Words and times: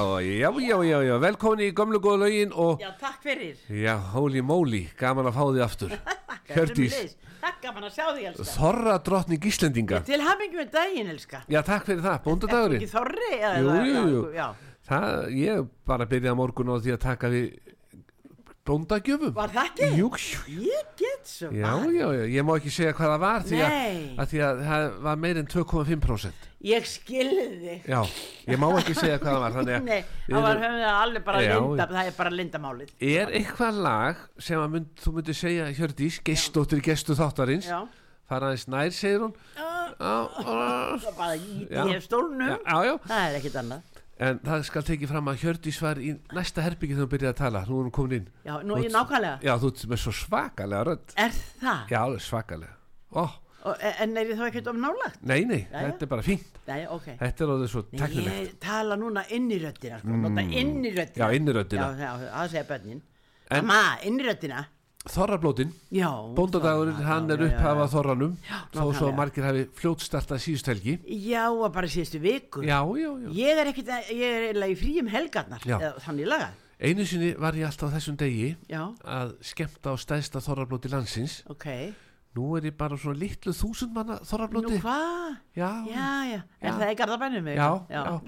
Já, 0.00 0.50
já, 0.60 0.76
já, 0.90 0.98
já, 1.08 1.16
velkomin 1.22 1.64
í 1.66 1.72
gömlu 1.76 2.00
góða 2.00 2.22
lögin 2.24 2.52
og 2.54 2.80
Já, 2.80 2.90
takk 3.00 3.22
fyrir. 3.22 3.56
já, 3.68 3.96
holy 4.14 4.40
moly, 4.42 4.86
gaman 4.98 5.26
að 5.30 5.36
fá 5.36 5.44
því 5.50 5.64
aftur. 5.64 5.90
Hjördís. 6.50 7.16
Takk 7.40 7.60
gaman 7.62 7.84
að 7.88 7.92
sjá 7.94 8.06
því, 8.12 8.24
elska. 8.30 8.44
þorra 8.56 8.94
drottning 9.06 9.44
Íslendinga. 9.48 10.00
Til 10.04 10.20
hafingi 10.20 10.58
með 10.60 10.70
daginn, 10.74 11.10
elska. 11.14 11.42
Já, 11.48 11.60
takk 11.64 11.86
fyrir 11.88 12.02
það, 12.04 12.18
bóndadagurinn. 12.26 12.80
ekki 12.82 12.90
þorri? 12.92 13.30
eða- 13.38 13.60
Jú, 13.60 13.76
jú, 13.94 14.02
jú. 14.14 14.22
Já. 14.36 14.48
Það, 14.90 15.30
ég 15.38 15.68
bara 15.86 16.06
byrjaði 16.10 16.32
að 16.32 16.40
morgun 16.40 16.72
á 16.72 16.76
því 16.82 16.92
að 16.96 17.00
taka 17.06 17.28
við 17.30 17.46
bóndagjöfum. 18.70 19.32
Var 19.36 19.52
það 19.54 19.68
ekki? 19.70 19.88
Jú, 19.98 20.10
Ég 20.70 20.92
get 21.00 21.26
svo 21.28 21.50
já, 21.52 21.72
já, 21.90 22.06
já, 22.14 22.22
ég 22.36 22.46
má 22.46 22.52
ekki 22.56 22.70
segja 22.72 22.94
hvað 22.96 23.10
það 23.12 23.20
var 23.24 23.44
því 23.50 23.60
að, 23.66 23.74
að, 24.22 24.30
því 24.32 24.40
að 24.46 24.62
það 24.70 24.86
var 25.08 25.20
meir 25.24 25.40
en 25.42 25.50
2,5%. 25.50 26.46
Ég 26.70 26.86
skilði 26.88 27.44
þig. 27.62 27.84
Já, 27.88 28.00
ég 28.52 28.60
má 28.60 28.66
ekki 28.78 28.94
segja 28.98 29.16
hvað 29.20 29.30
það 29.32 29.40
var, 29.44 29.54
þannig 29.58 29.86
Nei, 29.90 30.00
við 30.26 30.34
það 30.36 30.44
var 30.46 30.60
höfum 30.64 30.80
það 30.82 30.98
alveg 31.00 31.24
bara 31.30 31.42
Já, 31.44 31.54
linda, 31.60 31.86
það 31.94 32.10
er 32.10 32.16
bara 32.18 32.34
lindamálið. 32.36 32.92
Er 33.10 33.32
eitthvað 33.40 33.80
lag 33.86 34.24
sem 34.48 34.60
að 34.60 34.74
mynd, 34.76 34.90
þú 35.00 35.14
myndir 35.16 35.38
segja, 35.40 35.70
Hjördís, 35.78 36.20
gestóttir 36.26 36.82
gestu 36.84 37.16
þáttarins, 37.18 37.70
Já. 37.70 37.80
fara 38.28 38.50
aðeins 38.50 38.68
nær, 38.70 38.92
segir 38.96 39.24
hún, 39.24 39.34
Það 40.00 41.08
bara 41.16 41.34
í 41.36 41.96
stólnum. 42.04 42.54
já, 42.60 42.76
já, 42.86 42.94
Það 43.08 43.24
er 43.24 43.38
ekkit 43.40 43.56
annað. 43.60 43.98
En 44.20 44.38
það 44.44 44.64
skal 44.68 44.82
tekið 44.86 45.08
fram 45.14 45.28
að 45.32 45.38
Hjördís 45.44 45.78
var 45.82 46.00
í 46.02 46.10
næsta 46.36 46.62
herbyggi 46.66 46.94
þegar 46.96 47.06
hún 47.06 47.12
byrjaði 47.14 47.32
að 47.34 47.38
tala, 47.42 47.62
nú 47.68 47.78
er 47.80 47.86
hún 47.88 47.94
komin 47.96 48.16
inn. 48.20 48.26
Já, 48.44 48.54
nú 48.62 48.76
Þú 48.76 48.84
ég 48.84 48.92
nákvæmlega. 48.94 49.36
Já, 49.48 49.52
þú 49.62 49.70
ert 49.72 49.84
með 49.94 50.02
svo 50.04 50.12
svakalega 50.20 50.82
rödd. 50.90 51.14
Er 51.16 51.30
það? 51.62 51.86
Já, 51.94 51.98
alveg 52.06 52.26
svakalega. 52.26 52.74
Ó, 53.16 53.24
Og, 53.60 53.76
en 54.00 54.16
er 54.16 54.28
þá 54.38 54.46
ekkert 54.46 54.68
of 54.70 54.76
nálagt? 54.80 55.18
nei, 55.20 55.44
nei, 55.44 55.58
Jæja. 55.68 55.80
þetta 55.90 56.02
er 56.06 56.08
bara 56.08 56.22
fínt. 56.24 56.54
Nei, 56.66 56.78
ok. 56.88 57.08
Þetta 57.20 57.44
er 57.44 57.50
alveg 57.52 57.68
svo 57.68 57.82
teknilegt. 57.92 58.38
ég 58.40 58.54
tala 58.58 58.96
núna 58.96 59.24
inn 59.36 59.50
í 59.52 59.58
röddina, 59.60 59.98
sko. 60.00 60.08
Nota 60.16 60.40
inn 60.40 60.78
í 60.80 60.92
röddina. 60.96 61.26
Já, 61.26 61.34
inn 61.36 61.44
í 61.50 61.52
röddina. 61.52 61.88
Já, 62.00 62.08
það 62.22 62.48
segja 62.54 62.64
börnin. 62.70 63.02
En- 63.50 63.66
Mamma, 63.66 63.98
inn 64.08 64.16
í 64.16 64.24
röddina. 64.24 64.62
Þorrablótin, 65.08 65.70
Já. 65.90 66.10
bóndadagurinn, 66.36 66.98
hann 67.06 67.26
já, 67.26 67.32
er 67.32 67.40
já, 67.40 67.46
já, 67.46 67.52
upphafað 67.56 67.86
já. 67.86 67.92
þorranum, 67.94 68.34
þó 68.74 68.82
svo 68.92 69.06
að 69.08 69.14
margir 69.16 69.46
hafi 69.46 69.62
fljótstartað 69.80 70.42
síðust 70.44 70.66
helgi. 70.68 70.98
Já, 71.24 71.46
og 71.48 71.72
bara 71.72 71.88
síðustu 71.88 72.20
viku. 72.20 72.60
Já, 72.68 72.82
já, 72.84 73.08
já. 73.24 73.30
Ég 73.32 73.60
er 73.62 73.70
ekkert, 73.72 73.88
að- 73.96 74.10
ég 74.12 74.28
er 74.28 74.44
eiginlega 74.50 74.74
í 74.74 74.76
fríum 74.76 75.08
helgarnar, 75.08 75.64
Já. 75.64 75.78
þannig 76.04 76.28
lagað. 76.28 76.52
Einu 76.80 77.04
sinni 77.06 77.32
var 77.36 77.52
ég 77.54 77.64
alltaf 77.66 77.92
þessum 77.92 78.16
degi 78.16 78.56
Já, 78.68 78.92
að 79.04 79.34
skemmta 79.40 79.88
á 79.92 79.96
stæðsta 79.96 80.40
þorrablóti 80.44 80.88
landsins. 80.92 81.42
ok. 81.48 81.94
Nú 82.36 82.56
er 82.56 82.62
ég 82.70 82.76
bara 82.76 82.94
svona 82.96 83.18
litlu 83.18 83.50
þúsund 83.52 83.92
manna 83.92 84.18
Nú 84.20 84.24
þorrablóti. 84.24 84.78
hvað? 84.80 85.36
Já, 85.56 85.84
Já, 85.88 86.30
já. 86.30 86.42
Er 86.60 86.70
Já. 86.70 86.78
það 86.78 86.92
í 86.92 86.96
Garðabænum? 87.00 87.46
já, 87.56 87.86
já. 87.90 88.20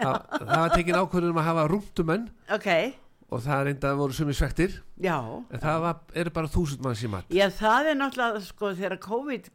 Það, 0.00 0.46
var 0.46 0.68
tekin 0.70 0.94
ákvörðum 0.94 1.36
að 1.36 1.44
hafa 1.44 1.68
rúmtumenn 1.68 2.28
Ok, 2.54 2.94
og 3.30 3.42
það 3.44 3.60
reynda 3.68 3.92
voru 3.94 4.12
sumi 4.16 4.34
svektir. 4.34 4.80
já. 4.98 5.16
En 5.54 5.60
það 5.62 5.80
var, 5.84 6.00
eru 6.18 6.30
bara 6.34 6.50
þúsund 6.50 6.82
mann 6.82 6.96
sem 6.98 7.10
mat. 7.10 7.24
Já, 7.30 7.46
það 7.54 7.90
er 7.92 7.98
náttúrulega, 8.00 8.40
sko, 8.42 8.72
þegar 8.74 8.98
COVID, 9.04 9.50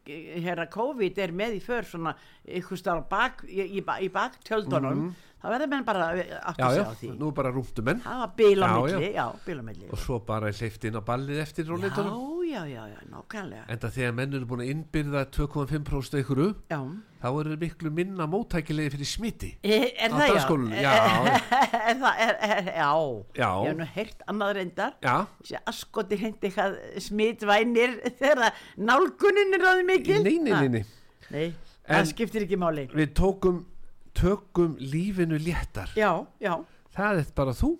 COVID 0.72 1.18
er 1.26 1.32
með 1.36 1.58
í 1.58 1.62
för 1.64 1.84
svona, 1.84 2.14
ykkur 2.46 2.80
starf 2.80 3.08
bak, 3.10 3.44
í, 3.48 3.60
í, 3.78 3.82
í 3.84 4.08
bak 4.12 4.38
tjöldunum, 4.46 5.10
þá 5.42 5.46
verður 5.52 5.70
menn 5.74 5.84
bara 5.86 6.06
átta 6.40 6.70
sig 6.72 6.86
á 6.88 6.92
því. 6.96 7.10
nú 7.20 7.30
bara 7.36 7.52
rúmtumenn. 7.54 8.00
Það 8.04 8.22
var 8.24 8.32
bíl 8.40 8.64
á 8.64 8.66
Já, 8.66 8.76
milli, 8.86 9.10
já, 9.14 9.26
bíl 9.46 9.58
á 9.60 9.64
milli. 9.68 9.90
Og 9.92 9.98
svo 10.00 10.18
bara 10.24 10.50
hleyft 10.52 10.84
inn 10.88 10.96
á 10.96 11.02
ballið 11.04 11.42
eftir 11.44 11.68
róleitunum. 11.68 12.16
já, 12.46 12.62
já, 12.66 12.82
já, 12.88 12.98
nákvæmlega. 13.12 13.64
Enda 13.68 13.90
þegar 13.90 14.16
menn 14.16 14.34
eru 14.38 14.46
búin 14.48 14.64
að 14.64 14.72
innbyrða 14.72 15.26
2,5% 15.36 16.20
ykkur, 16.24 16.42
Já. 16.70 16.80
Þá 17.26 17.40
eru 17.42 17.56
miklu 17.58 17.90
minna 17.90 18.26
móttækilegi 18.30 18.92
fyrir 18.94 19.08
smiti. 19.10 19.50
Er, 19.66 19.86
er 19.98 20.10
Á 20.10 20.16
það 20.16 20.26
já? 20.26 20.32
dagsskólanum, 20.32 20.74
já. 20.78 20.92
er 21.90 21.96
það, 22.00 22.20
er, 22.26 22.34
er, 22.46 22.70
já. 22.70 22.90
Já. 23.40 23.48
Ég 23.50 23.70
hef 23.72 23.78
nú 23.80 23.88
heyrt 23.96 24.22
annað 24.30 24.52
reyndar. 24.60 24.92
Já, 25.02 25.16
Þessi 25.42 25.60
askoti 25.72 26.18
hindi 26.22 26.50
eitthvað 26.50 26.76
smitvænir 27.06 27.96
þegar 28.20 28.60
nálgunin 28.78 29.56
er 29.58 29.64
ráði 29.66 29.86
mikil. 29.90 30.20
nei, 30.22 30.36
nei, 30.38 30.52
nei, 30.54 30.68
nei. 30.78 30.84
Nei, 31.34 31.46
En- 31.86 31.96
það 31.98 32.12
skiptir 32.12 32.46
ekki 32.46 32.56
máli. 32.62 32.86
Við 32.94 33.12
tókum, 33.18 33.64
tökum 34.14 34.76
lífinu 34.78 35.38
léttar. 35.42 35.90
Já, 35.98 36.12
já. 36.40 36.54
Það 36.96 37.18
er 37.24 37.32
bara 37.36 37.52
þú. 37.58 37.74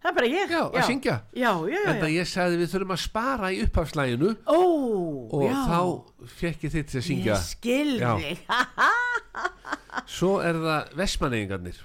Það 0.00 0.08
er 0.08 0.14
bara 0.16 0.28
ég. 0.32 0.52
Já, 0.54 0.60
að 0.64 0.86
syngja. 0.88 1.14
Já, 1.36 1.50
já, 1.68 1.76
já. 1.76 1.80
Enda 1.92 2.08
já. 2.08 2.14
ég 2.16 2.28
sagði 2.30 2.60
við 2.62 2.70
þurfum 2.72 2.94
að 2.94 3.00
spara 3.02 3.50
í 3.52 3.58
upphafslæginu 3.66 4.30
Ó, 4.48 4.60
og 5.36 5.44
þá 5.68 5.80
fekk 6.40 6.64
ég 6.64 6.74
þitt 6.78 6.94
að 6.96 7.04
syngja. 7.04 7.34
Ég 7.34 7.44
skil 7.44 7.92
Já. 8.00 8.12
þig. 8.22 8.40
Svo 10.16 10.32
er 10.40 10.56
það 10.64 10.96
Vestmannegingarnir. 11.02 11.82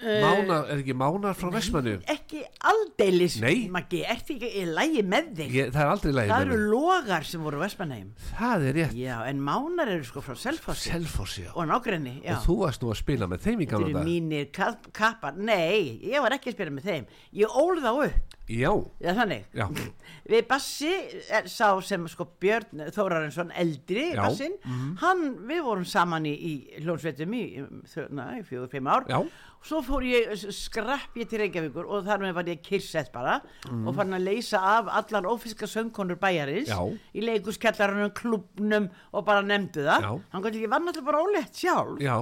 Mánar, 0.00 0.70
er 0.72 0.78
ekki 0.80 0.94
mánar 0.96 1.34
frá 1.36 1.50
Vestmannegjum? 1.52 2.02
ekki 2.08 2.40
aldeilis. 2.70 3.36
Maggi, 3.74 4.00
ert 4.08 4.30
ekki 4.32 4.48
í 4.60 4.64
lægi 4.68 5.02
með 5.04 5.28
þig. 5.36 5.52
Ég, 5.58 5.70
það 5.74 5.82
er 5.84 5.90
aldrei 5.94 6.12
lægið 6.16 6.32
það 6.32 6.40
með 6.40 6.46
eru 6.46 6.58
mig. 6.60 6.70
logar 6.72 7.26
sem 7.28 7.44
voru 7.44 7.60
Vestmanheim. 7.60 8.08
Það 8.38 8.66
er 8.70 8.78
rétt. 8.80 8.96
Já, 8.96 9.16
en 9.28 9.42
mánar 9.50 9.92
eru 9.96 10.08
sko 10.08 10.22
frá 10.24 10.34
Selfossi 10.40 10.90
Selfossi, 10.94 11.44
já. 11.44 11.52
og 11.54 11.68
nágrenni. 11.68 12.16
Já. 12.24 12.36
Og 12.38 12.44
þú 12.48 12.58
varst 12.64 12.82
nú 12.84 12.92
að 12.94 13.00
spila 13.02 13.28
með 13.30 13.44
þeim 13.46 13.60
í 13.60 13.66
Þetta 13.68 13.76
gamla 13.76 13.88
eru 13.90 13.98
dag. 13.98 14.08
mínir 14.08 14.50
kap- 14.56 14.90
kappar. 14.96 15.36
Nei, 15.36 16.00
ég 16.08 16.20
var 16.24 16.32
ekki 16.38 16.52
að 16.54 16.58
spila 16.58 16.76
með 16.78 16.88
þeim. 16.90 17.08
Ég 17.44 17.56
ól 17.60 17.80
þá 17.84 17.90
upp. 18.08 18.36
Já, 18.50 18.72
Já, 18.98 19.12
þannig. 19.14 19.44
já, 19.54 19.68
Við 20.30 20.46
Bassi 20.48 20.88
er, 21.30 21.44
sá 21.46 21.68
sem 21.86 22.02
sko 22.10 22.24
Björn 22.42 22.80
Þórarinsson 22.90 23.52
eldri 23.54 24.08
Já. 24.10 24.24
Bassin, 24.24 24.56
hann, 24.98 25.22
við 25.46 25.60
vorum 25.62 25.84
saman 25.86 26.26
í, 26.26 26.32
í 26.34 26.82
hljónsveitum 26.82 27.30
í, 27.38 27.42
í 27.62 28.42
fjögur, 28.48 28.66
fimm 28.72 28.90
ár 28.90 29.06
já, 29.06 29.20
svo 29.64 29.80
fór 29.84 30.04
ég, 30.08 30.30
skrapp 30.54 31.16
ég 31.20 31.28
til 31.28 31.42
Reykjavíkur 31.42 31.88
og 31.88 32.06
þar 32.06 32.22
með 32.22 32.36
var 32.38 32.48
ég 32.48 32.62
kyrsett 32.64 33.10
bara 33.12 33.36
og 33.68 33.92
fann 33.96 34.16
að 34.16 34.24
leysa 34.30 34.60
af 34.78 34.90
allar 35.00 35.28
ófiska 35.28 35.68
söngkonur 35.68 36.18
bæjarins 36.20 36.70
Já. 36.72 36.80
í 37.12 37.24
leikuskjallarunum, 37.26 38.12
klubnum 38.16 38.88
og 39.12 39.26
bara 39.28 39.44
nefndu 39.44 39.84
það 39.84 40.06
Já. 40.06 40.12
hann 40.32 40.46
gæti 40.46 40.62
ekki 40.62 40.72
var 40.72 40.84
náttúrulega 40.86 41.10
bara 41.10 41.24
ólétt 41.26 41.60
sjálf 41.60 42.00
já. 42.00 42.16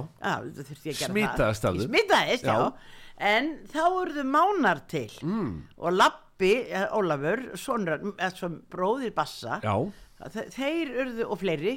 gera 0.83 1.11
Smitaðist. 1.13 1.69
Ég 1.69 1.87
smitaðist, 1.87 2.49
já. 2.49 2.57
Já. 2.59 2.97
en 3.31 3.49
þá 3.71 3.81
urðu 3.87 4.27
mánar 4.27 4.83
til 4.91 5.09
mm. 5.23 5.55
og 5.79 5.95
Lappi, 5.95 6.53
eh, 6.67 6.87
Ólafur 6.95 7.47
eða 7.55 8.31
svo 8.35 8.51
bróðir 8.71 9.15
Bassa 9.15 9.61
Já, 9.63 9.75
þeir 10.27 10.89
urðu 11.03 11.25
og 11.31 11.39
fleiri. 11.39 11.73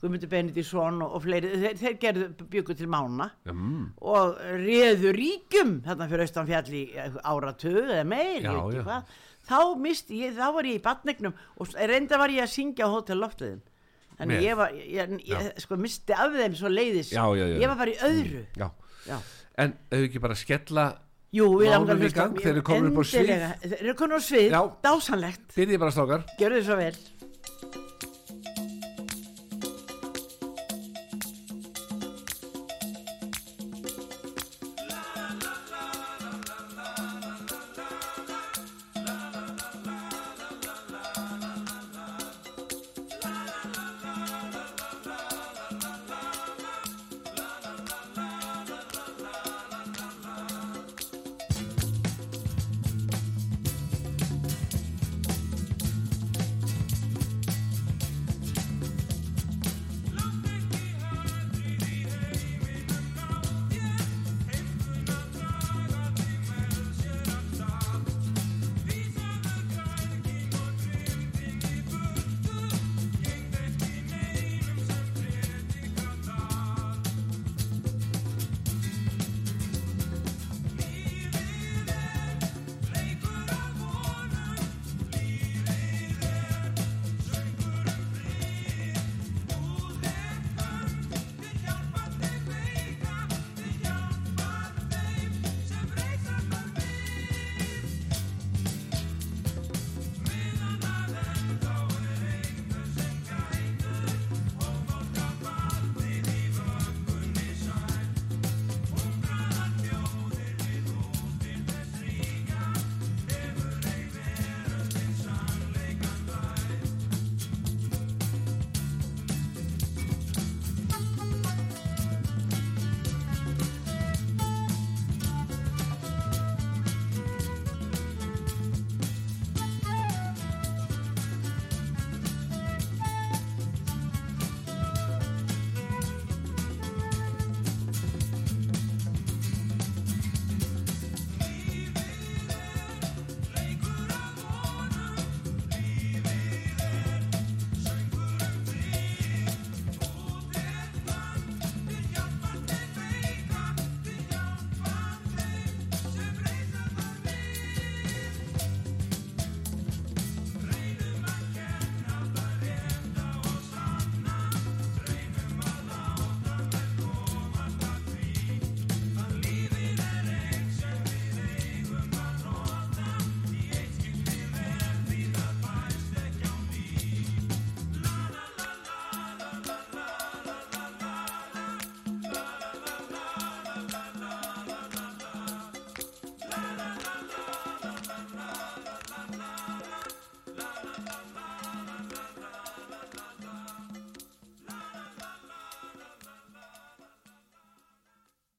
Guðmundur 0.00 0.30
Benedísson 0.32 1.02
og, 1.04 1.18
fleiri 1.24 1.50
þeir, 1.60 1.76
þeir 1.82 1.98
gerðu 2.00 2.46
byggu 2.52 2.76
til 2.78 2.88
mána. 2.92 3.26
Mm, 3.50 3.90
og 4.00 4.38
réðu 4.62 5.12
ríkjum 5.16 5.74
þarna 5.84 6.08
fyrir 6.08 6.24
austan 6.26 6.48
fjall 6.48 6.72
í 6.78 6.84
áratug 7.20 7.82
eða 7.84 8.06
meir, 8.08 8.40
Já, 8.40 8.48
ég 8.48 8.56
veit 8.56 8.78
ekki 8.78 8.86
hvað. 8.88 9.12
Þá 9.42 9.58
misti 9.82 10.22
ég, 10.22 10.34
þá 10.38 10.46
var 10.54 10.70
ég 10.70 10.78
í 10.78 10.82
batnegnum 10.84 11.36
og 11.60 11.72
reynda 11.74 12.18
var 12.22 12.30
ég 12.30 12.44
að 12.46 12.52
syngja 12.54 12.86
á 12.86 12.94
hótel 12.94 13.18
loftliðin 13.18 13.60
þannig 14.18 14.36
Með? 14.36 14.42
ég 14.46 14.58
var, 14.60 14.74
ég, 14.78 15.14
ég 15.26 15.48
sko 15.64 15.78
misti 15.82 16.14
af 16.14 16.36
þeim 16.36 16.54
svo 16.54 16.70
leiðis 16.70 17.10
Já, 17.10 17.24
já, 17.34 17.46
ég 17.58 17.66
var 17.72 17.78
bara 17.80 17.90
í 17.90 17.96
öðru. 18.06 18.42
Já. 18.60 18.68
En 19.58 19.74
hefur 19.90 20.06
ekki 20.06 20.22
bara 20.22 20.36
skella, 20.38 20.84
Jú, 21.32 21.46
við 21.58 21.70
langar 21.72 21.96
hlusta- 21.96 22.28
þeir 22.36 22.50
eru 22.52 22.62
komnir 22.62 22.90
upp 22.92 22.98
á 23.00 23.04
svið. 23.08 23.30
Þeir 23.64 23.78
eru 23.82 23.94
komin 23.96 24.16
á 24.16 24.22
svið, 24.22 24.56
dásanlegt 24.84 25.54
byrjið 25.56 25.78
bara 25.80 25.94
strákar. 25.96 26.24
Gjörðu 26.38 26.58
þið 26.60 26.66
svo 26.68 26.76
vel 26.76 26.96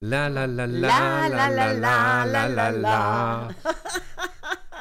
La 0.03 0.27
la 0.27 0.43
la 0.45 0.65
la 0.67 0.89
la 1.29 1.48
la 1.48 1.67
la 1.72 2.25
la 2.25 2.48
la 2.48 2.69
la 2.86 2.98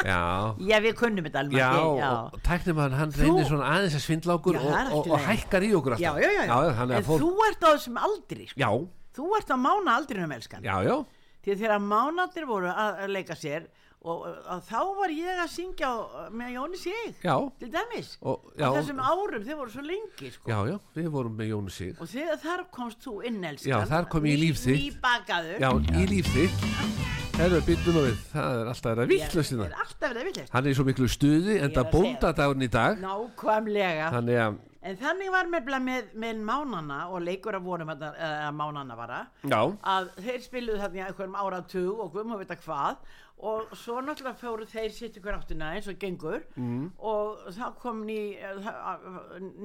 Já. 0.02 0.18
Já, 0.58 0.78
við 0.82 0.96
kunnum 0.98 1.26
þetta 1.28 1.42
alveg 1.44 1.60
Já, 1.60 1.68
og 1.78 2.40
tæknimaður 2.42 2.96
hann 2.98 3.12
Þú- 3.14 3.22
reynir 3.22 3.46
svona 3.46 3.68
aðeins 3.70 3.94
að 3.94 4.02
svindla 4.02 4.34
okkur 4.40 4.58
og, 4.58 5.10
hækkar 5.28 5.62
í 5.62 5.70
okkur 5.78 5.94
alltaf. 5.94 6.18
Já, 6.18 6.32
já, 6.34 6.46
já. 6.48 6.72
hann 6.80 6.94
En 6.96 7.06
þú 7.06 7.28
ert 7.46 7.62
á 7.62 7.68
þessum 7.70 8.00
aldri 8.02 8.48
sko. 8.50 8.58
Já, 8.58 8.70
Þú 9.12 9.28
ert 9.38 9.52
á 9.52 9.56
mána 9.60 9.94
aldrinum 10.00 10.32
elskan. 10.34 10.64
Já, 10.64 10.74
já, 10.82 10.96
Því 11.42 11.56
þegar 11.60 11.80
mánadir 11.84 12.44
voru 12.46 12.70
að 12.70 13.00
að 13.04 13.14
leika 13.14 13.34
sér 13.38 13.64
og 14.04 14.25
að 14.50 14.62
þá 14.66 14.78
var 14.99 15.11
ég 15.14 15.40
að 15.44 15.50
syngja 15.52 15.90
með 16.35 16.49
Jóni 16.56 16.78
Sig 16.82 17.14
já. 17.23 17.37
til 17.61 17.71
dæmis 17.71 18.16
og, 18.23 18.49
já, 18.59 18.66
þessum 18.75 18.99
árum, 19.00 19.44
þau 19.47 19.56
voru 19.61 19.71
svo 19.71 19.85
lengi 19.87 20.30
sko. 20.35 20.50
já, 20.50 20.59
já, 20.73 20.78
við 20.97 21.09
vorum 21.14 21.37
með 21.38 21.52
Jónu 21.52 21.71
Sig. 21.71 21.94
Og 22.00 22.09
þegar 22.11 22.40
þar 22.42 22.64
komst 22.71 22.99
þú 23.06 23.14
inn 23.28 23.44
elskan. 23.44 23.71
Já, 23.71 23.78
þar 23.87 24.09
kom 24.11 24.25
ég 24.26 24.35
í 24.38 24.40
líf 24.47 24.59
þitt. 24.64 24.82
nýbakaður. 24.82 25.59
Já, 25.62 25.71
í 26.02 26.06
líf 26.11 26.26
þitt. 26.35 27.00
Það 27.32 27.47
er 27.49 28.68
alltaf 28.68 28.90
að 28.92 28.99
Ég- 29.02 29.09
vittlöstina 29.12 29.64
er 29.64 29.73
alltaf 29.80 30.11
verið 30.12 30.21
að 30.21 30.26
villast 30.28 30.50
Hann 30.52 30.66
er 30.66 30.71
í 30.71 30.75
svo 30.76 30.85
miklu 30.85 31.09
stuði, 31.09 31.54
er 31.56 31.64
enda 31.68 31.80
að 31.82 31.88
segja. 31.88 31.92
bóndadagurinn 31.94 32.62
í 32.66 32.71
dag. 32.71 32.99
Nákvæmlega. 33.00 34.11
Þannig 34.12 34.38
að, 34.42 34.59
en 34.82 35.00
þannig 35.00 35.32
var 35.32 35.50
með, 35.50 35.72
með, 35.86 36.12
með 36.24 36.44
mánana 36.46 37.00
og 37.12 37.24
leikur 37.24 37.58
að 37.58 37.66
vonum 37.66 37.92
að, 37.94 38.06
að 38.12 38.54
mánana 38.58 38.96
vara. 38.98 39.20
Já, 39.46 39.60
að 39.94 40.08
þeir 40.20 40.46
spiluðu 40.46 40.80
þarna 40.82 41.08
einhverjum 41.08 41.36
áratug 41.42 42.00
og 42.02 42.14
guðum 42.14 42.34
að 42.36 42.42
vita 42.44 42.58
hvað. 42.64 43.04
Og 43.42 43.72
svo 43.74 43.96
náttúrulega 43.98 44.38
fóru 44.38 44.66
þeir 44.70 44.92
sitt 44.94 45.16
ykkur 45.18 45.34
áttina 45.34 45.72
eins 45.74 45.88
og 45.90 45.96
gengur. 45.98 46.44
Mm. 46.54 46.92
og 47.02 47.48
þá 47.56 47.64
kom 47.82 48.04
ný, 48.06 48.36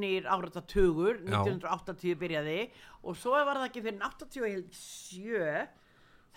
nýr 0.01 0.25
áratugur 0.33 1.19
Já. 1.21 1.43
1980 1.43 2.17
byrjaði. 2.23 2.61
Og 3.05 3.19
svo 3.19 3.35
var 3.37 3.59
það 3.59 3.67
ekki 3.69 3.85
fyrir 3.85 4.01
87 4.01 5.67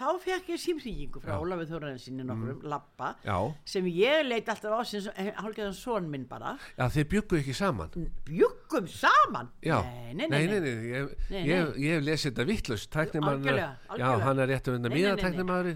þá 0.01 0.07
fekk 0.25 0.49
ég 0.55 0.61
símþýgingu 0.65 1.21
frá 1.21 1.35
Já. 1.37 1.41
Ólafur 1.45 1.69
Þóraðinsinni 1.71 2.25
nokkrum, 2.25 2.63
Lappa 2.73 3.11
já. 3.25 3.37
sem 3.69 3.85
ég 3.93 4.25
leit 4.27 4.49
alltaf 4.49 4.73
á 4.73 4.81
sem 4.89 5.03
hálfgeðan 5.37 5.75
son 5.77 6.09
minn 6.11 6.25
bara. 6.31 6.57
Já, 6.79 6.87
þeir 6.89 7.09
bjuggu 7.13 7.39
ekki 7.43 7.55
saman? 7.55 7.93
Bjuggum 8.27 8.89
saman? 8.89 9.51
Já, 9.63 9.79
nei, 9.85 10.15
nei, 10.15 10.27
nei, 10.29 10.47
nei, 10.47 10.61
nei, 10.61 10.75
nei, 10.75 10.89
ég, 10.91 11.15
ég, 11.51 11.77
ég 11.85 11.95
hef 11.99 12.05
lesið 12.09 12.31
þetta 12.33 12.47
vittlust 12.49 12.97
Algjörlega, 12.97 13.69
já, 13.69 13.93
algjörlega. 13.93 14.25
hann 14.25 14.39
er 14.39 14.49
rétt 14.55 14.65
þetta 14.65 14.79
Nei, 14.81 14.89
nei, 14.89 14.97
miða 14.97 15.15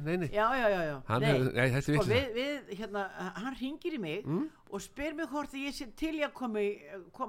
nei, 0.04 0.16
nei. 0.24 0.28
já, 0.32 0.46
já, 0.56 0.68
já, 0.74 0.80
já. 0.88 0.96
Hann 1.08 1.22
hefur- 1.28 1.52
nei, 1.54 1.68
þetta 1.70 1.76
er 1.76 1.82
sko, 1.82 1.92
vitleysa. 1.92 2.14
við, 2.14 2.34
við, 2.34 2.76
hérna, 2.78 3.02
hann 3.44 3.56
ringir 3.60 3.92
í 3.94 3.98
mig 4.00 4.24
Mm. 4.24 4.48
og 4.70 4.80
spyr 4.80 5.14
mig 5.14 5.26
hvort 5.28 5.52
ég 5.54 5.72
sé 5.74 5.86
til 5.96 6.14
í 6.18 6.22
að 6.24 6.32
koma, 6.32 6.58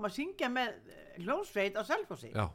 að 0.08 0.14
syngja 0.16 0.48
með 0.50 0.70
eh, 0.90 1.22
hljómsveit 1.24 1.76
á 1.76 1.84
Selfossi. 1.84 2.32
Já, 2.34 2.50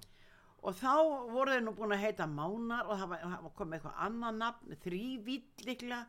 og 0.62 0.74
þá 0.76 0.92
voru 1.32 1.54
þeir 1.54 1.62
nú 1.66 1.72
búin 1.78 1.94
að 1.96 2.02
heita 2.04 2.26
Mánar 2.28 2.88
og 2.90 2.98
það 3.00 3.12
var, 3.14 3.26
var 3.46 3.52
komið 3.56 3.78
eitthvað 3.78 4.00
annað 4.06 4.40
nafn 4.42 4.78
þrývitt 4.84 5.64
líklega. 5.66 6.00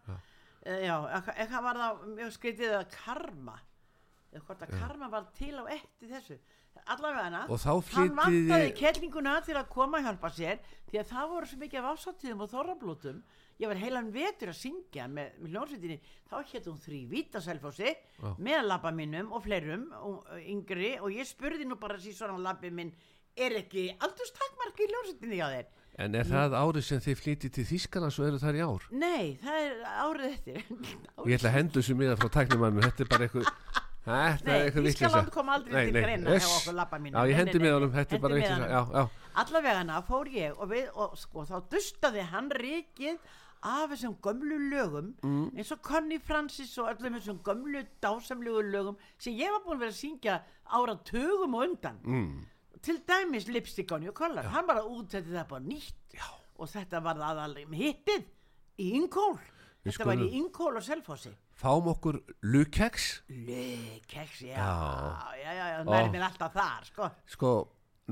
Já, 0.66 0.76
já 0.86 0.96
eitthvað, 1.18 1.36
eitthvað 1.42 1.64
var 1.68 1.82
það 1.84 2.02
mjög 2.16 2.34
skrítið 2.38 2.74
að 2.80 2.90
karma 2.98 3.60
hvort 4.32 4.62
að 4.64 4.74
karma 4.80 5.08
var 5.12 5.26
til 5.36 5.54
á 5.60 5.64
eftir 5.76 6.12
þessu. 6.12 6.40
Allavega 6.88 7.42
Og 7.52 7.60
þá 7.60 7.72
hann 7.94 8.14
vantaði 8.16 8.70
þið- 8.72 8.78
kettlinguna 8.80 9.34
til 9.46 9.56
að 9.60 9.68
koma 9.70 10.00
að 10.00 10.06
hjálpa 10.08 10.30
sér 10.34 10.62
því 10.90 11.00
að 11.02 11.10
það 11.12 11.28
voru 11.34 11.46
svo 11.50 11.58
mikið 11.62 11.80
af 11.82 11.90
ásáttíðum 12.00 12.42
og 12.46 12.50
þorrablótum. 12.50 13.20
Ég 13.60 13.68
var 13.70 13.76
heilan 13.78 14.12
vetur 14.12 14.50
að 14.50 14.58
syngja 14.58 15.06
með, 15.12 15.36
með 15.38 15.52
hljónsveitinni 15.52 16.00
þá 16.32 16.36
hétt 16.52 16.66
hún 16.72 16.80
þrývitt 16.82 17.36
að 17.38 17.46
selfósi 17.46 17.92
Já. 17.92 18.30
með 18.40 18.64
labba 18.66 18.92
mínum 18.92 19.32
og 19.36 19.44
fleirum 19.44 19.84
og, 20.00 20.26
yngri. 20.42 20.96
Og 21.04 21.12
ég 21.14 21.28
spurði 21.30 21.68
nú 21.68 21.78
bara 21.78 22.00
síðan 22.02 22.42
labbi 22.42 22.72
minn 22.72 22.94
er 23.38 23.56
ekki 23.62 23.86
aldurstakmark 24.00 24.82
í 24.82 24.88
hljónsveitinni 24.92 25.40
hjá 25.40 25.48
þér? 25.54 25.70
En 26.02 26.16
er 26.16 26.26
það 26.26 26.54
árið 26.56 26.84
sem 26.88 27.00
þið 27.04 27.18
flytið 27.20 27.52
til 27.58 27.64
Þýskaland 27.68 28.14
svo 28.16 28.26
eru 28.26 28.40
þar 28.42 28.58
í 28.58 28.62
ár? 28.66 28.86
Nei, 28.96 29.38
það 29.44 29.58
er 29.66 29.82
árið 30.02 30.28
eftir. 30.32 30.62
Ég 31.28 31.36
ætla 31.38 31.50
að 31.52 31.56
hendu 31.58 31.82
þessu 31.82 31.96
miða 32.00 32.16
frá 32.18 32.30
tæknimannu 32.38 32.82
Þetta 32.86 33.04
er 33.04 33.10
bara 33.12 33.28
eitthvað 33.28 33.50
Nei. 34.48 34.72
Þýskaland 34.74 35.30
kom 35.36 35.50
aldrei 35.54 35.74
Nei, 35.76 35.84
til 35.86 35.94
nei, 35.94 36.02
greina 36.08 36.34
uss. 36.40 36.48
okkur 36.62 36.74
labba 36.80 36.98
mínum 36.98 37.20
Já, 37.20 37.30
ég 37.30 37.38
hendi 37.38 37.60
miðanum, 37.62 37.92
þetta 37.94 38.16
er 38.18 38.24
bara 38.24 38.40
já, 38.42 39.04
allavegana 39.44 40.00
fór 40.08 40.32
ég 40.34 40.56
og, 40.58 40.72
við, 40.72 40.88
og 40.96 41.14
sko, 41.22 41.44
þá 41.46 41.60
dustaði 41.70 42.24
hann 42.32 42.50
rikið 42.58 43.20
af 43.62 43.92
þessum 43.92 44.16
gömlu 44.26 44.58
lögum 44.72 45.12
Mm. 45.22 45.52
eins 45.54 45.70
og 45.76 45.84
Connie 45.86 46.18
Francis 46.20 46.72
og 46.82 46.90
öllum 46.96 47.20
þessum 47.20 47.44
gömlu 47.46 47.84
dásamlegu 48.02 48.64
lögum 48.74 48.98
sem 49.22 49.38
ég 49.38 49.54
var 49.54 49.62
búin 49.68 49.78
að 49.78 49.84
vera 49.86 49.94
að 49.94 50.00
syngja 50.02 50.40
áratugum 50.66 51.54
og 51.60 51.68
undan. 51.68 52.00
Mm, 52.02 52.42
til 52.82 53.00
dæmis 53.08 53.48
Lipstick 53.48 53.92
on 53.92 54.04
your 54.04 54.14
collar 54.14 54.44
hann 54.54 54.68
bara 54.68 54.82
útsetti 54.84 55.32
það 55.34 55.48
bara 55.50 55.62
nýtt. 55.66 55.96
Já. 56.14 56.28
og 56.62 56.70
þetta 56.70 57.00
var 57.04 57.16
aðal 57.32 57.56
hittið 57.74 58.26
í 58.80 58.92
Ingól 59.00 59.38
Við 59.82 59.96
þetta 59.96 60.06
var 60.06 60.20
í 60.22 60.28
Ingól 60.38 60.76
og 60.78 60.84
Selfossi. 60.86 61.32
Fáum 61.58 61.88
okkur 61.90 62.20
lukeks 62.46 63.24
Lekeks, 63.30 64.42
já, 64.46 64.54
Já. 64.54 64.72
já, 65.42 65.52
já, 65.58 65.66
Ó. 65.82 65.90
nærið 65.90 66.12
mér 66.14 66.26
alltaf 66.28 66.54
þar, 66.54 66.86
sko. 66.86 67.08
Sko, 67.26 67.54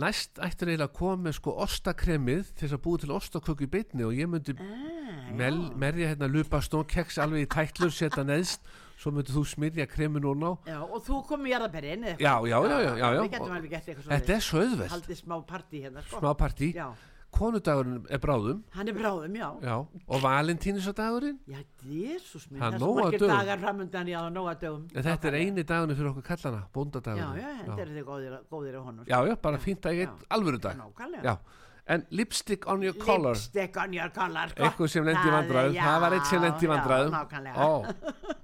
næst 0.01 0.39
ættir 0.41 0.71
eiginlega 0.71 0.89
að 0.89 0.97
koma 0.97 1.27
með 1.29 1.37
sko 1.37 1.53
ostakremið 1.65 2.49
til 2.55 2.65
þess 2.67 2.77
að 2.79 2.83
búa 2.87 2.97
til 3.03 3.11
ostaköku 3.13 3.67
í 3.67 3.69
beinni 3.69 4.03
og 4.07 4.13
ég 4.17 4.29
myndi 4.31 4.55
Ah, 4.57 5.29
merja 5.77 6.09
hérna 6.15 6.27
lupa 6.31 6.57
stónkeks 6.61 7.19
alveg 7.21 7.45
í 7.45 7.49
tætlur, 7.53 7.91
setja 7.93 8.23
neðst 8.25 8.61
svo 8.99 9.13
myndi 9.15 9.31
þú 9.35 9.43
smyrja 9.47 9.85
kremið 9.87 10.25
núna 10.27 10.49
á 10.51 10.53
Já, 10.73 10.79
og 10.83 11.05
þú 11.05 11.21
kom 11.29 11.45
í 11.47 11.53
jarðaberinn 11.53 12.03
eða 12.13 12.19
Já, 12.19 12.33
já, 12.51 12.57
já, 12.59 12.77
já, 12.83 12.91
já, 12.99 13.07
já. 13.15 14.01
Þetta 14.09 14.35
er 14.35 14.43
svo 14.43 14.65
auðvelt, 14.65 14.91
Haldið 14.91 15.21
smá 15.23 15.37
partí 15.47 15.85
hérna, 15.85 16.03
sko. 16.03 16.19
smá 16.19 16.33
partí 16.35 16.73
Já, 16.75 16.89
Konudagurinn 17.29 18.07
er 18.09 18.17
bráðum 18.17 18.63
hann 18.73 18.89
er 18.89 18.95
bráðum, 18.97 19.35
já. 19.37 19.47
Já, 19.61 19.75
og 20.09 20.21
valentínusdagurinn 20.23 21.37
Já, 21.47 21.59
jésús 21.85 22.47
minn, 22.49 22.59
Það 22.63 22.73
er 22.73 22.81
svo 22.81 22.95
margir 22.97 23.25
dagar 23.29 23.61
framöndan, 23.61 24.09
já, 24.09 24.19
nóg 24.33 24.49
að 24.49 24.63
dögum. 24.63 24.87
En 24.95 25.05
þetta 25.05 25.29
er 25.29 25.37
eini 25.37 25.63
dagunni 25.63 25.97
fyrir 25.99 26.09
okkur 26.09 26.25
kallana, 26.25 26.63
Já, 26.65 26.71
bóndadagurinn 26.73 27.39
já, 27.43 27.51
þetta 27.61 27.85
eru 27.85 27.95
þið 27.99 28.07
góðir, 28.09 28.35
góðir 28.49 28.79
á 28.79 28.81
honum. 28.81 29.05
já, 29.05 29.17
já, 29.29 29.35
bara 29.45 29.61
fínt 29.61 29.85
að 29.85 30.01
Já. 30.01 30.09
alvöru 30.29 30.59
dag 30.65 30.81
Nákvæmlega. 30.81 31.23
Já, 31.23 31.37
en 31.89 32.05
lipstick 32.09 32.67
on 32.67 32.81
your 32.83 32.97
collar 32.97 33.37
Lipstick 33.37 33.77
on 33.77 33.93
your 33.93 34.09
collar, 34.09 34.49
sko. 34.49 34.63
Eitthvað 34.65 34.87
sem 34.89 35.05
lendi 35.05 35.29
í 35.29 35.31
Það 35.31 35.73
já, 35.77 35.99
var 36.01 36.17
eitt 36.17 36.25
sem 36.25 36.41
lendi 36.41 36.65
í 36.65 36.69
já, 36.69 36.73
vandræðum 36.73 37.13
nákvæmlega. 37.13 37.95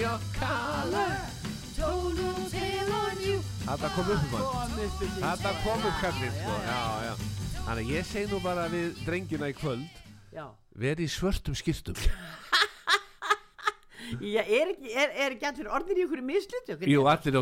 your 0.00 0.18
collar 0.40 1.12
no 1.78 2.32
tale 2.48 2.92
on 2.92 3.20
you. 3.20 3.40
Þetta 3.66 3.90
kom 3.94 4.08
upp 4.14 4.32
upp 4.36 4.46
um 4.48 4.72
Þetta 5.20 5.52
kom 5.64 5.84
upp 5.88 5.98
kallinn 6.00 6.34
sko. 6.38 6.54
Þannig 7.66 7.84
að 7.84 7.92
ég 7.92 8.08
segi 8.08 8.30
nú 8.30 8.40
bara 8.44 8.64
við 8.72 9.02
drengina 9.04 9.50
í 9.52 9.56
kvöld 9.56 10.00
Já, 10.32 10.46
Verið 10.72 11.04
í 11.04 11.10
svörtum 11.12 11.56
skýrtum 11.58 12.00
já 14.24 14.40
er, 14.42 14.72
ekki, 14.72 14.90
er, 14.90 15.12
er 15.12 15.36
ekki 15.36 15.46
allir 15.50 15.68
orðin 15.70 16.00
í 16.00 16.04
ykkur 16.06 16.24
mislutu? 16.26 16.78
Jú, 16.88 17.04
allir 17.06 17.36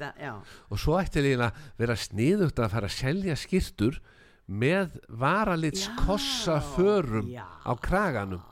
það, 0.00 0.24
já. 0.24 0.32
Og 0.72 0.80
svo 0.82 0.96
ætti 0.98 1.22
líka 1.22 1.50
að 1.50 1.60
vera 1.78 1.98
sniðugt 2.00 2.58
að 2.58 2.72
fara 2.72 2.90
að 2.90 2.96
selja 2.96 3.36
skýrtur 3.38 4.00
með 4.46 4.96
varalits 5.12 5.86
Já, 5.86 5.94
kossa 6.06 6.58
förum 6.74 7.30
á 7.36 7.72
kraganum 7.78 8.42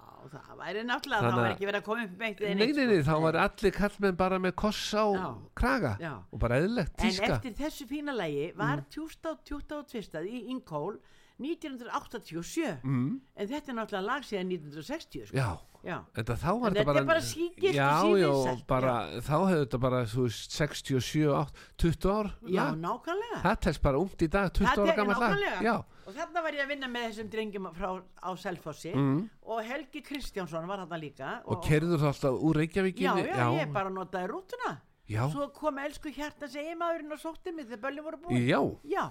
það 0.41 0.59
væri 0.59 0.83
náttúrulega, 0.89 1.21
Þannig 1.25 1.37
var 1.41 1.45
að- 1.49 1.55
ekki 1.55 1.67
verið 1.71 1.81
að 1.81 1.85
koma 1.85 2.05
upp 2.05 2.19
með 2.19 2.27
eitt 2.29 2.41
Nei, 2.59 2.73
nei, 2.73 2.87
nei, 2.87 3.03
þá 3.03 3.15
var 3.23 3.35
allir 3.45 3.73
kallmenn 3.73 4.17
bara 4.17 4.39
með 4.39 4.53
kossa 4.55 4.99
á 5.05 5.09
Já. 5.15 5.29
kraga 5.55 5.93
Já. 6.01 6.13
og 6.33 6.39
bara 6.41 6.59
eðlilegt 6.61 6.95
En 6.99 7.11
tíska 7.11 7.31
eftir 7.37 7.53
þessu 7.55 7.87
fína 7.87 8.13
lægi 8.17 8.53
var 8.57 8.85
tjústa 8.91 9.31
og 9.31 9.45
tjústa 9.45 9.79
og 9.79 9.87
tvistað 9.89 10.27
í 10.29 10.45
Inkól 10.51 10.99
1987 11.39 12.81
mm, 12.85 13.21
en 13.37 13.49
þetta 13.49 13.73
er 13.73 13.79
náttúrulega 13.79 14.07
lag 14.07 14.23
síðan 14.27 14.51
1960 14.55 15.27
sko. 15.31 15.37
Já, 15.37 15.59
Já. 15.85 15.99
en 16.17 16.25
þá 16.25 16.47
var 16.49 16.73
þetta 16.73 16.81
þetta 16.81 16.85
bara 16.89 17.05
bara 17.05 17.21
sígilt 17.21 17.69
og 17.69 17.77
Já, 17.77 17.91
já, 18.21 18.55
bara, 18.69 18.95
þá 19.21 19.35
hefur 19.35 19.59
þetta 19.65 19.81
bara 19.83 19.99
þú 20.09 20.23
veist, 20.25 20.55
67, 20.57 21.27
8, 21.29 21.67
20 21.85 22.15
ár 22.15 22.31
Já, 22.49 22.63
lag. 22.63 22.79
nákvæmlega. 22.85 23.41
Það 23.45 23.59
telst 23.67 23.83
bara 23.85 24.01
ungt 24.01 24.25
í 24.25 24.29
dag, 24.33 24.49
20 24.57 24.65
Það 24.65 24.85
ára 24.85 24.97
gammal 24.97 25.21
lag. 25.21 25.45
Já, 25.65 25.75
Og 26.05 26.13
þarna 26.13 26.43
var 26.45 26.57
ég 26.57 26.65
að 26.65 26.73
vinna 26.75 26.89
með 26.93 27.05
þessum 27.09 27.29
drengjum 27.33 27.69
frá, 27.73 27.91
á 28.21 28.31
Selfossi. 28.37 28.91
Mm. 28.95 29.21
og 29.45 29.63
Helgi 29.65 30.03
Kristjánsson 30.05 30.67
var 30.69 30.83
þarna 30.85 30.99
líka. 31.01 31.31
Og 31.49 31.63
kerður 31.65 32.01
það 32.03 32.11
alltaf 32.13 32.41
úr 32.41 32.55
Já, 32.55 32.61
Reykjavíkinni 32.61 33.25
já, 33.29 33.47
ég 33.61 33.73
bara 33.73 33.93
notaði 33.93 34.29
rútuna. 34.33 34.75
Já, 35.09 35.29
Svo 35.29 35.51
kom 35.53 35.79
elsku 35.79 36.09
hjarta 36.09 36.49
segi 36.49 36.73
maðurinn 36.81 37.13
og 37.13 37.21
sótti 37.21 37.53
mig 37.53 37.67
þegar 37.69 37.83
böllin 37.83 38.05
voru 38.07 38.21
búin. 38.25 38.47
Já, 38.49 38.61
Já, 38.89 39.05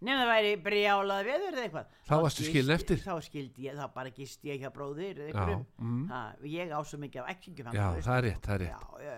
nefnum 0.00 0.20
það 0.20 0.32
væri 0.32 0.50
brjálað 0.66 1.22
veður 1.30 1.54
eða 1.56 1.64
eitthvað 1.66 1.86
Þá 2.06 2.14
varstu 2.22 2.42
gisti- 2.42 2.52
skilin 2.52 2.74
eftir. 2.76 2.98
Þá 3.02 3.14
skildi 3.26 3.66
ég, 3.66 3.78
þá 3.78 3.86
bara 3.94 4.10
gisti 4.16 4.50
ég 4.50 4.60
hjá 4.60 4.70
bróðir 4.74 5.22
eða 5.22 5.30
einhverjum 5.30 5.64
mm. 5.78 6.02
ha, 6.12 6.20
Ég 6.52 6.74
á 6.76 6.80
svo 6.84 7.00
mikið 7.00 7.22
af 7.22 7.32
ekkingjum 7.36 7.72
já, 7.72 7.86
það 8.04 8.18
er 8.18 8.28
rétt, 8.28 8.42
það 8.44 8.54
er 8.54 8.62
rétt 8.66 9.00
já, 9.00 9.06
já. 9.06 9.16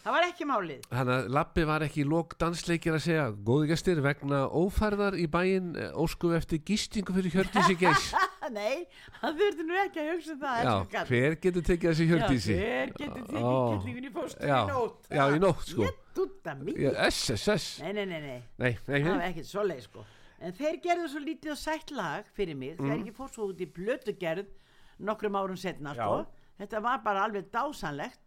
Það 0.00 0.14
var 0.16 0.26
ekki 0.30 0.46
málið 0.48 0.84
Þannig 0.88 1.14
að 1.14 1.30
Lappi 1.36 1.64
var 1.68 1.84
ekki 1.84 2.00
í 2.00 2.08
lók 2.08 2.36
dansleikir 2.40 2.94
að 2.96 3.02
segja 3.04 3.26
Góði 3.50 3.70
gestir 3.70 4.00
vegna 4.04 4.42
ófærðar 4.48 5.16
í 5.20 5.26
bæinn 5.28 5.74
eh, 5.76 5.90
óskum 5.92 6.32
eftir 6.38 6.62
gistingu 6.64 7.12
fyrir 7.16 7.34
Hjördísi 7.36 7.76
Geis 7.82 8.10
Nei, 8.50 8.86
það 9.20 9.36
þurfti 9.40 9.66
nú 9.68 9.76
ekki 9.84 10.00
að 10.02 10.08
hugsa 10.12 10.32
um 10.34 10.40
það 10.40 10.62
Já, 10.64 11.04
hver 11.10 11.36
getur 11.44 11.66
tekið 11.68 11.90
þessi 11.90 12.06
Hjördísi? 12.10 12.54
Já, 12.56 12.62
hver 12.66 12.92
getur 13.00 13.26
tekið 13.30 14.08
í 14.08 14.12
fóstur 14.14 14.46
í 14.46 14.54
nótt? 14.70 15.10
já, 15.10 15.24
í 15.36 15.42
nótt, 15.44 15.66
sko. 15.70 15.90
SSS 17.10 17.68
Nei, 17.84 17.92
nei, 17.92 18.06
nei, 18.06 18.20
nei. 18.20 18.40
Nei, 18.58 18.72
nei, 18.88 19.02
það 19.04 19.12
var 19.14 19.26
ekkert 19.28 19.48
svoleið 19.50 19.84
sko. 19.86 20.04
En 20.40 20.54
þeir 20.56 20.78
gerðu 20.84 21.08
svo 21.12 21.20
lítið 21.20 21.52
og 21.52 21.58
sætt 21.60 21.90
lag 21.92 22.28
fyrir 22.36 22.56
mig. 22.56 22.78
Mm. 22.78 22.86
þegar 22.88 23.06
ég 23.10 23.16
fór 23.18 23.28
svo 23.34 23.48
út 23.52 23.60
í 23.60 23.68
blötugerð 23.76 24.46
nokkrum 25.04 25.36
árum 25.36 25.56
setna 25.60 25.92
sko. 25.96 26.24
þetta 26.60 26.80
var 26.84 27.02
bara 27.04 27.24
alveg 27.28 27.50
dásanlegt 27.52 28.20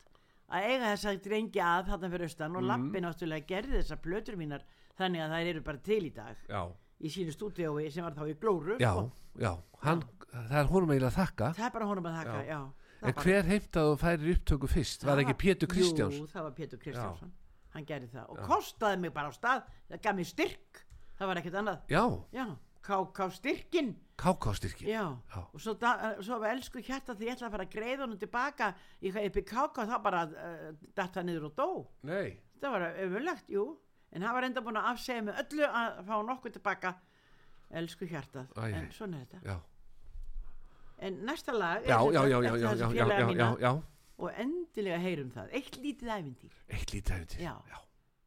að 0.54 0.68
eiga 0.70 0.92
þess 0.94 1.06
að 1.10 1.20
drengja 1.26 1.66
að 1.80 1.90
þarna 1.92 2.10
fyrir 2.14 2.28
austan 2.30 2.52
Mm. 2.54 2.56
og 2.58 2.64
lappi 2.70 3.02
náttúrulega 3.02 3.48
gerði 3.50 3.80
þessar 3.82 4.02
blötur 4.04 4.36
mínar 4.38 4.62
þannig 5.00 5.22
að 5.26 5.34
þær 5.34 5.50
eru 5.54 5.62
bara 5.62 5.78
til 5.78 6.02
í 6.06 6.14
dag. 6.14 6.36
Já, 6.50 6.64
í 7.04 7.12
sínu 7.12 7.36
stúdíói 7.36 7.90
sem 7.92 8.06
var 8.06 8.16
þá 8.16 8.24
í 8.32 8.36
glóru 8.40 8.78
já, 8.80 8.92
sko. 8.94 9.10
já 9.44 9.52
hann, 9.84 10.04
Það 10.34 10.56
er 10.58 10.70
honum 10.72 10.92
eiginlega 10.94 11.12
að 11.12 11.18
þakka. 11.20 11.48
Það 11.54 11.66
er 11.68 11.74
bara 11.76 11.88
honum 11.92 12.08
að 12.10 12.16
þakka 12.18 12.40
já. 12.48 12.58
það 12.58 12.82
En 13.04 13.18
hver 13.20 13.48
heimtað 13.50 13.90
og 13.92 13.98
færir 14.02 14.30
upptöku 14.34 14.70
fyrst? 14.72 15.04
Var 15.06 15.22
ekki 15.22 15.34
Pétur 15.42 15.70
Kristjáns? 15.70 16.18
Jú, 16.18 16.28
það 16.32 16.46
var 16.48 16.54
Pétur 16.58 16.80
Kristjánsson. 16.82 17.34
Hann 17.74 17.88
gerði 17.90 18.10
það. 18.14 18.30
Og 18.32 18.40
kostaði 18.48 19.02
mig 19.04 19.14
bara 19.14 19.30
á 19.30 19.34
stað. 19.36 19.66
Það 19.90 20.02
gaf 20.06 20.18
mér 20.18 20.30
styrk. 20.30 20.82
Það 21.20 21.30
var 21.30 21.42
ekkert 21.42 21.58
annað. 21.60 21.92
Já, 21.92 22.04
já, 22.34 22.46
ká, 22.88 23.26
styrkin 23.36 23.92
kákastyrki 24.24 24.88
Já, 24.88 25.04
Já. 25.30 25.42
og 25.54 25.62
svo, 25.62 25.74
da, 25.74 26.14
svo 26.22 26.38
var 26.42 26.54
elsku 26.54 26.82
hjarta 26.86 27.16
því 27.18 27.28
ég 27.28 27.36
ætla 27.36 27.48
að 27.50 27.56
fara 27.56 27.66
að 27.66 27.74
greiða 27.74 28.04
honum 28.06 28.20
tilbaka 28.22 28.68
í 29.02 29.12
káka 29.42 29.86
þá 29.90 29.96
bara 30.04 30.22
uh, 30.30 30.68
datt 30.96 31.18
það 31.18 31.26
niður 31.30 31.48
og 31.50 31.56
dó. 31.58 31.70
Nei. 32.08 32.38
Það 32.62 32.76
var 32.76 32.86
öfulegt, 33.04 33.50
jú 33.50 33.66
en 34.14 34.22
hann 34.26 34.36
var 34.38 34.48
enda 34.48 34.62
búin 34.62 34.80
að 34.80 34.90
afsegja 34.94 35.26
með 35.28 35.42
öllu 35.44 35.70
að 35.70 36.02
fá 36.08 36.16
nokkuð 36.30 36.56
tilbaka 36.58 36.94
elsku 37.82 38.08
hjartað. 38.10 38.52
Æ, 38.58 38.62
æ. 38.62 38.76
en 38.80 38.92
svona 38.94 39.22
er 39.22 39.32
þetta. 39.32 39.42
Já, 39.50 39.58
en 41.08 41.20
næsta 41.26 41.56
lag 41.58 41.88
já, 41.88 41.98
já, 41.98 42.22
já, 42.30 42.38
já, 42.38 42.56
já, 42.56 42.74
já, 42.76 42.94
já, 42.94 43.08
já, 43.20 43.32
já, 43.42 43.50
já. 43.68 43.74
Og 44.24 44.30
endilega 44.40 45.02
heyrum 45.02 45.32
það. 45.34 45.50
Eitt 45.58 45.78
lítið 45.82 46.14
ævintýr. 46.16 46.58
Eitt 46.70 46.94
lítið 46.94 47.16
æfintir 47.18 47.42
Já. 47.44 47.56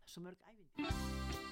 svo 0.05 0.27
mörg 0.27 0.38
ævintýr 0.51 1.45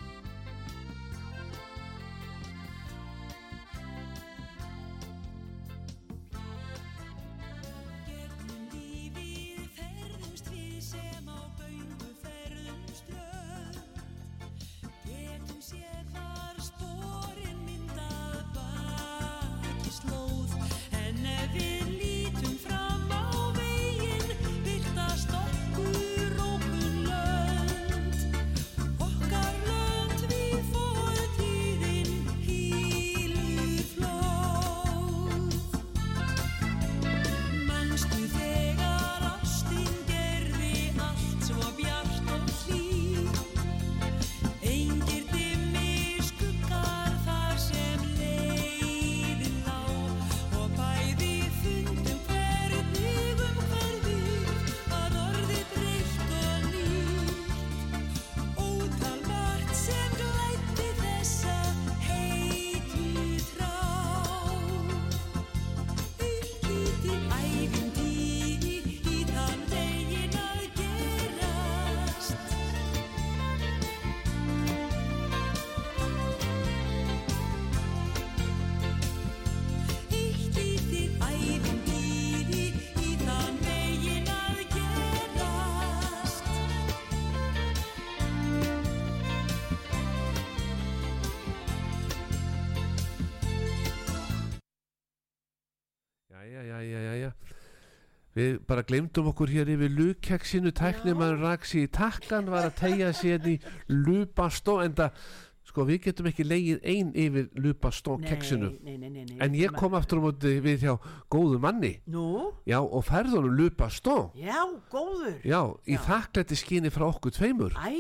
Við 98.44 98.59
bara 98.68 98.83
glemdum 98.85 99.30
okkur 99.33 99.48
hér 99.54 99.70
yfir 99.72 99.94
lukeksinu 99.96 100.72
tæknimann 100.76 101.38
raksi 101.40 101.87
í 101.87 101.88
takkan 101.88 102.50
var 102.52 102.68
að 102.68 102.76
tegja 102.83 103.12
sér 103.16 103.46
í 103.48 103.59
lupastó 103.88 104.80
en 104.85 104.92
það, 104.98 105.16
sko 105.64 105.85
við 105.88 106.02
getum 106.04 106.26
ekki 106.28 106.44
leigið 106.44 106.83
ein 106.92 107.09
yfir 107.18 107.46
lupastó 107.64 108.18
keksinu 108.20 108.68
nei, 108.85 108.98
nei, 109.00 109.09
nei, 109.09 109.38
en 109.42 109.54
ég 109.57 109.72
kom 109.74 109.96
aftur 109.96 110.20
á 110.20 110.24
móti 110.26 110.52
við 110.62 110.85
hjá 110.85 110.92
góðu 111.33 111.57
manni. 111.62 111.94
Nú, 112.12 112.52
já 112.68 112.76
og 112.85 113.07
færðunum 113.09 113.57
lupastó 113.59 114.16
já, 114.38 114.59
góður. 114.92 115.38
Já, 115.42 115.61
í 115.88 115.96
Já. 115.96 116.02
þakklætti 116.11 116.59
skinni 116.61 116.92
frá 116.94 117.07
okkur 117.09 117.33
tveimur. 117.35 117.72
Æ, 117.80 117.96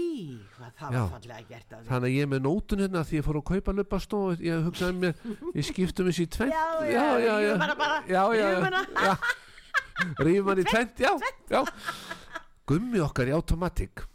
hvað 0.58 0.74
það 0.82 0.92
Já. 0.92 1.00
var 1.00 1.14
fallega 1.16 1.40
gert 1.48 1.72
af 1.72 1.80
því. 1.80 1.88
Þannig 1.88 2.10
að 2.10 2.18
ég 2.18 2.30
með 2.34 2.44
nótun 2.50 2.84
hérna 2.84 3.04
því 3.08 3.18
ég 3.20 3.26
fór 3.30 3.40
að 3.40 3.46
kaupa 3.54 3.76
lupastó 3.80 4.20
ég 4.44 4.68
hugsaði 4.68 5.00
mér, 5.00 5.16
við 5.56 5.70
skiptum 5.72 6.12
þessi 6.12 6.28
í 6.28 6.30
tvent 6.36 6.52
Já, 6.52 6.68
já, 6.92 7.56
bara, 7.80 7.96
já, 8.04 8.22
já, 8.36 8.52
rífum 8.52 8.60
já, 8.60 8.68
hana. 8.68 8.84
já. 9.08 9.16
Rífum 10.20 10.50
hann 10.50 10.62
í 10.62 10.66
tvent, 10.68 11.02
já, 11.04 11.12
já. 11.50 11.62
Gummi 12.64 13.00
okkar 13.04 13.28
í 13.28 13.34
automatic. 13.36 14.06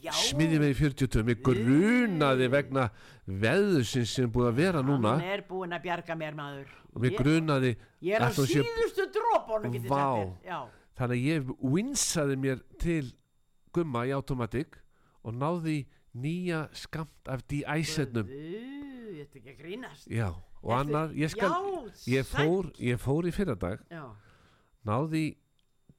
Smiðið 0.00 0.62
með 0.62 0.70
í 0.72 0.76
40 0.78 1.24
mig 1.28 1.40
grunaði 1.44 2.46
vegna 2.48 2.86
veðusins 3.28 4.14
sem 4.16 4.30
búið 4.32 4.48
að 4.48 4.60
vera 4.62 4.82
núna. 4.84 5.18
Hann 5.18 5.34
er 5.36 5.42
búinn 5.48 5.76
að 5.76 5.82
bjarga 5.84 6.16
mér 6.16 6.38
maður. 6.38 6.70
Mig 7.04 7.16
grunaði 7.18 7.74
Ég 8.02 8.16
er 8.16 8.24
á 8.24 8.30
síðustu 8.32 9.06
Já, 10.48 10.58
þannig 10.98 11.20
að 11.20 11.26
ég 11.28 11.52
winsaði 11.76 12.38
mér 12.40 12.64
til 12.80 13.12
gumma 13.76 14.06
í 14.08 14.14
automatic 14.16 14.80
og 15.20 15.36
náði 15.36 15.82
nýja 16.16 16.64
skamt 16.74 17.30
af 17.30 17.44
Guðu, 18.26 19.12
Ég 19.20 19.28
ætti 19.28 19.42
ekki 19.42 19.52
að 19.52 19.60
grínast. 19.60 20.08
Já, 20.08 20.30
og 20.64 20.72
annar 20.74 21.12
ég, 21.12 21.30
skal, 21.32 21.52
Já, 21.52 22.16
ég, 22.16 22.26
fór, 22.26 22.70
ég 22.80 23.00
fór 23.00 23.28
í 23.28 23.32
fyrradag. 23.36 23.84
Já, 23.92 24.08
náði 24.88 25.24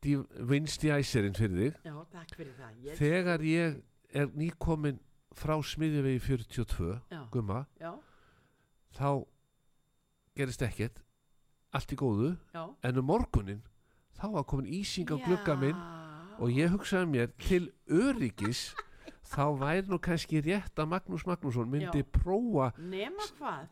de-icerin 0.02 1.36
fyrir 1.38 1.58
þig. 1.58 1.80
Já, 1.86 1.96
takk 2.14 2.36
fyrir 2.38 2.54
það. 2.58 2.78
Ég, 2.88 2.98
þegar 3.00 3.46
ég 3.46 3.80
er 4.18 4.32
nýkomin 4.38 5.00
frá 5.38 5.56
smiðjuvegi 5.64 6.22
42 6.26 6.96
Já, 7.12 7.22
gumma, 7.32 7.66
já, 7.80 7.94
þá 8.98 9.10
gerist 10.36 10.66
ekkert. 10.66 11.04
Allt 11.72 11.94
í 11.94 12.00
góðu, 12.00 12.34
já. 12.52 12.66
En 12.84 13.00
um 13.00 13.08
morgunin 13.08 13.62
þá 14.20 14.26
var 14.34 14.48
komin 14.50 14.68
ísing 14.68 15.08
á 15.08 15.16
glugga 15.22 15.56
minn 15.60 15.78
og 16.42 16.52
ég 16.52 16.74
hugsaði 16.74 17.08
mér 17.14 17.32
til 17.40 17.70
öryggis 17.88 18.72
þá 19.32 19.44
væri 19.62 19.88
nú 19.88 19.98
kannski 20.04 20.42
rétt 20.44 20.80
að 20.82 20.90
Magnús 20.92 21.24
Magnússon 21.28 21.70
myndi 21.72 22.02
Já. 22.04 22.08
prófa 22.12 22.72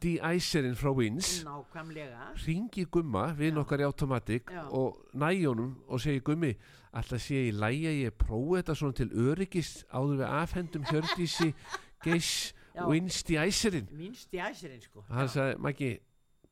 de-icerin 0.01 0.77
frá 0.79 0.91
Wins 0.95 1.43
Nákvæmlega 1.43 2.29
ringi 2.45 2.85
Gumma 2.91 3.25
við 3.35 3.53
Já. 3.53 3.59
okkar 3.63 3.83
í 3.83 3.87
Automatic 3.89 4.51
Já. 4.51 4.63
og 4.71 5.01
næjónum 5.13 5.75
og 5.87 5.99
segi 6.01 6.21
Gummi 6.23 6.53
alltaf 6.93 7.21
sé 7.21 7.49
ég 7.51 7.59
að 7.59 7.99
ég 8.05 8.15
prófi 8.17 8.61
þetta 8.61 8.75
svona 8.79 8.97
til 8.97 9.09
öryggis 9.11 9.73
áður 9.91 10.21
við 10.23 10.29
afhendum 10.41 10.87
Hjördísi 10.89 11.53
Geiss. 12.05 12.53
Wins 12.87 13.23
de-icerin 13.27 13.89
Minnst 13.91 14.31
í 14.31 14.39
æsirinn 14.39 14.79
sko 14.81 15.03
hann 15.09 15.27
sagði 15.27 15.57
Maggi 15.59 15.89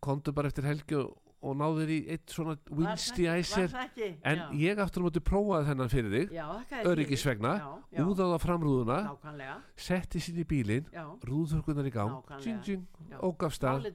komdu 0.04 0.34
bara 0.36 0.50
eftir 0.52 0.66
helgi 0.68 0.98
og, 1.00 1.14
og 1.42 1.54
náður 1.56 1.90
í 1.94 1.98
eitt 2.10 2.32
svona 2.34 2.56
Var 2.58 2.78
Wins 2.80 3.04
það 3.12 3.14
ekki- 3.14 3.26
de-icer 3.28 3.68
Var 3.68 3.74
það 3.74 3.90
ekki? 3.92 4.08
en 4.24 4.38
já. 4.38 4.48
ég 4.58 4.80
aftur 4.82 5.02
á 5.02 5.06
móti 5.06 5.22
prófaði 5.22 5.68
þennan 5.70 5.92
fyrir 5.94 6.12
þig 6.16 6.32
Já, 6.34 6.46
þakka 6.50 6.78
þér 6.82 6.90
öryggis 6.92 7.22
fyrir. 7.24 7.36
vegna, 7.38 7.52
Já, 7.58 7.68
já, 7.98 8.06
úðaði 8.08 8.34
á 8.34 8.40
framrúðuna 8.46 8.98
nákvæmlega. 9.08 9.58
setti 9.76 10.20
sín 10.20 10.40
í 10.42 10.46
bílinn 10.50 10.86
Já, 10.94 11.04
rúðurkunar 11.30 11.86
í 11.86 11.92
gang 11.94 12.16
tjing, 12.42 12.62
tjing, 12.64 12.88
og 13.22 13.38
gaf 13.38 13.54
stað. 13.54 13.86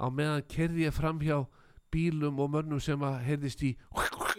Á 0.00 0.06
meðan 0.08 0.42
kerði 0.48 0.86
ég 0.88 0.92
fram 0.96 1.20
hjá 1.20 1.46
bílum 1.92 2.38
og 2.40 2.48
mönnum 2.50 2.80
sem 2.80 2.98
að 3.00 3.20
heyrðist 3.26 3.62
í 3.68 3.76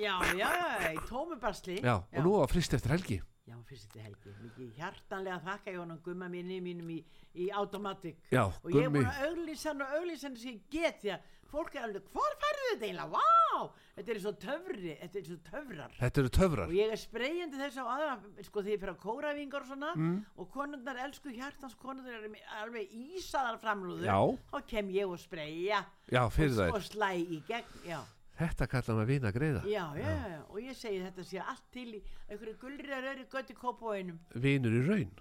já, 0.02 0.17
já, 0.34 0.50
já, 0.82 0.89
í 0.93 0.98
tómubasli 1.06 1.78
já, 1.84 2.02
og 2.02 2.24
nú 2.26 2.39
var 2.39 2.48
frist 2.50 2.74
eftir 2.74 2.89
helgi. 2.98 3.22
Já, 3.46 3.58
fyrst 3.67 3.89
þetta 3.91 4.04
helgi, 4.08 4.32
mikið 4.41 4.67
hjartanlega 4.80 5.39
þakka 5.43 5.67
ég 5.74 5.78
honum 5.78 5.98
gumma 6.02 6.30
minni 6.32 6.62
mínum 6.63 6.88
í, 6.89 7.04
í 7.36 7.50
automatic. 7.52 8.15
Já, 8.32 8.46
og 8.48 8.72
ég 8.72 8.86
er 8.86 8.88
gummi, 8.88 9.02
búin 9.04 9.10
að 9.12 9.26
auglýsa 9.28 9.67
hann 9.74 9.82
og 9.84 9.88
auglýsa 10.00 10.24
hann 10.30 10.38
sem 10.38 10.54
ég 10.54 10.62
get 10.72 11.02
því 11.04 11.12
að 11.12 11.19
fólk 11.53 11.75
er 11.77 11.85
alveg, 11.87 12.07
hvar 12.15 12.35
færðu 12.41 12.69
þetta 12.73 12.87
eiginlega, 12.87 13.09
vá! 13.13 13.69
Þetta 13.93 14.09
er 14.15 14.19
svo 14.23 14.31
töfri, 14.41 14.93
þetta 15.03 15.19
er 15.19 15.25
svo 15.27 15.35
töfrar. 15.45 15.91
Þetta 15.99 16.21
eru 16.23 16.29
töfrar. 16.33 16.65
Og 16.71 16.73
ég 16.73 16.93
er 16.95 16.97
spreyjandi 16.97 17.59
þess 17.61 17.77
á 17.77 17.85
aðra 17.93 18.15
sko 18.47 18.63
því 18.65 18.77
fyrir 18.81 18.95
á 18.97 19.03
kóravingar 19.03 19.61
og 19.61 19.69
svona 19.69 19.91
Mm. 19.93 20.15
og 20.41 20.49
konundar 20.51 20.97
elsku 21.05 21.29
hjartans 21.35 21.75
konundar 21.77 22.25
með 22.33 22.41
alveg 22.63 22.89
ísaðar 22.89 23.59
framlúður 23.61 24.09
þá 24.49 24.57
kem 24.73 24.89
ég 24.89 25.05
og 25.13 25.19
spreyja 25.21 25.83
og, 26.25 26.33
og 26.73 26.81
slæ 26.81 27.11
í 27.21 27.43
gegn 27.47 27.85
já. 27.85 28.01
Þetta 28.39 28.67
kallar 28.72 28.98
maður 28.98 29.10
vina 29.12 29.32
greiða 29.36 29.63
Já, 29.69 29.84
já, 29.98 30.10
já, 30.10 30.28
já, 30.34 30.41
og 30.50 30.60
ég 30.63 30.78
segi 30.78 31.02
þetta 31.04 31.26
sé 31.30 31.41
allt 31.43 31.65
til 31.74 31.88
í 31.98 32.02
einhverju 32.30 32.56
gulriðar 32.62 33.10
öri 33.13 33.26
götti 33.32 33.58
kópóinum 33.58 34.19
vinur 34.36 34.78
í 34.78 34.84
raun. 34.88 35.12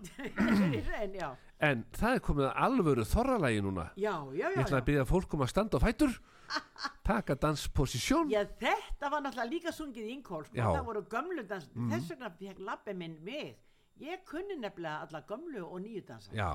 En 1.02 1.16
já, 1.18 1.28
en 1.62 1.82
það 1.96 2.16
er 2.16 2.22
komið 2.26 2.46
að 2.48 2.62
alvöru 2.66 3.08
þorralægi 3.08 3.64
núna. 3.64 3.88
Já, 3.96 4.14
já, 4.32 4.46
ég 4.48 4.56
já, 4.56 4.62
ætla 4.64 4.80
að 4.80 4.86
byrja 4.90 5.08
fólk 5.08 5.34
um 5.36 5.44
að 5.44 5.52
standa 5.52 5.80
á 5.80 5.84
fætur 5.84 6.16
taka 7.08 7.36
dansposisjón. 7.42 8.30
Já, 8.32 8.42
þetta 8.60 9.10
var 9.12 9.24
náttúrulega 9.24 9.50
líka 9.50 9.74
sungið 9.74 10.08
í. 10.08 10.16
Mm. 10.22 10.56
það 10.56 10.84
voru 10.88 11.04
gömlu 11.10 11.44
dans, 11.48 11.68
þess 11.74 12.14
vegna 12.14 12.32
fekk 12.38 12.64
labbi 12.64 12.96
minn 12.96 13.18
mig. 13.24 13.54
Ég 14.02 14.22
kunni 14.26 14.56
nefnilega 14.58 15.04
alla 15.06 15.20
gömlu 15.28 15.62
og 15.66 15.78
nýju 15.84 16.02
dansa. 16.08 16.32
Já, 16.34 16.48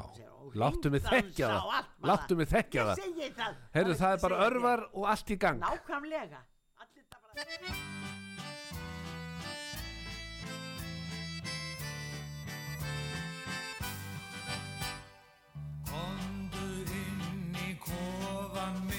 láttu 0.63 0.91
mig 0.91 1.01
þekkja 1.05 1.47
það. 1.53 1.85
Láttu 2.11 2.35
mig 2.41 2.49
þekkja 2.51 2.81
Ég 2.81 2.89
það. 2.89 3.03
segi 3.03 3.29
það. 3.37 3.55
heyrðu 3.77 3.95
það 4.01 4.15
er 4.17 4.21
bara 4.25 4.41
örvar 4.49 4.83
og 4.93 5.07
allt 5.13 5.31
í 5.31 5.37
gang. 5.45 5.61
Nákvæmlega. 5.63 6.43
Komdu 15.87 16.67
inn 16.99 17.55
í 17.67 17.69
kofan 17.83 18.77
minn 18.87 18.96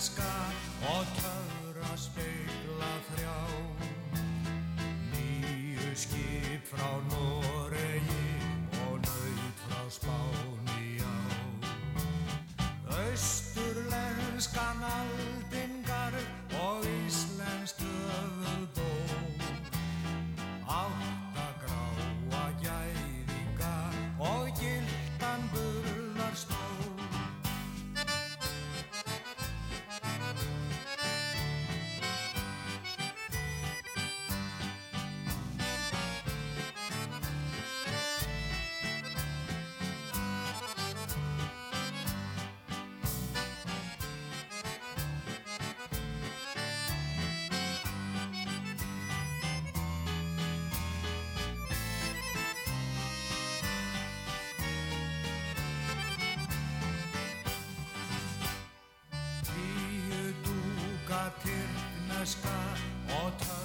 tyrkneska 0.00 0.32
og 0.88 1.04
töfra 1.16 1.96
speigla 1.96 2.92
þrjá. 3.10 3.40
Nýju 5.12 5.92
skip 5.94 6.64
frá 6.64 6.88
Noregi 7.10 8.30
og 8.86 8.96
naut 9.04 9.56
frá 9.66 9.82
Spáni 9.92 11.04
á. 11.04 11.04
Austurlenskan 12.88 14.80
aldingar 14.84 15.19
dúka 61.44 61.48
tyrkneska 61.48 62.48
og 63.08 63.32
töfra 63.38 63.59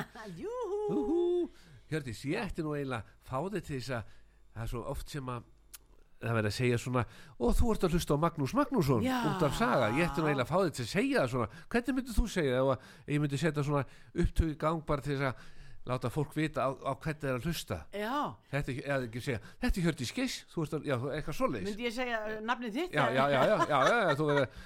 Júhú. 0.40 0.80
Úhú. 0.90 1.50
Hjördís, 1.90 2.22
ég 2.30 2.38
ætti 2.42 2.62
nú 2.62 2.74
eiginlega 2.76 3.02
fáði 3.26 3.62
til 3.66 3.78
þess 3.80 3.94
að 3.98 4.12
það 4.54 4.62
er 4.64 4.70
svo 4.72 4.82
oft 4.92 5.10
sem 5.10 5.30
að 5.30 5.48
það 6.20 6.36
verið 6.36 6.50
að 6.50 6.56
segja 6.58 6.78
svona 6.78 7.02
og 7.40 7.54
þú 7.56 7.70
ert 7.72 7.86
að 7.86 7.94
hlusta 7.96 8.16
á 8.18 8.22
Magnús 8.22 8.54
Magnússon 8.54 9.06
Já. 9.06 9.16
út 9.30 9.46
af 9.46 9.56
saga, 9.58 9.88
ég 9.96 10.04
ætti 10.06 10.20
nú 10.22 10.28
eiginlega 10.28 10.50
fáði 10.50 10.74
til 10.76 10.84
að 10.84 10.92
segja 10.92 11.22
það 11.22 11.32
svona, 11.34 11.48
hvernig 11.72 11.96
myndir 11.96 12.18
þú 12.18 12.26
segja 12.34 12.58
það 12.58 12.70
að 12.74 13.14
ég 13.14 13.22
myndi 13.24 13.40
setja 13.40 13.64
svona 13.66 13.84
upptöku 14.14 14.50
í 14.52 14.58
gang 14.60 14.84
bara 14.86 15.06
til 15.06 15.16
þess 15.16 15.30
að 15.30 15.48
láta 15.88 16.10
fólk 16.12 16.34
vita 16.36 16.66
á, 16.66 16.70
á 16.76 16.92
hvernig 17.00 17.22
það 17.22 17.30
er 17.30 17.38
að 17.38 17.46
hlusta 17.48 17.78
Já, 17.96 18.16
þetta 18.52 18.72
er, 18.76 19.06
ekki 19.08 19.22
segja, 19.24 19.40
þetta 19.62 19.80
er 19.80 19.84
Hjördís 19.86 20.12
Geiss 20.14 20.40
þú 20.52 20.64
ert 20.66 20.74
að, 20.76 20.88
já, 20.90 20.96
þú- 21.00 21.12
eitthvað 21.16 21.38
svoleiðis 21.38 21.68
myndi 21.70 21.86
ég 21.88 21.94
segja 21.96 22.18
uh, 22.26 22.34
nafnið 22.50 22.74
þitt? 22.76 22.92
já, 22.98 23.04
já, 23.16 23.24
já, 23.32 23.40
já, 23.48 23.78
já, 23.88 24.16
þú 24.20 24.26
verður 24.32 24.58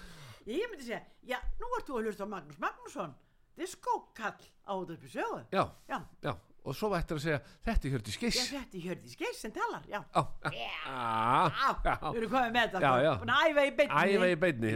Ég 0.44 0.66
myndi 0.72 0.84
segja, 0.88 1.02
já, 1.24 1.38
nú 1.62 1.70
ert 1.78 1.86
þú 1.88 2.00
að 2.00 2.08
hlusta 2.10 2.26
Magnús 2.28 2.58
Magnússon. 2.60 3.14
Diskókall 3.56 4.42
á 4.66 4.72
útvarpi 4.74 5.08
sögu. 5.08 5.38
já, 5.54 5.62
Já, 5.88 6.00
já, 6.26 6.32
og 6.64 6.74
svo 6.76 6.90
ættir 6.98 7.16
að 7.16 7.22
segja 7.22 7.38
þetta 7.64 7.86
er 7.88 7.92
Hjördís 7.94 8.16
ég 8.18 8.20
Geiss 8.26 8.50
þetta 8.50 8.76
er 8.76 8.84
Hjördís 8.88 9.14
Geiss 9.22 9.40
sem 9.46 9.52
talar, 9.54 9.86
já. 9.88 10.02
já, 10.02 10.22
já, 10.50 11.70
Já, 11.84 11.94
við 12.10 12.18
erum 12.20 12.34
komið 12.34 12.52
með 12.58 12.74
þetta. 12.74 12.90
Að 12.90 13.46
æfa 13.54 13.64
í 13.64 13.72
beinni. 13.78 14.02
æfa 14.18 14.28
í 14.34 14.38
beinni, 14.44 14.74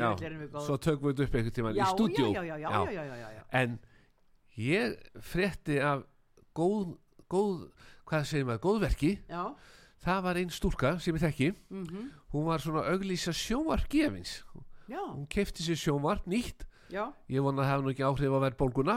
svo 0.65 0.79
tökum 0.79 1.11
við 1.11 1.25
upp 1.27 1.35
einhvern 1.41 1.57
tímann 1.59 1.77
já, 1.77 1.85
í 1.85 1.91
stúdíó 1.93 2.31
já, 2.33 2.43
já, 2.47 2.57
já, 2.63 2.71
já, 2.71 2.91
já, 2.93 3.03
já, 3.03 3.17
já, 3.19 3.29
já. 3.35 3.43
en 3.63 3.79
ég 4.57 4.97
frétti 5.21 5.81
af 5.83 6.07
góð, 6.59 6.95
góð 7.31 7.53
hvað 8.09 8.25
segir 8.31 8.49
maður, 8.49 8.63
góðverki. 8.67 9.13
Já, 9.29 9.43
það 10.05 10.25
var 10.27 10.41
einn 10.41 10.55
stúlka 10.55 10.95
sem 11.03 11.17
ég 11.17 11.25
þekki. 11.27 11.51
Mhm, 11.71 12.09
hún 12.35 12.49
var 12.49 12.65
svona 12.65 12.87
auglýsa 12.93 13.35
sjónvarp 13.37 13.89
gefins. 13.93 14.43
Já, 14.89 15.03
hún 15.05 15.27
kefti 15.29 15.63
sér 15.67 15.79
sjónvarp 15.79 16.27
nýtt. 16.27 16.65
Já, 16.89 17.11
ég 17.29 17.45
vona 17.45 17.61
að 17.61 17.67
það 17.67 17.73
hafi 17.75 17.85
nú 17.85 17.93
ekki 17.93 18.07
áhrif 18.09 18.33
á 18.33 18.41
verðbólguna 18.47 18.95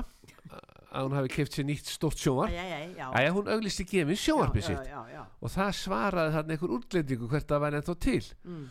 að 0.92 1.06
hún 1.08 1.16
hafi 1.16 1.32
keft 1.32 1.56
sér 1.56 1.66
nýtt 1.68 1.90
stórt 1.92 2.20
sjónvarp. 2.20 2.52
Já, 2.52 2.64
já, 2.64 2.78
já. 2.96 3.08
Æja, 3.16 3.34
hún 3.36 3.50
auglýsti 3.52 3.86
gefins 3.88 4.24
sjónvarpið 4.24 4.62
já, 4.64 4.68
sitt. 4.70 4.88
Já, 4.92 5.02
já, 5.12 5.26
og 5.42 5.52
það 5.52 5.74
svaraði 5.82 6.34
þarna 6.38 6.56
einhver 6.56 6.76
útlendingu 6.78 7.28
hvert 7.32 7.48
það 7.52 7.64
væri 7.66 7.82
ennþá 7.82 7.98
til. 8.08 8.24
Mm. 8.44 8.64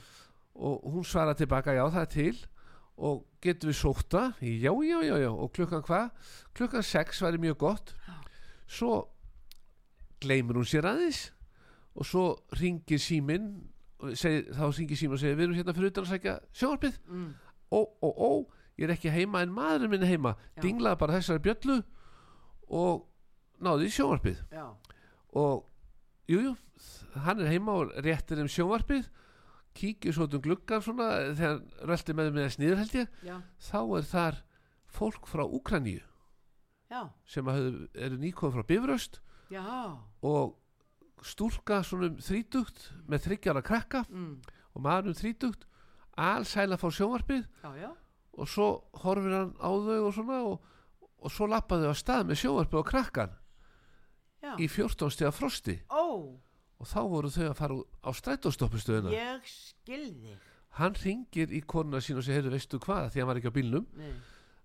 og 0.61 0.89
hún 0.93 1.05
svaraði 1.09 1.39
tilbaka 1.45 1.73
já 1.77 1.85
það 1.89 2.03
er 2.03 2.11
til. 2.17 2.41
Og 3.01 3.23
getum 3.41 3.71
við 3.71 3.77
sóta 3.79 4.23
já 4.45 4.73
já 4.73 4.99
já 5.09 5.17
já. 5.17 5.31
Og 5.33 5.53
klukkan 5.57 5.85
hvað? 5.85 6.11
Klukkan 6.53 6.83
6 6.85 7.23
væri 7.25 7.39
mjög 7.41 7.57
gott 7.63 7.95
svo 8.71 8.95
gleymur 10.23 10.61
hún 10.61 10.69
sér 10.69 10.89
aðeins 10.91 11.31
og 11.97 12.07
svo 12.07 12.25
ringir 12.61 13.01
síminn 13.03 13.53
og 14.01 14.17
segir, 14.19 14.47
þá 14.55 14.65
ringir 14.71 14.99
síminn 14.99 15.19
og 15.19 15.23
segir 15.23 15.39
við 15.39 15.47
erum 15.49 15.59
hérna 15.59 15.75
fyrir 15.77 15.93
utan 15.93 16.07
að 16.07 16.13
sækja 16.15 16.35
sjónvarpið. 16.57 16.99
Mm. 17.11 17.31
ó 17.75 17.81
ó 17.83 18.09
ó 18.11 18.31
ég 18.79 18.87
er 18.87 18.95
ekki 18.95 19.13
heima 19.13 19.43
en 19.45 19.55
maðurinn 19.55 19.93
minn 19.93 20.07
er 20.07 20.13
heima. 20.15 20.35
Já. 20.57 20.63
dinglaði 20.65 21.01
bara 21.03 21.19
þessari 21.19 21.45
bjöllu 21.45 21.81
og 22.81 23.07
náði 23.61 23.89
í 23.89 23.95
sjónvarpið. 23.97 24.45
Já, 24.55 24.67
og 25.37 25.67
jújú, 26.31 26.55
jú, 26.55 27.23
hann 27.27 27.43
er 27.43 27.51
heima 27.51 27.81
og 27.83 27.97
réttir 28.07 28.41
um 28.41 28.49
sjónvarpið 28.49 29.11
kíkir 29.77 30.15
svo 30.15 30.27
um 30.27 30.43
gluggan 30.43 30.83
svona 30.83 31.11
þegar 31.39 31.61
röldi 31.91 32.17
með 32.17 32.31
með 32.37 32.49
sniður 32.55 32.81
held 32.83 32.95
ég. 33.03 33.19
Já, 33.27 33.37
þá 33.71 33.81
er 33.99 34.09
þar 34.15 34.41
fólk 34.91 35.29
frá 35.31 35.45
Úkraníu 35.47 36.01
já, 36.91 37.01
sem 37.27 37.47
að 37.47 37.59
höfðu- 37.61 37.89
eru 38.07 38.19
nýkoð 38.25 38.55
frá 38.57 38.65
Bifröst 38.71 39.21
og 40.23 40.57
stúlka 41.23 41.83
svona 41.85 42.11
um 42.11 42.17
þrítugt 42.23 42.91
með 43.09 43.25
þryggjara 43.29 43.63
krakka 43.63 44.05
mm. 44.09 44.35
og 44.75 44.83
maður 44.83 45.13
um 45.13 45.19
þrítugt 45.19 45.67
allsæla 46.21 46.77
fá 46.81 46.89
sjónvarpið 46.91 47.45
já, 47.65 47.71
já, 47.81 47.91
og 48.37 48.49
svo 48.49 48.69
horfir 49.03 49.35
hann 49.37 49.53
á 49.61 49.71
þau 49.71 49.99
og 50.07 50.15
svona 50.17 50.39
og, 50.49 50.61
og 51.21 51.31
svo 51.35 51.47
lappaðu 51.51 51.91
á 51.93 51.95
stað 51.97 52.27
með 52.31 52.41
sjónvarpið 52.45 52.81
og 52.83 52.89
krakkan 52.89 53.37
í 54.41 54.67
14 54.73 55.11
stiga 55.13 55.31
frosti. 55.37 55.75
Ó, 55.93 56.33
og 56.81 56.89
þá 56.89 57.01
voru 57.13 57.29
þau 57.29 57.45
að 57.51 57.59
fara 57.59 57.75
á 58.01 58.11
strætóstoppustöðuna 58.17 59.13
ég 59.13 59.45
skilði. 59.45 60.37
hann 60.81 60.97
ringir 60.97 61.53
í 61.53 61.61
konuna 61.61 62.01
sín 62.01 62.17
og 62.17 62.25
segir 62.25 62.49
veistu 62.49 62.81
hvað? 62.81 63.11
Því 63.13 63.21
hann 63.21 63.29
var 63.29 63.41
ekki 63.41 63.53
á 63.53 63.59
bílnum. 63.59 63.85
Nei, 64.01 64.15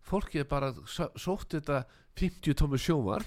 fólkið 0.06 0.44
er 0.44 0.50
bara 0.50 0.72
sótt 0.88 1.56
þetta 1.56 1.84
50 2.20 2.58
tómi 2.60 2.80
sjónvar 2.82 3.26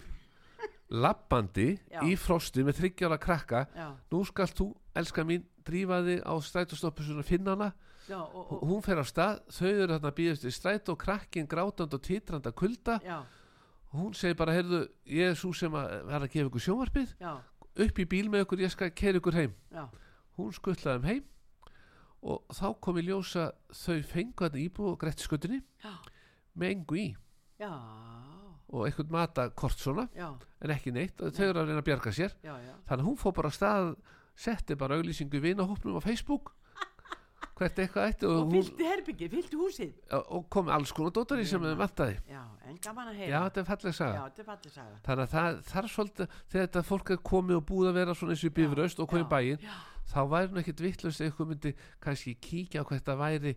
lappandi 0.89 1.75
Já. 1.93 2.01
í 2.09 2.15
frosti 2.17 2.65
með 2.65 2.79
þryggjára 2.81 3.19
krakka. 3.21 3.67
Já, 3.77 3.89
nú 4.13 4.23
skalt 4.25 4.57
þú, 4.57 4.71
elska 4.97 5.25
mín, 5.29 5.45
drífa 5.67 6.01
þig 6.07 6.23
á 6.25 6.33
strætóstoppustöðuna 6.49 7.27
finna 7.29 7.53
hana 7.53 7.69
já, 8.09 8.23
og, 8.23 8.55
og, 8.57 8.63
hún 8.71 8.81
fer 8.87 9.03
á 9.03 9.05
stað, 9.05 9.43
þau 9.53 9.69
eru 9.69 9.91
þarna 9.93 10.13
að 10.13 10.17
býðast 10.23 10.49
í 10.49 10.55
strætó 10.55 10.97
krakkin 10.97 11.51
grátand 11.51 11.93
og 11.93 12.05
titrand 12.07 12.49
að 12.49 12.57
kulda. 12.63 12.97
Já, 13.05 13.19
og 13.93 14.01
hún 14.01 14.17
segir 14.17 14.39
bara, 14.41 14.57
heyrðu, 14.57 14.87
ég 15.13 15.35
er 15.35 15.37
svo 15.37 15.53
sem 15.57 15.77
að 15.77 15.93
vera 16.09 16.25
að 16.25 16.33
gefa 16.33 16.49
ykkur 16.49 16.67
sjónvarpið. 16.71 17.17
Já, 17.21 17.35
upp 17.85 18.01
í 18.01 18.09
bíl 18.09 18.29
með 18.33 18.47
ykkur, 18.47 18.65
ég 18.65 18.73
skal 18.73 18.95
kæra 18.97 19.21
ykkur 19.21 19.37
heim. 19.43 19.59
Já, 19.75 19.85
hún 20.39 20.55
skuttlaði 20.57 21.03
um 21.03 21.11
heim 21.11 21.27
og 22.29 22.55
þá 22.55 22.69
kom 22.83 22.99
í 22.99 23.05
ljósa 23.07 23.51
þau 23.71 23.99
fengu 24.07 24.47
þetta 24.47 24.59
íbúð 24.59 24.93
og 24.93 24.97
greitt 24.99 25.23
skutinni 25.23 25.61
já, 25.85 25.93
með 26.59 26.75
engu 26.75 27.01
í. 27.01 27.09
Já, 27.59 27.73
og 28.69 28.85
einhvern 28.85 29.11
matakort 29.15 29.81
svona 29.81 30.05
já, 30.13 30.29
en 30.61 30.73
ekki 30.75 30.93
neitt 30.93 31.21
og 31.25 31.33
þau 31.35 31.47
eru 31.49 31.63
að 31.63 31.71
reyna 31.71 31.81
að 31.83 31.89
bjarga 31.89 32.13
sér. 32.15 32.37
Já, 32.45 32.55
já, 32.61 32.75
þannig 32.91 33.03
að 33.05 33.09
hún 33.09 33.19
fór 33.23 33.35
bara 33.39 33.51
stað 33.55 33.95
setti 34.39 34.77
bara 34.79 34.99
auglýsingu 34.99 35.41
í 35.41 35.45
vinahópnum 35.49 35.97
á 35.99 36.01
Facebook. 36.05 36.53
Hvert 37.59 37.81
eitthvað 37.83 38.13
ætti 38.13 38.29
og, 38.29 38.37
og 38.45 38.53
fylgdi 38.55 38.87
herbyggið, 38.87 39.33
fylgdi 39.35 39.59
húsið. 39.59 39.95
og 40.15 40.45
kom 40.53 40.69
alls 40.71 40.93
konar 40.95 41.15
dótari 41.17 41.47
sem 41.49 41.65
þau 41.65 41.75
vantaði. 41.81 42.19
Já, 42.31 42.43
en 42.69 42.77
gaman 42.85 43.11
að 43.11 43.17
já 43.17 43.25
heyra. 43.25 43.41
þetta 43.49 43.63
er 43.63 43.69
falleg 43.71 43.95
já, 43.95 43.99
saga 43.99 44.21
þetta 44.29 44.43
er 44.45 44.49
fallið 44.53 44.75
saga. 44.77 44.99
þannig 45.09 45.25
að 45.25 45.33
það 45.33 45.59
þarf 45.73 45.95
svolítið 45.95 46.37
þegar 46.53 46.69
þetta 46.69 46.83
fólk 46.93 47.11
er 47.11 47.23
komið 47.33 47.59
og 47.59 47.65
búið 47.73 47.91
að 47.91 47.99
vera 47.99 48.15
svona 48.21 48.37
eins 48.37 48.45
og 48.45 48.53
í 48.53 48.57
bifröst 48.61 49.03
og 49.03 49.11
komið 49.11 49.25
í 49.25 49.27
já, 49.27 49.33
bæinn 49.35 49.67
já. 49.67 49.75
þá 50.13 50.21
væri 50.37 50.53
hún 50.53 50.63
ekkit 50.63 50.85
vittlust 50.87 51.25
eitthvað 51.25 51.51
myndi 51.51 51.75
kannski 52.05 52.37
kíkja 52.39 52.85
á 52.85 52.87
hvað 52.87 53.01
þetta 53.01 53.19
væri. 53.25 53.57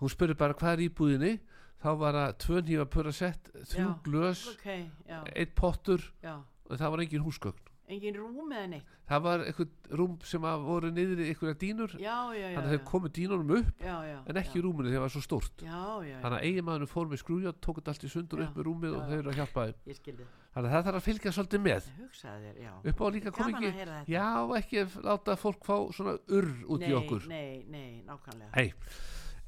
Hún 0.00 0.14
spurði 0.14 0.38
bara 0.38 0.56
hvað 0.56 0.78
er 0.78 0.86
í 0.86 0.88
búðinni 0.96 1.34
þá 1.82 1.90
var 1.98 2.14
það 2.20 2.36
tvö 2.46 2.62
nýfa 2.68 2.86
pura 2.96 3.12
sett 3.12 3.52
þrjú 3.72 3.88
Já. 3.88 3.98
glös, 4.06 4.46
Ok, 4.54 4.70
já, 5.08 5.20
eitt 5.34 5.54
pottur 5.58 6.08
já, 6.22 6.36
og 6.70 6.78
það 6.78 6.90
var 6.96 7.04
engin 7.06 7.26
húsgögn 7.26 7.68
engin 7.92 8.14
rúm 8.16 8.48
eða 8.54 8.68
neitt. 8.72 8.86
það 9.10 9.20
var 9.26 9.42
eitthvað 9.44 9.96
rúm 9.98 10.12
sem 10.24 10.44
að 10.48 10.62
voru 10.64 10.90
niður 10.94 11.18
í 11.20 11.26
einhverja 11.32 11.56
dínur 11.60 11.90
Já, 12.00 12.14
þannig 12.32 12.60
að 12.62 12.70
þau 12.70 12.84
komu 12.88 13.10
dínunum 13.12 13.50
upp 13.58 13.82
Já, 13.84 13.96
já. 14.08 14.14
en 14.30 14.38
ekki 14.40 14.62
rúminu 14.64 14.88
þegar 14.88 14.96
það 14.96 15.04
var 15.04 15.12
svo 15.12 15.22
stórt 15.26 15.64
Já, 15.66 15.80
já, 15.82 16.06
já. 16.08 16.14
þannig 16.22 16.38
að 16.38 16.46
eiginmaðurinn 16.48 16.92
fór 16.94 17.10
með 17.10 17.20
skrúja 17.20 17.52
tók 17.66 17.80
þetta 17.82 17.92
allt 17.92 18.06
í 18.08 18.12
sundur 18.14 18.44
upp 18.46 18.56
með 18.56 18.66
rúmið 18.70 18.96
og 18.96 19.04
þau 19.10 19.18
eru 19.18 19.32
að 19.34 19.38
hjálpa 19.42 19.66
skildi. 19.98 20.28
þannig 20.54 20.70
að 20.70 20.72
það 20.72 20.86
þarf 20.88 21.00
að 21.02 21.06
fylgja 21.10 21.34
svolítið 21.36 21.64
með 21.66 21.90
þér, 22.22 22.72
upp 22.94 23.02
á 23.02 23.06
líka 23.18 23.34
kom 23.36 23.52
ekki 23.52 23.72
já 24.14 24.26
ekki 24.62 24.82
að 24.86 24.96
láta 25.10 25.36
fólk 25.42 25.68
fá 25.68 25.76
svona 25.92 26.16
urr 26.32 26.52
út 26.70 26.80
nei, 26.80 26.88
í 26.88 26.96
okkur 27.02 27.28
Nei, 27.28 27.64
nei, 27.68 28.02
nákvæmlega. 28.08 28.52
Hey. 28.56 28.72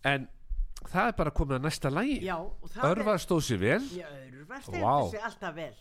en 0.05 0.29
það 0.90 1.09
er 1.11 1.16
bara 1.23 1.31
komið 1.31 1.57
að 1.59 1.64
næsta 1.68 1.90
lægi 1.94 2.18
Já, 2.25 2.37
og 2.40 2.68
það 2.75 2.90
Örvar 2.90 3.18
stóð 3.25 3.42
sér 3.49 3.59
vel. 3.64 3.81
Er... 3.83 3.99
Já, 4.05 4.09
örvar 4.11 4.61
Vá. 4.61 4.62
stendur 4.68 5.11
sig 5.11 5.23
alltaf 5.31 5.55
vel. 5.57 5.75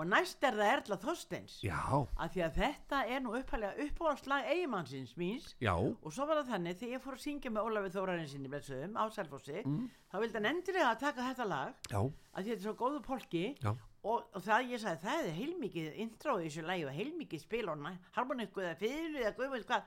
Og 0.00 0.06
næst 0.08 0.44
er 0.46 0.54
það 0.56 0.70
Erla 0.72 0.96
Þorsteins. 1.02 1.54
já, 1.60 1.76
Af 2.16 2.30
því 2.32 2.40
að 2.46 2.54
þetta 2.56 2.98
er 3.12 3.20
nú 3.20 3.34
upphælega 3.36 3.84
uppáhaldslag 3.84 4.46
eigimannsins 4.48 5.10
míns. 5.18 5.50
já, 5.60 5.74
Og 5.76 6.12
svo 6.14 6.24
var 6.26 6.38
það 6.40 6.52
þannig, 6.54 6.78
þegar 6.80 6.94
ég 6.94 7.02
fór 7.04 7.16
að 7.18 7.24
syngja 7.26 7.50
með 7.52 7.66
Ólafur 7.68 7.92
Þórarinn 7.98 8.28
sinni 8.30 8.48
blessuðum 8.48 8.96
á 8.96 9.04
Selfossi, 9.12 9.60
þá 10.08 10.16
vildi 10.22 10.38
hann 10.38 10.48
endilega 10.54 10.94
taka 11.02 11.26
þetta 11.28 11.44
lag, 11.50 11.74
já, 11.90 12.00
að 12.00 12.40
því 12.40 12.48
þetta 12.48 12.56
er 12.56 12.64
svo 12.64 12.74
góðu 12.80 13.02
polki, 13.04 13.44
já. 13.60 13.74
Og, 14.02 14.22
og 14.32 14.40
það 14.46 14.70
ég 14.72 14.80
sagði, 14.80 15.02
það 15.04 15.26
er 15.26 15.34
heilmikið 15.36 15.96
intro 16.00 16.38
í 16.40 16.46
þessu 16.48 16.62
lagi 16.64 16.84
og 16.88 16.94
heilmikið 16.96 17.40
spil 17.42 17.66
og 17.68 17.76
næ- 17.82 17.98
harmonikku 18.16 18.62
eða 18.64 18.78
fiðlu 18.80 19.20
eða 19.20 19.34
guð 19.36 19.50
veit 19.52 19.66
hvað, 19.68 19.82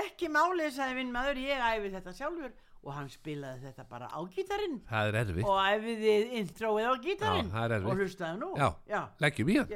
ekki 0.00 0.30
málið 0.32 0.70
sagði 0.78 0.94
minn 1.02 1.12
maður, 1.12 1.42
ég 1.44 1.60
æfi 1.60 1.90
þetta 1.92 2.14
sjálfur 2.16 2.54
og 2.82 2.90
hann 2.96 3.06
spilaði 3.12 3.62
þetta 3.68 3.84
bara 3.88 4.08
á 4.10 4.18
gítarinn. 4.34 4.80
Er 4.90 5.14
og 5.46 5.58
æfiði 5.62 6.14
introið 6.42 6.90
á 6.90 6.94
gítarinn. 7.06 7.54
Og 7.86 7.94
hlustaði 8.02 8.42
nú. 8.42 8.50
Leggjum 9.22 9.54
í 9.54 9.62
það 9.62 9.70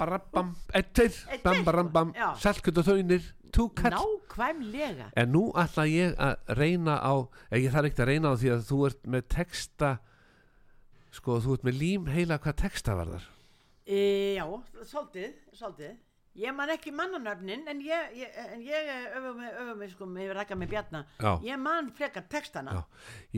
Babbarabam, 0.00 0.54
eittir, 0.74 1.12
Einn, 1.28 1.42
bambarambam, 1.44 2.12
já. 2.16 2.30
salkut 2.40 2.78
og 2.80 2.86
þaunir, 2.88 3.26
túkall. 3.52 3.92
nákvæmlega 3.98 5.10
En 5.20 5.32
nú 5.34 5.50
ætla 5.60 5.84
ég 5.90 6.14
að 6.16 6.56
reyna 6.56 6.96
á, 7.04 7.14
eða 7.50 7.60
ég 7.66 7.74
þarf 7.74 7.90
ekkert 7.90 8.04
að 8.06 8.10
reyna 8.14 8.32
á 8.32 8.34
því 8.40 8.52
að 8.56 8.62
þú 8.70 8.78
ert 8.88 9.02
með 9.16 9.26
texta, 9.36 9.90
sko 11.12 11.40
þú 11.44 11.56
ert 11.58 11.66
með 11.68 11.80
lím 11.82 12.06
heila 12.10 12.38
hvað 12.40 12.56
texta 12.64 12.94
var 12.96 13.10
þar. 13.16 13.26
e, 13.90 14.00
já, 14.38 14.46
svolítið, 14.86 15.34
svolítið 15.52 15.98
ég 16.40 16.54
man 16.54 16.70
ekki 16.70 16.92
mannanöfnin 16.94 17.64
en 17.68 17.80
ég, 17.82 18.12
ég, 18.14 18.36
ég 18.62 18.90
öfum 19.18 19.78
mig, 19.80 19.90
sko, 19.90 20.06
með 20.06 20.30
rækka 20.38 20.54
með 20.54 20.70
bjarna 20.70 21.00
Já. 21.18 21.32
ég 21.42 21.58
man 21.58 21.90
frekar 21.90 22.22
textana 22.30 22.70
Já, 22.70 22.82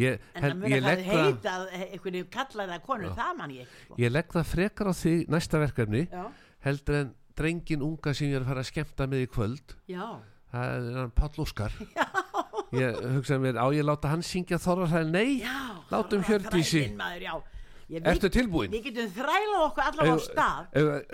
ég, 0.03 0.27
en 0.37 0.43
það 0.45 0.57
mjög 0.61 0.75
ég, 0.75 0.77
að 0.77 0.85
það 0.85 1.07
það, 1.07 1.23
heita 1.25 1.55
einhverju 1.89 2.27
kallaða 2.37 2.79
konu, 2.85 3.09
það 3.17 3.33
man 3.41 3.55
ég 3.57 3.65
ekki, 3.65 3.81
sko. 3.87 3.97
ég 4.05 4.13
legg 4.13 4.37
það 4.37 4.51
frekar 4.53 4.91
á 4.93 4.95
því 5.01 5.15
næsta 5.33 5.63
verkefni 5.65 6.03
já, 6.05 6.25
heldur 6.65 6.99
en 7.01 7.15
drengin 7.39 7.83
unga 7.83 8.13
sem 8.15 8.29
ég 8.31 8.39
er 8.39 8.45
að 8.45 8.51
fara 8.53 8.63
að 8.65 8.71
skemmta 8.71 9.07
með 9.11 9.25
í 9.25 9.31
kvöld. 9.33 9.77
Já, 9.91 10.07
það 10.53 10.75
er 10.77 11.01
hann 11.01 11.15
Páll 11.17 11.43
Óskar. 11.47 11.73
Ég 12.73 12.97
hugsaði 13.19 13.43
mér 13.45 13.59
á 13.61 13.69
ég 13.77 13.85
láta 13.85 14.09
hann 14.09 14.23
syngja 14.25 14.57
Þorrarsæl 14.57 15.11
nei, 15.13 15.43
já 15.43 15.77
látum 15.93 16.23
já. 16.25 17.35
Ég- 17.93 18.07
ertu 18.09 18.31
tilbúin? 18.33 18.71
við 18.73 18.87
getum 18.87 19.11
þrælað 19.13 19.65
okkur 19.67 19.83
allavega 19.91 20.15
á 20.17 20.21
stað. 20.25 20.71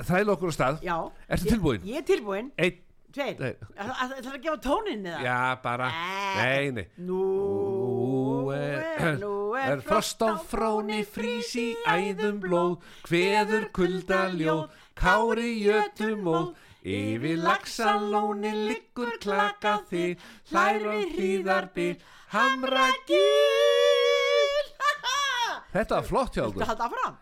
þræla 0.07 0.35
okkur 0.37 0.53
á 0.53 0.55
stað. 0.55 0.77
Já, 0.87 0.97
Ertu 1.27 1.45
ég- 1.49 1.51
tilbúin? 1.51 1.81
ég 1.83 1.97
er 1.99 2.05
tilbúin, 2.07 2.53
einn, 2.57 2.77
tveir. 3.11 3.35
Það 3.75 4.15
ætlar 4.19 4.37
að 4.37 4.43
gefa 4.45 4.61
tónin 4.69 5.03
eða? 5.11 5.23
já 5.27 5.63
bara. 5.65 5.89
Nei, 6.37 6.71
nei. 6.71 6.87
Nú 6.99 8.53
er, 8.55 9.19
nú 9.19 9.35
er 9.59 9.83
frost 9.83 10.23
á 10.23 10.39
fróni 10.39 11.03
frís 11.03 11.51
í 11.59 11.75
æðum 11.89 12.39
blóð 12.45 12.79
Hveður 13.09 13.67
kuldaljóð, 13.75 14.69
kári 14.99 15.53
jötumóð 15.65 16.55
Yfir 16.89 17.39
laxalóni 17.43 18.53
liggur 18.69 19.15
klaka 19.23 19.79
þig 19.91 20.19
Hlær 20.51 20.87
og 20.89 21.15
hlýðarbil, 21.15 21.97
hamra 22.35 22.91
gil 23.09 24.69
Þetta 25.75 25.99
var 25.99 26.07
flott 26.07 26.37
hjá 26.39 26.45
Þetta 26.45 26.51
okkur 26.53 26.71
halda 26.73 26.93
fram 26.97 27.17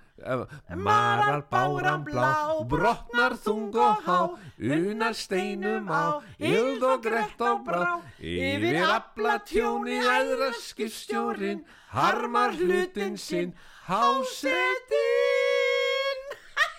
Marar 0.81 1.43
báran 1.51 2.05
blá, 2.05 2.57
brotnar 2.69 3.37
þung 3.37 3.75
og 3.77 4.07
há 4.07 4.21
Unar 4.57 5.13
steinum 5.15 5.91
á, 5.93 6.25
ild 6.41 6.83
og 6.83 7.03
grett 7.05 7.37
á 7.37 7.53
brá. 7.61 8.01
Yfir 8.17 8.81
afla 8.81 9.37
tjóni 9.45 10.01
æðra 10.01 10.55
skipstjórin 10.57 11.67
Harmar 11.93 12.57
hlutin 12.57 13.21
sinn, 13.21 13.53
hásetin 13.91 15.46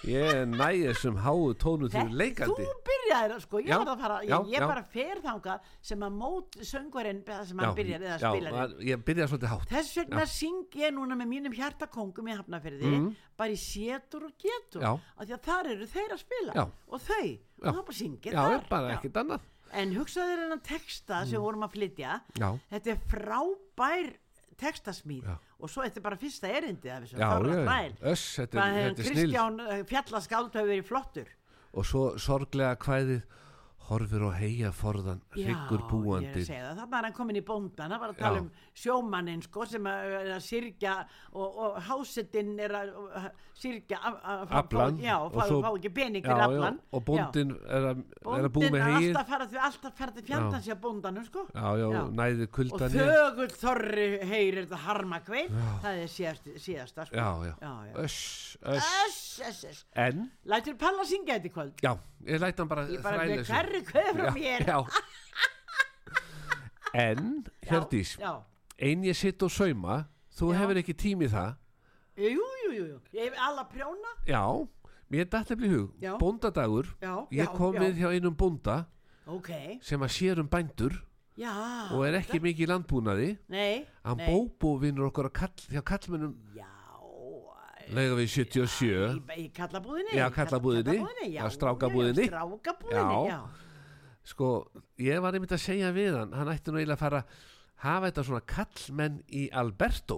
Ég 0.08 0.46
næ 0.54 0.67
þessum 0.88 1.17
háu 1.20 1.54
tónu 1.60 1.89
til 1.91 2.08
leikandi. 2.15 2.63
Þú 2.63 2.76
byrjaðir, 2.88 3.41
sko, 3.43 3.60
ég 3.60 3.67
Já, 3.67 3.78
var 3.82 3.89
að 3.91 4.00
fara 4.04 4.17
já, 4.24 4.38
Ég, 4.38 4.48
ég 4.54 4.62
já. 4.62 4.67
bara 4.67 4.84
fer 4.84 5.22
þangað 5.26 5.60
sem 5.82 6.00
að 6.08 6.13
mót 6.22 6.58
söngvarinn 6.70 7.20
sem 7.48 7.60
hann 7.60 7.74
spilar 7.76 8.54
að- 8.63 8.78
Ég 8.88 9.04
byrjaði 9.04 9.28
svolítið 9.34 9.52
hátt. 9.52 9.67
Þess 9.74 9.98
vegna 9.98 10.26
syng 10.26 10.65
ég 10.76 10.93
núna 10.96 11.15
með 11.20 11.28
mínum 11.34 11.54
hjartakongum 11.58 12.28
í 12.32 12.38
Hafnafyrði 12.38 13.15
bara 13.38 13.50
í 13.52 13.60
sétur 13.60 14.24
og 14.26 14.34
getur 14.39 14.84
af 14.84 15.02
því 15.26 15.34
að 15.36 15.41
þar 15.50 15.72
eru 15.76 15.86
þeir 15.86 16.12
að 16.15 16.20
spila 16.24 16.67
og 16.88 17.00
þau, 17.02 17.39
og 17.62 17.74
það 17.76 17.86
bara 17.86 17.98
syngir 18.02 18.32
Já, 18.34 18.41
þar. 18.48 18.70
bara 18.70 18.88
Já. 18.89 18.98
ekkert 18.98 19.13
annað. 19.24 19.39
En 19.74 19.91
hugsaðu 19.93 20.32
þér 20.32 20.39
hennan 20.46 20.62
texta 20.63 21.26
sem 21.26 21.36
við 21.38 21.43
vorum 21.43 21.63
að 21.67 21.74
flytja. 21.76 22.22
Þetta 22.72 22.88
er 22.88 23.00
frábær 23.12 24.13
textasmíð 24.62 25.28
og 25.32 25.72
svo 25.72 25.86
þetta 25.86 26.02
er 26.02 26.06
bara 26.06 26.20
fyrsta 26.22 26.52
erindi 26.60 26.91
af 26.93 27.04
þessu 27.06 27.17
er, 28.74 28.91
er 28.91 28.96
Kristján 28.98 29.60
fjallaskáld 29.89 30.54
hefur 30.54 30.71
verið 30.71 30.88
flottur. 30.88 31.34
Og 31.77 31.86
svo 31.86 32.04
sorglega 32.21 32.77
kvæðið 32.82 33.21
Horfir 33.88 34.23
og 34.27 34.33
heia 34.35 34.71
forðan, 34.75 35.21
hryggur 35.31 35.83
búandi. 35.88 36.42
að 36.44 36.81
þannig 36.81 36.98
er 37.00 37.06
hann 37.08 37.13
komin 37.15 37.38
í 37.40 37.44
bóndan 37.48 37.94
það 37.94 38.00
var 38.04 38.12
að 38.13 38.17
tala 38.19 38.38
Já. 38.38 38.42
um 38.42 38.50
sjómannin 38.75 39.44
sko, 39.46 39.65
sem 39.65 39.83
að, 39.88 40.08
er 40.21 40.31
að 40.35 40.42
syrgja 40.44 40.96
og, 41.31 41.60
og 41.63 41.77
hásettinn 41.88 42.60
er 42.60 42.75
að 42.81 42.90
að 43.17 43.29
að- 43.98 44.17
að- 44.21 44.42
að- 44.44 44.52
Aflan, 44.60 45.00
og 45.23 45.31
fá, 45.63 45.69
ekki 45.79 45.90
pening 45.96 46.23
já, 46.27 46.33
aflan 46.46 46.79
og 46.94 47.06
bóndin 47.08 47.54
er 47.65 47.88
að, 47.94 48.04
að 48.27 48.50
bóndin 48.58 48.75
með 48.75 48.81
er 48.81 48.92
hegið 48.92 49.08
alltaf 49.15 49.96
til 50.17 50.23
fjandans 50.27 50.67
hjá 50.67 50.75
bóndanum 50.83 51.25
sko. 51.25 51.46
Og 52.73 52.79
í 52.92 53.08
þögull 53.08 53.56
þorri 53.63 54.08
heyrir 54.29 54.67
þetta 54.67 54.81
harma 54.83 55.19
kvein 55.25 55.50
það 55.81 56.04
er 56.04 56.12
síðast, 56.12 56.52
síðasta 56.67 57.08
sko. 57.08 57.15
Öss, 58.04 59.42
öss. 59.48 59.85
En, 59.96 60.27
lætur 60.46 60.75
Palla 60.77 61.04
syngja 61.08 61.40
þetta 61.40 61.50
í 61.50 61.54
kvöld? 61.56 61.73
Já, 61.81 61.96
ég 62.26 62.40
læt 62.42 62.58
hann 62.60 62.68
bara 62.72 62.88
ég 62.90 63.02
bara 63.04 63.18
þræla 63.18 63.30
með 63.30 63.40
þessu. 63.44 63.54
hverri 63.54 63.82
kveð 63.86 64.12
frá 64.15 64.26
Já, 64.26 64.34
mér 64.34 64.65
já. 64.68 64.78
En, 66.98 67.44
Hjördís 67.68 68.15
já, 68.20 68.32
Ein 68.80 69.04
ég 69.06 69.15
sitt 69.18 69.44
og 69.44 69.52
sauma 69.52 70.06
Þú 70.38 70.52
Já. 70.54 70.58
hefur 70.62 70.80
ekki 70.82 70.94
tími 70.98 71.28
það 71.30 71.56
jú, 72.18 72.46
jú, 72.63 72.70
jú, 72.74 72.86
ég 73.13 73.28
hef 73.28 73.42
alla 73.48 73.65
prjóna 73.70 74.13
Já, 74.30 74.42
mér 75.12 75.28
datt 75.30 75.52
eftir 75.54 75.68
í 75.68 75.74
hug 75.74 75.92
Já. 76.02 76.13
Bóndadagur 76.22 76.90
já, 77.02 77.13
Ég 77.32 77.44
já, 77.44 77.52
kom 77.58 77.76
já. 77.76 77.82
við 77.84 78.00
hjá 78.02 78.10
einum 78.15 78.36
bónda 78.38 78.78
ok, 79.28 79.52
sem 79.84 80.00
að 80.02 80.13
sér 80.15 80.40
um 80.42 80.48
bændur 80.50 80.96
já 81.38 81.52
og 81.94 82.06
er 82.08 82.15
ekki 82.22 82.40
mikið 82.42 82.63
í 82.65 82.70
landbúnaði 82.72 83.28
nei, 83.52 83.84
Hann 84.08 84.18
nei. 84.18 84.30
bóbó 84.32 84.78
vinnur 84.82 85.10
okkur 85.12 85.28
að 85.30 85.36
kall, 85.42 85.65
hjá 85.70 85.84
kallmennum 85.86 86.32
já 87.88 87.96
lega 87.96 88.15
við 88.19 88.29
77 88.35 89.35
í, 89.38 89.42
í 89.44 89.48
kallabúðinni. 89.56 90.15
Já, 90.17 90.27
kallabúðinni. 90.35 90.98
já, 91.00 91.42
Já, 91.42 91.50
strákabúðinni. 91.56 92.27
já, 92.27 92.33
strákabúðinni, 92.38 93.19
já, 93.31 93.40
Sko, 94.27 94.48
ég 95.00 95.21
var 95.23 95.33
einmitt 95.38 95.54
að 95.56 95.62
segja 95.63 95.92
við 95.96 96.17
hann 96.19 96.33
Hann 96.35 96.50
ætti 96.52 96.71
nú 96.73 96.81
eiginlega 96.81 96.98
að 96.98 97.04
fara 97.06 97.21
hafa 97.85 98.10
þetta 98.10 98.23
svona 98.27 98.42
kallmenn 98.50 99.21
í 99.31 99.46
Alberto 99.56 100.17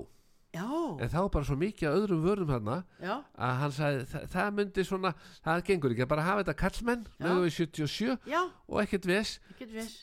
já, 0.56 0.64
En 0.98 1.12
þá 1.14 1.20
bara 1.30 1.46
svo 1.46 1.58
mikið 1.62 1.90
að 1.92 1.98
öðrum 2.00 2.24
vörðum 2.26 2.54
hann 2.56 2.72
já, 3.04 3.14
að 3.38 3.54
hann 3.62 3.76
sagði, 3.76 4.06
það, 4.10 4.24
það 4.34 4.50
myndi 4.58 4.86
svona 4.88 5.12
það 5.46 5.62
gengur 5.68 5.94
ekki, 5.94 6.06
að 6.08 6.12
bara 6.16 6.26
hafa 6.26 6.42
þetta 6.42 6.56
kallmenn 6.64 7.04
lega 7.22 7.36
við 7.44 7.54
77 7.60 8.18
já, 8.34 8.40
og 8.66 8.82
ekkert 8.82 9.06
ves 9.12 9.36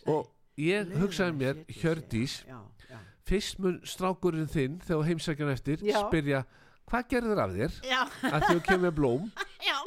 og 0.07 0.31
ég 0.61 0.95
hugsaði 1.03 1.35
mér, 1.41 1.65
Hjördís 1.81 2.37
já, 2.47 2.61
já, 2.93 2.99
fyrst 3.27 3.59
mun 3.59 3.81
strákurinn 3.83 4.47
þinn 4.55 4.79
þegar 4.87 5.09
heimsækjan 5.11 5.51
eftir 5.57 5.83
Já. 5.83 5.99
spyrja, 6.07 6.45
hvað 6.87 7.09
gerður 7.13 7.43
af 7.43 7.55
þér 7.57 7.79
já. 7.87 8.01
að 8.31 8.47
þú 8.47 8.59
kemur 8.69 8.95
blóm 8.95 9.25
já. 9.65 9.79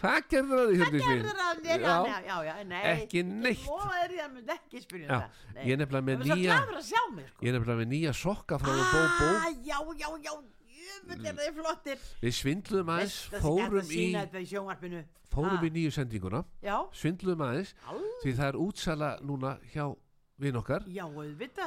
hvað 0.00 0.18
gerður 0.32 0.62
af 0.62 0.72
þér 0.72 0.82
hvað 0.84 0.98
gerður 1.08 1.42
af 1.44 1.62
þér 1.64 1.86
já, 1.86 2.56
nei, 2.68 2.82
ekki 2.92 3.24
neitt 3.28 3.64
er 4.02 4.16
ég, 4.18 4.36
ekki 4.58 4.82
nei. 5.00 5.64
ég 5.64 5.72
er 5.76 5.80
nefnilega 5.80 6.04
með 6.10 6.26
nýja 6.28 6.58
mér, 6.68 6.82
sko. 6.84 7.40
ég 7.40 7.48
er 7.48 7.56
nefnilega 7.56 7.80
með 7.80 7.90
nýja 7.94 8.14
sokka 8.20 8.60
frá 8.60 8.74
ah, 8.74 8.84
bó 8.92 9.00
bó 9.20 9.30
já 9.64 9.78
já 10.04 10.10
já 10.28 10.34
við 11.04 12.32
svindluðum 12.36 12.94
aðeins 12.94 13.18
fórum 13.40 13.92
í, 13.92 14.06
í 14.12 15.04
fórum 15.32 15.58
ah. 15.58 15.66
í 15.66 15.72
nýju 15.74 15.92
sendinguna 15.96 16.44
svindluðum 16.94 17.44
aðeins 17.48 17.74
Alveg. 17.88 18.16
því 18.22 18.34
það 18.38 18.48
er 18.50 18.58
útsala 18.64 19.10
núna 19.24 19.58
hjá 19.72 19.86
við 20.40 20.56
nokkar 20.56 20.86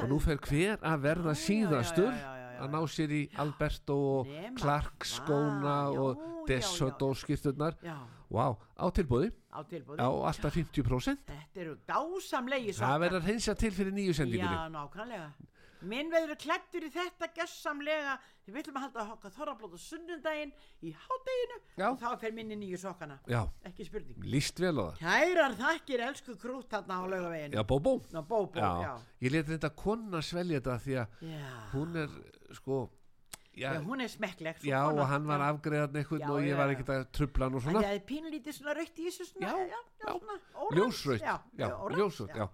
og 0.02 0.08
nú 0.10 0.18
fer 0.20 0.40
hver 0.44 0.82
að 0.84 1.04
verða 1.06 1.34
síðastur 1.38 2.12
að 2.58 2.70
ná 2.74 2.80
sér 2.92 3.14
í 3.14 3.22
Alberto 3.42 3.98
og 4.12 4.30
Nema 4.30 4.54
Clark 4.60 5.08
skóna 5.08 5.74
hvað, 5.88 5.98
já, 5.98 6.00
og 6.04 6.48
já. 7.04 7.08
og 7.08 7.20
skipturnar 7.22 7.78
Vá, 8.28 8.46
á 8.76 8.86
tilbúði 8.92 9.30
á 9.48 9.60
tilbúði 9.68 10.04
alltaf 10.04 10.56
50% 10.58 11.30
Þetta 11.32 11.62
eru 11.64 11.76
dásamlegi 11.88 12.74
Það 12.76 12.98
verður 13.04 13.22
að 13.22 13.30
reynsa 13.32 13.54
til 13.58 13.70
fyrir 13.72 13.94
nýju 13.96 14.16
sendingunni. 14.18 14.58
Já, 14.58 14.68
nákvæmlega 14.74 15.30
Minn 15.86 16.10
verður 16.10 16.36
klættur 16.42 16.86
í 16.88 16.90
þetta 16.90 17.28
gessamlega 17.36 18.18
Við 18.48 18.54
viljum 18.56 18.76
að 18.80 18.84
halda 18.86 19.02
hokka 19.10 19.28
þorrablót 19.34 19.74
og 19.76 19.80
sunnundaginn 19.82 20.52
í 20.80 20.94
hádeginu 20.96 21.58
og 21.84 21.98
þá 22.00 22.06
fer 22.22 22.32
minni 22.32 22.56
nýju 22.56 22.78
sokkana. 22.80 23.18
Já, 23.28 23.42
Ekki 23.68 23.84
spurning. 23.84 24.22
Líst 24.24 24.56
vel 24.62 24.72
á 24.80 24.84
það. 24.88 25.02
Kærar 25.02 25.56
þakkir 25.58 26.02
elsku 26.06 26.36
krút 26.40 26.70
þarna 26.72 26.96
á 26.96 27.04
laugaveginu 27.12 27.58
Já, 27.58 27.62
Bóbó. 27.68 27.92
Ná, 28.08 28.22
bóbó, 28.24 28.56
Já, 28.56 28.94
ég 29.20 29.34
leti 29.34 29.52
þetta 29.52 29.70
konna 29.76 30.22
svelja 30.24 30.62
þetta 30.62 30.78
því 30.86 30.96
að 31.02 31.26
Já. 31.28 31.50
hún 31.74 31.98
er 32.00 32.14
sko 32.56 32.78
Já, 33.58 33.72
Já, 33.74 33.80
hún 33.84 34.00
er 34.00 34.08
smekkleg 34.08 34.56
svo 34.62 34.68
já 34.70 34.80
kona. 34.86 35.02
og 35.02 35.08
hann 35.12 35.26
var 35.28 35.40
Já. 35.44 35.48
afgreðan 35.52 35.96
eitthvað 36.00 36.20
Já, 36.24 36.28
og 36.32 36.40
ég 36.40 36.48
já, 36.54 36.56
var 36.56 36.68
já. 36.68 36.72
ekkert 36.78 36.92
að 36.94 37.04
trubla 37.18 37.44
hann 37.48 37.54
og 37.58 37.62
Það 37.66 37.72
svona 37.76 37.92
er 37.92 38.00
pínlítið 38.08 38.56
svona 38.62 38.74
rautt 38.78 38.96
í 39.02 39.06
þessu 39.10 39.26
svona 39.28 39.48
Já, 39.48 39.52
já, 39.58 39.66
já, 39.68 39.80
já. 40.00 40.12
svona 40.14 40.38
orange, 40.54 40.78
ljósrögt 40.80 41.24
já, 41.28 41.36
já, 41.58 41.68
orange, 41.76 42.00
ljósrögt, 42.00 42.36
já. 42.38 42.48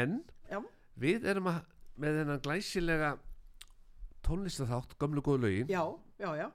en 0.00 0.16
já. 0.48 0.60
við 1.04 1.26
erum 1.34 1.50
að, 1.52 1.60
með 2.00 2.20
þennan 2.20 2.40
glæsilega 2.44 3.10
tónlistaþátt, 4.26 4.96
gömlu 5.00 5.22
góðu 5.24 5.44
lögin 5.46 5.70
já, 5.70 5.82
já, 6.20 6.30
já, 6.38 6.46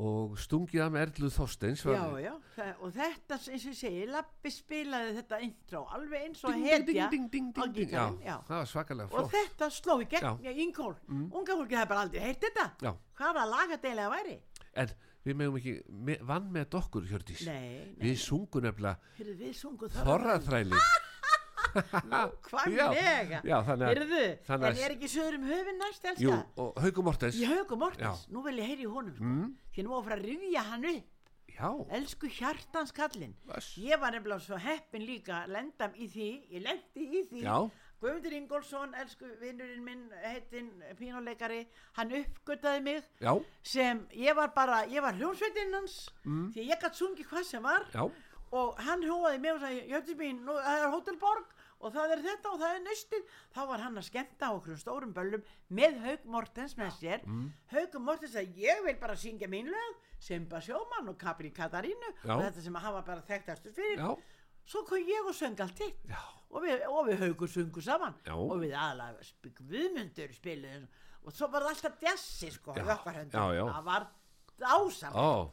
og 0.00 0.36
stungið 0.40 0.82
af 0.84 0.92
með 0.94 1.02
Erlu 1.06 1.30
Þorsteins 1.34 1.82
já, 1.84 2.04
já. 2.22 2.32
Og 2.80 2.92
þetta 2.94 3.36
eins 3.40 3.64
og 3.66 3.72
ég 3.72 3.78
segi, 3.80 4.04
Lappi 4.08 4.52
spilaði 4.54 5.16
þetta 5.18 5.40
intro 5.44 5.82
alveg 5.96 6.26
eins 6.28 6.44
og 6.44 6.54
ding, 6.54 6.66
hetja 6.68 7.08
ding, 7.10 7.10
ding, 7.10 7.28
ding, 7.32 7.50
á 7.50 7.62
ding, 7.64 7.74
ding. 7.74 7.90
gítarinn, 7.90 8.18
já, 8.22 8.30
já. 8.30 8.36
það 8.48 8.56
var 8.62 8.70
svakalega 8.72 9.10
og 9.10 9.16
flott 9.16 9.36
þetta 9.36 9.70
sló 9.76 9.98
í 10.00 10.08
gegn, 10.08 10.26
Já. 10.26 10.32
Mm. 10.32 10.46
já, 10.46 10.64
Ingól 10.64 10.94
unga 11.10 11.58
fólki 11.60 11.80
hefði 11.80 11.92
bara 11.92 12.06
aldrei 12.06 12.24
heyrt 12.28 12.48
þetta 12.48 12.66
Já. 12.86 12.92
hvaða 13.20 13.46
lagadeilega 13.54 14.14
væri 14.14 14.38
en 14.80 14.94
við 15.26 15.36
megum 15.36 15.60
ekki 15.60 15.76
me, 15.90 16.16
vann 16.24 16.48
með 16.54 16.78
okkur 16.80 17.08
Hjördís 17.10 17.44
nei, 17.48 17.92
nei, 17.98 18.02
við 18.06 18.18
sungum 18.22 18.64
nefnilega 18.64 19.96
þorraþræli 20.00 20.80
hvaðlega 22.48 23.40
já, 23.44 23.56
þannig 23.66 23.86
að 23.86 23.92
heyrðu, 23.92 24.24
en 24.56 24.66
er 24.70 24.94
ekki 24.96 25.10
söður 25.10 25.38
um 25.38 25.46
höfin 25.50 25.80
næst 25.80 26.10
jú, 26.22 26.34
og 26.60 26.80
Hauku 26.84 27.04
Mortens 27.06 27.38
í 27.38 27.46
Hauku 27.50 27.78
Mortens. 27.80 28.26
Mm. 28.26 28.34
nú 28.36 28.44
vil 28.46 28.58
ég 28.60 28.70
heyri 28.72 28.86
í 28.86 28.90
honum 28.90 29.16
sko. 29.16 29.32
því 29.74 29.86
nú 29.86 29.96
á 29.96 30.00
að 30.00 30.24
rifja 30.24 30.66
hann 30.70 30.88
upp. 30.94 31.16
Já, 31.50 31.68
elsku 31.92 32.28
hjartans 32.32 32.92
kallinn. 32.96 33.34
Vass. 33.44 33.74
ég 33.76 34.00
var 34.00 34.14
nefnilega 34.14 34.40
svo 34.40 34.56
heppin 34.56 35.04
líka 35.04 35.42
að 35.42 35.54
lenda 35.56 35.90
í 35.96 36.08
því, 36.08 36.28
ég 36.54 36.64
lendi 36.64 37.04
í 37.04 37.22
því. 37.28 37.42
Já. 37.44 37.56
Guðmundur 38.00 38.32
Ingólfsson, 38.32 38.94
elsku 38.96 39.28
vinnurinn 39.42 39.82
minn 39.84 40.06
heitinn 40.22 40.70
pínuleikari 40.96 41.66
hann 41.98 42.14
uppgötaði 42.16 42.80
mig 42.86 43.02
já, 43.20 43.34
sem 43.60 44.00
ég 44.16 44.38
var 44.38 44.54
bara, 44.56 44.86
ég 44.88 45.04
var 45.04 45.18
hljómsveitinn 45.18 45.76
hans 45.76 45.98
því 46.24 46.64
ég 46.70 46.80
gætt 46.80 46.96
sungið 46.96 47.28
hvað 47.28 47.44
sem 47.50 47.62
var. 47.62 47.84
Mm. 47.92 47.98
já. 47.98 48.26
Og 48.56 48.80
hann 48.82 49.04
hóaði 49.06 49.38
mig 49.38 49.52
og 49.52 49.60
sagði 49.62 49.82
Jöttis 49.92 50.16
mín, 50.18 50.40
nú, 50.46 50.56
það 50.58 50.80
er 50.80 50.94
Hótelborg 50.94 51.52
og 51.80 51.92
það 51.94 52.12
er 52.16 52.22
þetta 52.26 52.50
og 52.52 52.58
það 52.60 52.74
er 52.76 52.82
nöstið 52.84 53.22
þá 53.56 53.60
var 53.70 53.80
hann 53.84 53.96
að 54.00 54.06
skemmta 54.10 54.48
á 54.48 54.56
okkur 54.56 54.76
stórum 54.80 55.14
böllum 55.16 55.44
með 55.80 55.96
Haug 56.04 56.26
Mortens 56.34 56.74
með 56.76 56.90
sér. 56.98 57.24
Mm. 57.26 57.46
Haug 57.72 57.96
Mortens 58.04 58.34
sagði 58.36 58.66
ég 58.68 58.82
vil 58.84 58.96
bara 59.00 59.16
syngja 59.16 59.48
mín 59.48 59.70
lög 59.72 59.96
Simba 60.20 60.60
Sjómann 60.60 61.08
og 61.08 61.16
Capri 61.18 61.50
Katarínu 61.56 62.10
Já. 62.24 62.34
og 62.36 62.42
þetta 62.44 62.60
sem 62.66 62.74
hann 62.76 62.92
var 62.98 63.06
bara 63.06 63.24
þekktastur 63.24 63.72
fyrir. 63.72 63.96
Já, 63.96 64.16
svo 64.68 64.84
kom 64.84 64.98
ég 65.08 65.24
og 65.26 65.32
söng 65.34 65.56
allt 65.64 65.78
hitt. 65.80 66.04
Og 66.50 66.64
við, 66.66 66.82
við 67.08 67.20
Haugur 67.24 67.48
sungu 67.48 67.80
saman. 67.80 68.14
Já. 68.26 68.34
og 68.36 68.58
við 68.60 68.74
aðalega 68.76 69.24
sp- 69.24 69.54
Guðmundur 69.62 70.32
spiluðum 70.36 70.88
og 71.24 71.32
svo 71.36 71.48
var 71.52 71.66
alltaf 71.68 71.98
djassi 72.00 72.48
sko 72.54 72.72
það 72.76 73.84
var 73.84 74.06
ásam 74.60 75.12
Ó. 75.16 75.52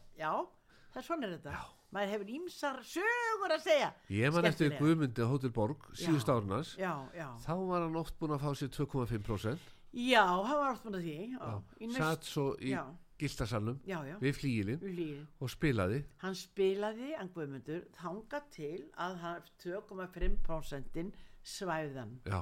það 0.98 1.04
er 1.04 1.08
svona 1.08 1.32
þetta. 1.32 1.56
Maður 1.94 2.12
hefur 2.12 2.30
ímsar 2.36 2.78
sögur 2.84 3.54
að 3.54 3.64
segja. 3.64 3.90
Ég 4.12 4.34
man 4.36 4.48
eftir. 4.50 4.74
Guðmundi 4.78 5.24
á 5.24 5.28
Hótel 5.30 5.52
Borg 5.56 5.86
síðust 5.96 6.30
árunars 6.32 6.74
já, 6.80 6.92
já, 7.16 7.28
þá 7.46 7.54
var 7.70 7.86
hann 7.86 8.00
oft 8.00 8.18
búin 8.20 8.34
að 8.36 8.44
fá 8.44 8.50
sér 8.58 8.72
2,5% 8.76 9.70
já, 9.94 10.24
hann 10.26 10.60
var 10.60 10.72
alltaf 10.74 10.98
því. 10.98 11.18
Já, 11.38 11.54
í 11.80 11.90
næst, 11.92 12.02
satt 12.02 12.28
svo 12.28 12.48
í 12.60 12.74
já. 12.74 12.82
gildasalnum 13.22 13.80
já, 13.88 13.98
já, 14.10 14.18
við 14.24 14.36
flíilin 14.40 14.82
við 14.84 14.98
hlýðum 14.98 15.46
og 15.46 15.54
spilaði. 15.54 16.02
Hann 16.26 16.38
spilaði, 16.42 17.14
hann 17.16 17.32
Guðmundur 17.38 17.88
þanga 18.02 18.44
til 18.58 18.84
að 19.08 19.18
hann 19.24 19.50
2,5% 19.64 21.02
svæðan 21.48 22.18
já, 22.28 22.42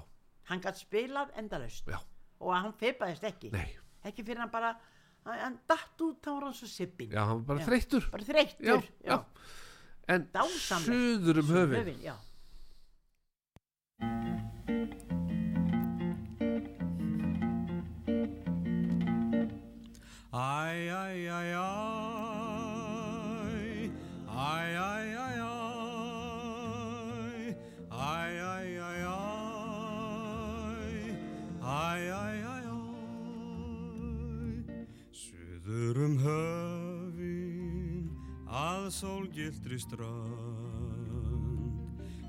hann 0.50 0.64
gætt 0.64 0.82
spilað 0.82 1.36
endalaust. 1.38 1.92
Já, 1.92 2.00
og 2.40 2.56
hann 2.56 2.74
feipaðist 2.80 3.28
ekki. 3.28 3.54
Nei. 3.54 3.68
Ekki 4.06 4.26
fyrir 4.26 4.42
hann 4.46 4.54
bara 4.54 4.76
hann, 5.26 5.58
datt 5.70 6.02
út, 6.06 6.20
þá 6.24 6.30
var 6.36 6.44
hann 6.50 6.54
svo 6.58 6.68
sippin 6.70 7.12
já, 7.16 7.24
hann 7.26 7.40
var 7.42 7.48
bara 7.56 7.64
Já. 7.64 7.68
þreyttur 7.72 8.10
bara 8.14 8.28
þreyttur 8.28 8.66
já, 8.68 8.78
já. 9.10 9.18
en 10.16 10.28
Dásamlegt. 10.34 10.86
suður 10.92 11.42
um 11.44 11.52
höfin 11.56 11.80
höfin 11.82 12.02
já. 12.06 12.16
Æ, 20.34 20.38
æ, 20.38 21.06
æ, 21.26 21.44
æ, 21.46 21.70
æ, 24.26 24.46
æ, 24.46 24.86
æ, 24.86 25.16
æ, 25.16 25.26
æ, 25.26 25.44
æ, 27.92 28.06
æ, 28.06 28.94
æ, 28.96 29.16
æ, 29.16 29.32
æ, 30.76 31.10
æ, 31.56 31.82
æ, 31.82 32.14
æ, 32.14 32.35
Suður 32.35 32.35
um 35.68 36.18
höfin 36.22 38.10
að 38.46 38.90
sólgildri 38.94 39.80
strand 39.82 40.14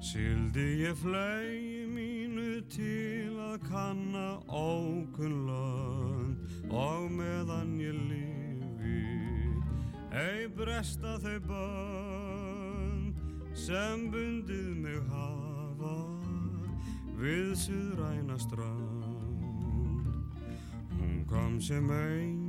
Sildi 0.00 0.64
ég 0.86 0.96
flegi 0.96 1.84
mínu 1.90 2.62
til 2.72 3.36
að 3.36 3.58
kanna 3.66 4.40
ókunn 4.48 5.46
land 5.48 6.36
og 6.72 7.10
meðan 7.12 7.76
ég 7.80 7.98
lifi 8.08 9.04
ei 10.16 10.48
bresta 10.56 11.18
þau 11.20 11.38
bönd 11.50 13.14
sem 13.52 14.08
bundið 14.12 14.72
mig 14.80 15.00
hafa 15.12 15.96
við 17.20 17.52
suðræna 17.66 18.40
strand 18.40 19.04
Hún 20.96 21.24
kom 21.28 21.60
sem 21.60 21.90
engil 21.90 22.45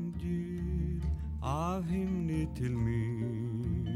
af 1.47 1.83
himni 1.83 2.47
til 2.55 2.75
mín. 2.75 3.87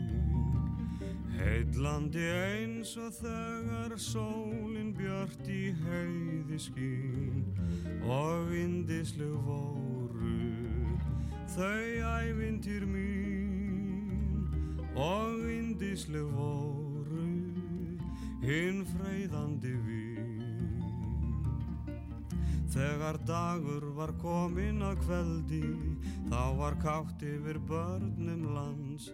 Heitlandi 1.39 2.23
eins 2.23 2.97
og 2.97 3.11
þegar 3.17 3.95
sólin 3.97 4.93
björt 4.95 5.49
í 5.49 5.71
heiði 5.83 6.59
skín 6.67 7.43
og 8.07 8.53
indislu 8.55 9.31
voru 9.47 10.37
þau 11.55 11.89
ævintýr 12.21 12.85
mín. 12.93 14.47
Og 14.95 15.51
indislu 15.51 16.23
voru 16.37 17.27
hinn 18.45 18.85
freyðandi 18.93 19.75
vín 19.87 20.10
Þegar 22.71 23.17
dagur 23.27 23.83
var 23.97 24.13
kominn 24.21 24.79
að 24.85 25.01
kveldi, 25.03 25.65
þá 26.29 26.43
var 26.55 26.77
kátt 26.79 27.23
yfir 27.27 27.57
börnum 27.67 28.45
lands. 28.55 29.09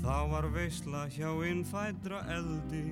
Þá 0.00 0.30
var 0.30 0.48
veisla 0.54 1.04
hjá 1.12 1.28
innfædra 1.44 2.22
eldi 2.32 2.86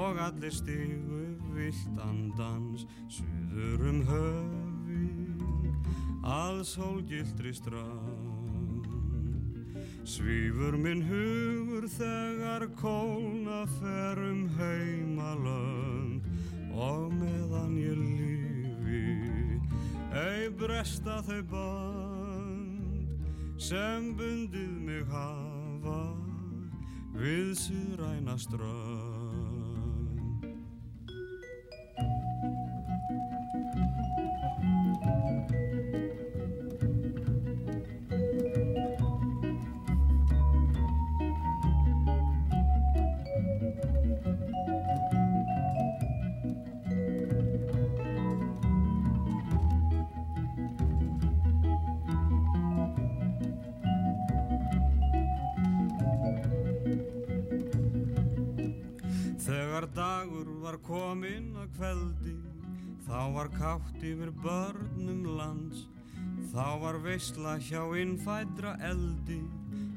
og 0.00 0.16
allir 0.24 0.54
stigu 0.54 1.26
vilt 1.52 2.00
andans. 2.06 2.86
Suður 3.12 3.84
um 3.90 4.00
höfin, 4.08 5.76
að 6.24 6.62
sólgildri 6.70 7.52
strand. 7.52 8.88
Svífur 10.08 10.78
minn 10.80 11.04
hugur 11.04 11.84
þegar 11.92 12.64
kólna 12.80 13.66
fer 13.76 14.24
um 14.24 14.46
heimalönd 14.56 16.24
og 16.72 17.12
meðan 17.12 17.76
ég 17.76 18.00
lifi 18.00 19.29
ei 20.10 20.48
bresta 20.50 21.20
þau 21.26 21.42
band 21.52 23.10
sem 23.60 24.10
bundið 24.18 24.74
mig 24.88 25.04
hafa 25.12 26.00
við 27.14 27.54
suðræna 27.60 28.38
strönd. 28.40 29.09
Dagur 60.00 60.48
var 60.62 60.78
kominn 60.80 61.50
að 61.60 61.72
kveldi, 61.76 62.34
þá 63.04 63.18
var 63.34 63.48
kátt 63.52 63.98
yfir 64.00 64.30
börnum 64.40 65.26
lands. 65.36 65.82
Þá 66.50 66.66
var 66.80 66.96
veisla 67.04 67.58
hjá 67.60 67.82
innfædra 68.00 68.72
eldi 68.88 69.40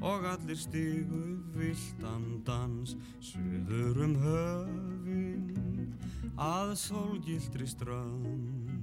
og 0.04 0.26
allir 0.28 0.58
stigu 0.60 1.22
viltan 1.56 2.26
dans. 2.44 2.92
Suður 3.24 4.02
um 4.04 4.14
höfin 4.20 5.94
að 6.36 6.74
sólgildri 6.82 7.68
strand. 7.68 8.82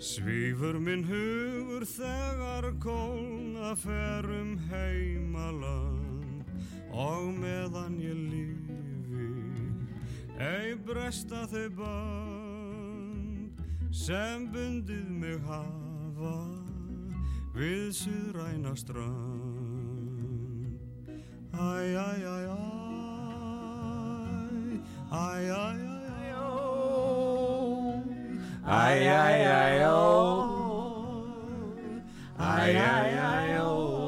Svífur 0.00 0.80
minn 0.80 1.06
hugur 1.08 1.84
þegar 1.88 2.68
kólna 2.84 3.72
ferum 3.80 4.58
heimaland 4.68 6.44
og 6.92 7.32
meðan 7.40 8.00
ég 8.00 8.20
lífi 8.28 8.69
ei 10.40 10.72
bresta 10.72 11.42
þau 11.50 11.68
band 11.76 13.58
sem 13.92 14.46
bundið 14.54 15.08
mig 15.20 15.36
hafa 15.44 16.36
við 17.52 17.92
suðræna 17.98 18.72
strand 18.80 20.00
Æ, 21.52 21.92
æ, 21.92 22.08
æ, 22.24 22.38
æ 22.40 22.58
Æ, 25.10 25.14
æ, 25.50 25.52
æ, 25.52 26.30
æ, 26.30 26.48
Æ, 28.70 28.96
æ, 29.02 29.24
æ, 29.44 29.84
ó. 29.84 29.92
Æ, 32.40 32.70
æ, 32.70 32.88
æ, 33.18 33.60
ó 33.60 33.99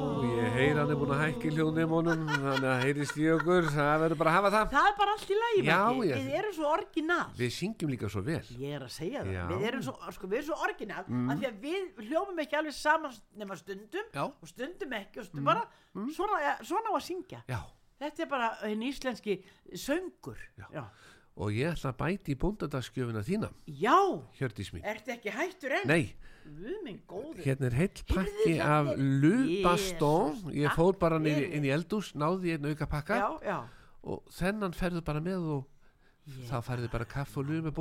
Heyr 0.72 0.78
hann 0.80 0.88
er 0.94 0.96
búin 0.96 1.10
að 1.12 1.18
hækki 1.20 1.50
hljóðnum 1.52 1.90
þannig 2.32 2.64
að 2.64 2.78
heyrist 2.86 3.16
í 3.20 3.26
okkur 3.28 3.66
það 3.74 3.90
verður 4.02 4.18
bara 4.22 4.30
að 4.30 4.36
hafa 4.38 4.50
það. 4.54 4.70
Það 4.72 4.86
er 4.88 4.94
bara 5.02 5.12
allt 5.16 5.32
í 5.34 5.36
lagi 5.36 5.64
Já, 5.66 5.80
ég- 5.92 6.22
Við 6.22 6.36
erum 6.38 6.54
svo 6.56 6.70
orginal. 6.72 7.26
Við 7.36 7.50
syngjum 7.58 7.90
líka 7.92 8.08
svo 8.08 8.22
vel. 8.24 8.40
Ég 8.56 8.72
er 8.78 8.80
að 8.86 8.92
segja 8.94 9.20
það. 9.20 9.32
Já. 9.36 9.42
Við 9.50 9.66
erum 9.68 9.82
svo, 9.84 9.94
sko, 10.16 10.26
við 10.32 10.38
erum 10.38 10.48
svo 10.48 10.56
orginal 10.64 11.04
af 11.04 11.36
því 11.42 11.46
að 11.50 11.60
við 11.60 12.00
hljómum 12.08 12.40
ekki 12.46 12.56
alveg 12.56 12.72
saman 12.78 13.12
nema 13.36 13.56
stundum 13.60 14.08
Já. 14.16 14.24
og 14.24 14.48
stundum 14.48 14.96
ekki 14.96 15.20
og 15.20 15.24
stundum 15.28 15.44
bara. 15.44 15.66
Svona, 16.16 16.40
ja, 16.40 16.56
svona 16.64 16.88
á 16.88 16.92
að 16.96 17.04
syngja. 17.10 17.42
Já, 17.52 17.60
Þetta 18.00 18.22
er 18.24 18.26
bara 18.32 18.48
hinn 18.64 18.80
íslenski 18.82 19.42
söngur. 19.76 20.40
Já. 20.72 20.88
Og 21.36 21.48
ég 21.56 21.70
ætla 21.72 21.92
að 21.94 21.98
bæti 22.02 22.34
í 22.34 22.38
bóndadagsgjöfina 22.42 23.22
þína 23.24 23.48
Já. 23.66 23.96
Ertu 24.40 25.14
ekki 25.14 25.30
hættur 25.32 25.72
enn? 25.78 25.86
Nei, 25.88 26.14
hérna 27.44 27.66
er 27.70 27.76
heill 27.78 28.02
pakki 28.08 28.58
af 28.60 28.90
hérna 28.90 28.92
er- 28.92 28.98
lubastón 29.22 30.52
Ég 30.52 30.74
fór 30.76 30.98
bara 30.98 31.16
inn 31.16 31.26
í, 31.26 31.34
fyrir. 31.34 31.54
inn 31.56 31.64
í 31.64 31.72
eldús 31.72 32.12
náði 32.14 32.52
ég 32.52 32.58
einn 32.60 32.70
auka 32.72 32.86
pakka 32.86 33.16
Já, 33.16 33.30
já 33.46 33.60
og 34.02 34.24
þennan 34.34 34.72
ferðu 34.74 35.00
bara 35.06 35.20
með 35.22 35.44
og 35.56 35.66
þá 36.22 36.58
færðu 36.62 36.88
bara 36.92 37.06
kaff 37.10 37.36
og 37.40 37.48
lug 37.48 37.64
með 37.66 37.74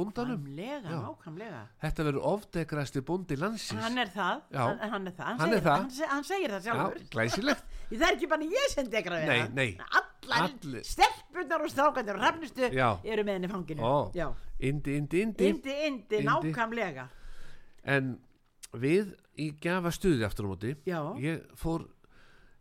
nákvæmlega 0.87 1.59
Þetta 1.83 2.05
verður 2.07 2.23
ofdegrasti 2.31 3.03
bóndi 3.05 3.37
landsins. 3.37 3.81
Hann 3.83 3.99
er 4.01 4.09
það, 4.09 4.41
hann, 4.55 5.07
er 5.07 5.13
það. 5.17 5.27
Hann, 5.27 5.51
segir. 5.51 5.67
Hann, 5.69 5.91
se- 5.91 6.09
hann 6.09 6.25
segir 6.25 6.55
það 6.55 6.65
Já, 6.65 6.73
sjálfur 6.73 7.03
glæsilegt. 7.13 7.63
Það 7.91 8.07
er 8.07 8.15
ekki 8.15 8.29
bara 8.31 8.47
ég 8.55 8.71
sem 8.71 8.89
degra 8.89 9.19
við 9.19 9.29
Nei, 9.29 9.39
nei. 9.53 9.87
Allar 9.99 10.45
Allir. 10.47 10.83
stelpunar 10.87 11.65
og 11.65 11.71
strákandir 11.73 12.15
og 12.17 12.21
rafnistu 12.23 12.69
Já. 12.71 12.87
eru 13.03 13.25
með 13.27 13.37
henni 13.37 13.49
fanginu. 13.51 13.93
Já. 14.15 14.27
Indi, 14.61 14.95
indi, 14.97 15.21
indi. 15.25 15.49
Indi, 15.51 15.75
indi, 15.89 16.21
nákvæmlega. 16.25 17.07
En 17.83 18.13
við 18.73 19.11
í 19.41 19.51
gafa 19.61 19.91
stuði 19.93 20.23
aftur 20.25 20.47
á 20.47 20.51
móti 20.53 20.73
Ég 21.21 21.43
fór 21.59 21.85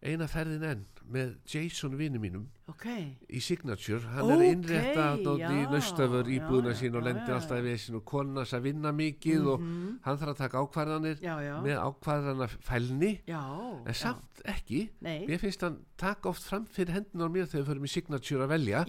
eina 0.02 0.26
ferðin 0.28 0.64
enn 0.66 0.84
með 1.11 1.34
Jason 1.48 1.96
vini 1.98 2.20
mínum 2.22 2.46
ok. 2.70 2.86
í 3.28 3.40
Signature, 3.42 4.00
hann 4.14 4.30
er 4.30 4.38
Ókei, 4.38 4.50
innrétta 4.54 5.06
já, 5.40 5.50
í 5.50 5.64
naustöfur 5.70 6.28
já, 6.28 6.34
íbúðuna 6.36 6.74
sín 6.78 6.98
og 6.98 7.04
lendir 7.06 7.34
alltaf 7.34 7.61
í 7.61 7.64
vesinu 7.66 8.00
og 8.00 8.06
konans 8.08 8.54
að 8.56 8.68
vinna 8.68 8.92
mikið 8.96 9.48
og 9.54 9.64
hann 10.06 10.20
þarf 10.20 10.32
að 10.34 10.40
taka 10.44 10.62
ákvarðanir 10.64 11.22
Já, 11.24 11.32
já, 11.44 11.54
með 11.64 11.82
ákvarðana 11.82 12.50
fælni. 12.68 13.12
Já 13.28 13.42
en 13.84 13.96
samt 13.96 14.42
ekki. 14.48 14.80
Nei, 15.04 15.26
mér 15.28 15.42
finnst 15.42 15.64
hann 15.66 15.80
taka 16.00 16.30
oft 16.30 16.46
fram 16.46 16.66
fyrir 16.70 16.96
hendina 16.96 17.28
á 17.28 17.30
mér 17.32 17.48
þegar 17.50 17.64
við 17.64 17.70
förum 17.72 17.88
í 17.88 17.92
Signature 17.94 18.46
að 18.46 18.54
velja. 18.54 18.84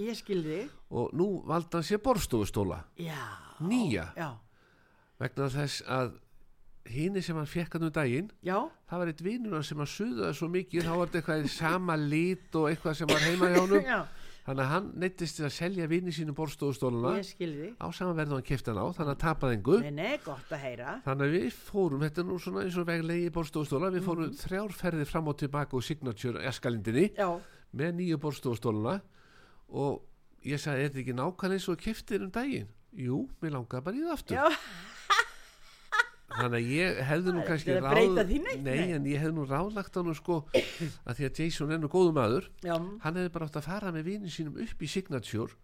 Og 0.92 1.14
nú 1.18 1.30
valda 1.48 1.80
hann 1.80 1.88
sér 1.88 2.04
borstofustóla 2.04 2.84
Nýja. 3.62 4.08
Já, 4.18 4.30
vegna 5.22 5.50
þess 5.54 5.84
að 5.86 6.16
hini 6.90 7.22
sem 7.22 7.36
hann 7.38 7.46
fekk 7.46 7.74
hann 7.78 7.84
um 7.88 7.92
daginn 7.94 8.32
já, 8.44 8.58
það 8.90 8.98
var 9.04 9.08
eitt 9.12 9.22
hans 9.52 9.68
sem 9.70 9.78
hann 9.78 9.88
suðaði 9.88 10.34
svo 10.40 10.48
mikið 10.50 10.84
þá 10.88 10.96
var 10.98 11.08
þetta 11.12 11.20
eitthvað 11.22 11.46
í 11.46 11.52
sama 11.54 11.96
lit 11.98 12.56
og 12.56 12.70
eitthvað 12.72 12.98
sem 12.98 13.08
var 13.08 13.20
heima 13.28 13.50
hjá 13.54 13.60
honum. 13.62 13.86
Já. 13.94 14.02
Þannig 14.42 14.64
að 14.66 14.70
hann 14.72 14.86
neittist 14.98 15.36
til 15.38 15.44
að 15.46 15.52
selja 15.54 15.86
vini 15.86 16.10
sínum 16.10 16.34
borstofustóluna 16.34 17.12
á 17.78 17.88
samanverðu 17.94 18.34
hann 18.40 18.46
kefti 18.48 18.72
hann 18.72 18.80
á 18.82 18.90
þannig 18.98 19.12
að 19.14 19.20
tapaði 19.22 19.58
engu. 19.60 19.76
Að 19.78 21.04
þannig 21.06 21.26
að 21.28 21.36
við 21.36 21.60
fórum, 21.70 22.02
þetta 22.02 22.26
nú 22.26 22.40
svona 22.42 22.64
eins 22.66 22.78
og 22.82 22.88
veglegi 22.90 23.30
borstofustóla, 23.36 23.92
við 23.94 24.08
fórum 24.08 24.32
Mhm. 24.32 24.40
þrjár 24.42 24.74
ferðir 24.74 25.06
fram 25.12 25.28
og 25.30 25.38
tilbaka 25.38 25.78
og 25.78 25.84
signature 25.86 26.42
eskalindinni 26.50 27.12
Já, 27.16 27.30
með 27.78 27.94
nýju 28.02 28.18
borstofustóluna 28.18 28.96
og 29.70 30.02
ég 30.44 30.58
sagði, 30.58 30.82
er 30.82 30.90
þetta 30.90 31.02
ekki 31.06 31.18
nákvæmlega 31.22 31.54
eins 31.60 31.70
og 31.70 31.78
keftir 31.78 32.24
um 32.26 32.32
daginn? 32.32 32.68
Jú, 32.98 33.30
mér 33.44 33.54
langaði 33.60 33.84
bara 33.86 33.96
í 33.96 34.02
það 34.02 34.16
aftur. 34.18 34.36
Já, 34.36 34.50
þannig 36.38 36.58
að 36.60 36.70
ég 36.76 37.02
hefði 37.10 37.34
nú 37.36 37.42
kannski 37.48 37.76
því 37.80 38.40
neitt, 38.46 38.64
nei, 38.66 38.92
en 38.98 39.10
ég 39.10 39.20
hefði 39.24 39.34
nú 39.38 39.48
ráðlagt 39.50 39.96
hann 40.00 40.14
sko 40.18 40.44
að 40.54 41.18
því 41.18 41.28
að 41.30 41.42
Jason 41.44 41.72
er 41.76 41.82
nú 41.84 41.90
góðu 41.92 42.14
maður. 42.18 42.48
Já. 42.64 42.76
Hann 42.78 43.20
hefði 43.20 43.34
bara 43.36 43.50
átt 43.50 43.60
að 43.62 43.68
fara 43.68 43.92
með 43.96 44.08
vinið 44.12 44.36
sínum 44.38 44.62
upp 44.64 44.82
í 44.82 44.90
Signature 44.92 45.58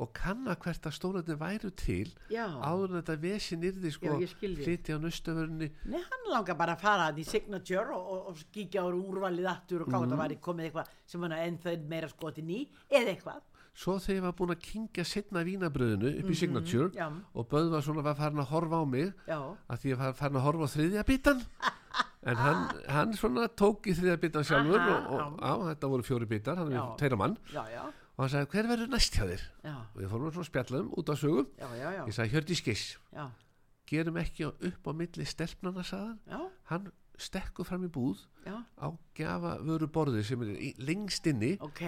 og 0.00 0.14
kanna 0.16 0.54
hvert 0.56 0.86
að 0.88 0.94
stóraðin 0.96 1.36
væru 1.36 1.68
til 1.76 2.08
Já, 2.32 2.46
áður 2.64 2.94
en 2.94 3.02
þetta 3.02 3.16
vesin 3.20 3.64
yrði 3.68 3.90
sko 3.92 4.14
hliti 4.16 4.94
á 4.96 4.98
nöstaförunni 5.02 5.68
Nei, 5.92 5.98
hann 6.00 6.22
langar 6.32 6.56
bara 6.56 6.72
að 6.72 6.80
fara 6.86 7.08
að 7.10 7.18
í 7.20 7.26
Signature 7.28 7.92
og, 7.92 8.06
og, 8.14 8.30
og 8.30 8.38
kíkja 8.54 8.80
á 8.80 8.88
úrvalið 8.88 9.50
aftur 9.50 9.82
og 9.84 9.90
Mhm. 9.90 10.06
mm. 10.08 10.14
að 10.16 10.22
væri 10.22 10.38
komið 10.40 10.70
eitthvað 10.70 10.94
sem 11.04 11.20
hann 11.26 11.36
ennþá 11.36 11.74
meira 11.90 12.08
skotin 12.08 12.48
í 12.48 12.60
eða 12.88 13.12
eitthvað 13.12 13.42
svo 13.80 13.94
þegar 14.02 14.16
ég 14.18 14.24
var 14.26 14.34
búin 14.36 14.52
að 14.54 14.62
kingja 14.66 15.04
setna 15.08 15.42
vínabröðinu 15.46 16.10
upp 16.20 16.30
í 16.30 16.36
Signature 16.36 16.88
Mhm, 16.90 16.98
Já, 17.00 17.06
og 17.34 17.48
Böðvar 17.48 17.84
svona 17.86 18.02
var 18.04 18.16
farin 18.18 18.42
að 18.42 18.50
horfa 18.52 18.80
á 18.80 18.84
mig 18.84 19.12
já, 19.26 19.38
að 19.70 19.78
því 19.84 19.94
var 20.02 20.12
farin 20.18 20.36
að 20.40 20.44
horfa 20.48 20.66
á 20.68 20.74
þriðja 20.74 21.04
bitan. 21.08 21.40
En 22.22 22.36
hann, 22.36 22.66
hann 22.94 23.14
svona 23.16 23.46
tók 23.48 23.88
í 23.88 23.94
þriðja 23.96 24.18
bitan 24.20 24.44
sjálfur 24.44 24.76
Aha, 24.84 24.98
og, 25.08 25.24
og 25.32 25.40
á, 25.40 25.52
þetta 25.72 25.88
voru 25.94 26.04
fjóri 26.04 26.28
bitar, 26.28 26.60
hann 26.60 26.72
er 26.76 26.92
tveira 27.00 27.16
mann. 27.16 27.38
Já, 27.54 27.62
já, 27.72 27.82
og 27.88 28.24
hann 28.26 28.32
sagði 28.34 28.50
hver 28.52 28.68
verður 28.74 28.90
næst 28.92 29.16
hjá 29.16 29.24
þér? 29.30 29.44
Já, 29.64 29.74
og 29.80 30.00
við 30.02 30.10
fórum 30.12 30.34
svona 30.36 30.50
spjallum 30.50 30.90
út 31.00 31.08
á 31.08 31.14
sögum 31.16 31.46
já, 31.56 31.68
já, 31.80 31.88
já, 31.96 32.02
ég 32.04 32.16
sagði 32.18 32.34
Hjördís 32.36 32.62
Giss 32.66 32.84
já, 33.16 33.24
gerum 33.88 34.20
ekki 34.20 34.50
upp 34.52 34.84
á 34.84 34.92
milli 34.92 35.24
stelpnana 35.26 35.82
sagðan 35.88 36.18
hann. 36.68 36.90
Stekkur 37.20 37.66
fram 37.68 37.82
í 37.84 37.88
búð 37.92 38.20
á 38.80 38.88
gjafa 39.16 39.56
vöru 39.60 39.88
borðið 39.92 40.22
sem 40.24 40.40
er 40.44 40.52
lengst 40.88 41.26
inni. 41.28 41.50
Ok, 41.60 41.82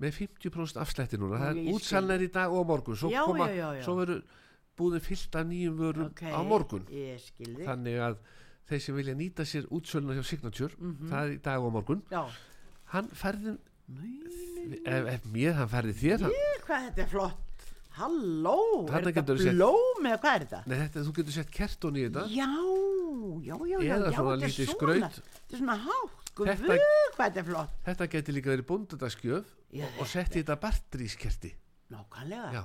með 0.00 0.12
50% 0.20 0.80
afslætti 0.82 1.16
núna. 1.18 1.36
Nú, 1.36 1.42
það 1.42 1.50
er 1.50 1.60
skil. 1.60 1.74
útsalnar 1.74 2.20
í 2.26 2.30
dag 2.32 2.52
og 2.52 2.66
morgun. 2.66 2.96
Svo, 2.96 3.10
Já, 3.10 3.22
koma, 3.24 3.46
já, 3.48 3.68
já, 3.78 3.82
svo 3.84 3.94
verður 4.00 4.22
búðin 4.76 5.00
fyllt 5.00 5.34
af 5.40 5.46
nýjum 5.46 5.76
vörum 5.78 6.10
ok 6.10 6.22
á 6.28 6.40
morgun. 6.44 6.84
þannig 7.64 7.96
að 8.08 8.16
þeir 8.68 8.80
sem 8.82 8.94
vilja 8.96 9.14
nýta 9.14 9.44
sér 9.46 9.64
útsöluna 9.70 10.14
hjá 10.18 10.24
Signature 10.24 10.74
Mhm. 10.78 11.08
það 11.10 11.22
er 11.24 11.32
í 11.38 11.42
dag 11.42 11.62
og 11.64 11.72
morgun. 11.72 12.02
Já, 12.10 12.26
hann 12.92 13.08
færði 13.08 13.58
Nei, 13.88 14.80
ef, 14.84 15.06
ef 15.14 15.24
mér 15.30 15.54
hann 15.54 15.68
færði 15.70 15.92
þér 15.94 16.20
hann, 16.26 16.30
Ég, 16.34 16.64
hvað 16.66 16.86
þetta 16.90 17.02
er 17.04 17.06
flott? 17.06 17.42
Halló, 17.96 18.84
er 18.92 19.04
þetta 19.06 19.22
blóm 19.54 20.04
eða 20.10 20.18
hvað 20.20 20.34
er 20.34 20.42
þetta? 20.44 20.58
nei 20.66 20.76
þetta 20.82 21.04
þú 21.06 21.12
getur 21.16 21.32
sett 21.36 21.50
kertón 21.54 21.96
í 21.96 22.02
þetta. 22.10 22.24
Já, 22.28 22.48
já, 23.46 23.56
já, 23.56 23.78
já, 23.80 23.94
Eða 23.96 24.10
já, 24.10 24.16
svona 24.18 24.34
þetta 24.36 24.44
er 24.44 24.50
lítið 24.50 24.66
svona. 24.66 24.76
skraut. 24.76 25.16
Þetta 25.16 25.54
er 25.56 25.60
svona 25.62 25.76
hátt, 25.86 26.25
guð, 26.36 26.50
Þetta- 26.52 26.78
hvað 27.16 27.26
þetta 27.26 27.40
er 27.42 27.44
flott. 27.50 27.76
Þetta 27.86 28.08
geti 28.14 28.32
líka 28.36 28.50
verið 28.52 28.66
bóndadaskjöf 28.70 29.46
Já, 29.72 29.86
og 30.00 30.06
setti 30.06 30.42
þetta 30.42 30.56
bartrískerti 30.60 31.52
Nákvæmlega, 31.90 32.50
já, 32.52 32.62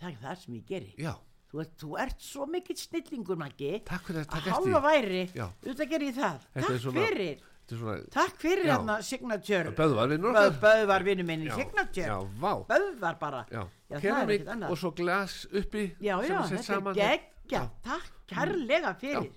það 0.00 0.08
er 0.10 0.16
það 0.22 0.36
sem 0.44 0.54
ég 0.54 0.64
geri. 0.66 0.94
Já, 0.98 1.14
Þú 1.50 1.58
ert, 1.64 1.72
þú 1.82 1.88
ert 1.98 2.20
svo 2.22 2.44
mikill 2.46 2.76
snillingur, 2.78 3.34
Maggi. 3.36 3.70
Takk 3.84 4.04
fyrir 4.06 4.20
að 4.20 4.26
að 4.28 4.34
taka 4.36 4.50
hálfa 4.54 4.68
eftir 4.70 4.84
væri, 4.84 5.22
Já. 5.34 5.46
auðvitað 5.64 5.88
ger 5.90 6.00
ég 6.06 6.14
það. 6.14 6.36
Þetta 6.54 6.60
er 6.60 6.62
Takk 6.70 6.80
svona- 6.84 7.00
fyrir. 7.08 7.40
Þetta 7.66 7.78
svona 7.80 8.10
Takk 8.14 8.36
fyrir 8.38 8.64
Já. 8.64 8.70
hérna 8.76 9.02
Signature. 9.02 9.72
Böðvar 9.74 10.08
vinnur 10.12 10.30
okkar. 10.30 10.60
Böðvar 10.62 11.02
vinnu 11.08 11.24
minni 11.26 11.46
Já, 11.50 11.56
Signature. 11.56 12.06
Já, 12.06 12.18
vá. 12.38 12.52
Böðvar 12.70 13.18
bara. 13.18 13.42
Já, 13.50 13.58
Já, 13.58 13.66
það 13.90 13.96
er 13.96 14.00
keramík 14.00 14.40
ekkert 14.40 14.52
annað. 14.54 14.70
og 14.70 14.78
svo 14.78 14.90
glas 14.94 15.46
uppi 15.52 15.84
Já, 16.00 16.20
sem 16.22 16.30
já, 16.30 16.38
er 16.38 16.48
sett 16.48 16.58
þetta 16.60 16.64
saman. 16.70 16.96
er 16.98 17.18
geggja 17.18 17.50
Já. 17.50 17.70
Takk 17.82 18.10
kærlega 18.28 18.94
fyrir. 19.00 19.32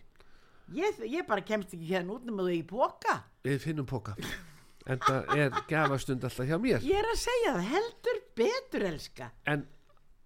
Ég, 0.71 0.99
ég 1.09 1.27
bara 1.27 1.41
kemst 1.41 1.73
ekki 1.73 1.87
hérna 1.89 2.13
út 2.13 2.23
með 2.25 2.45
þau 2.45 2.57
í 2.61 2.63
póka 2.63 3.23
Við 3.43 3.59
finnum 3.59 3.87
póka 3.89 4.15
En 4.87 4.99
það 4.99 5.29
er 5.39 5.53
gafastund 5.69 6.23
alltaf 6.27 6.47
hjá 6.47 6.57
mér. 6.59 6.83
Ég 6.83 6.97
er 6.99 7.07
að 7.07 7.19
segja 7.21 7.53
það 7.55 7.67
heldur 7.71 8.17
betur 8.35 8.83
elska. 8.89 9.29
En 9.47 9.61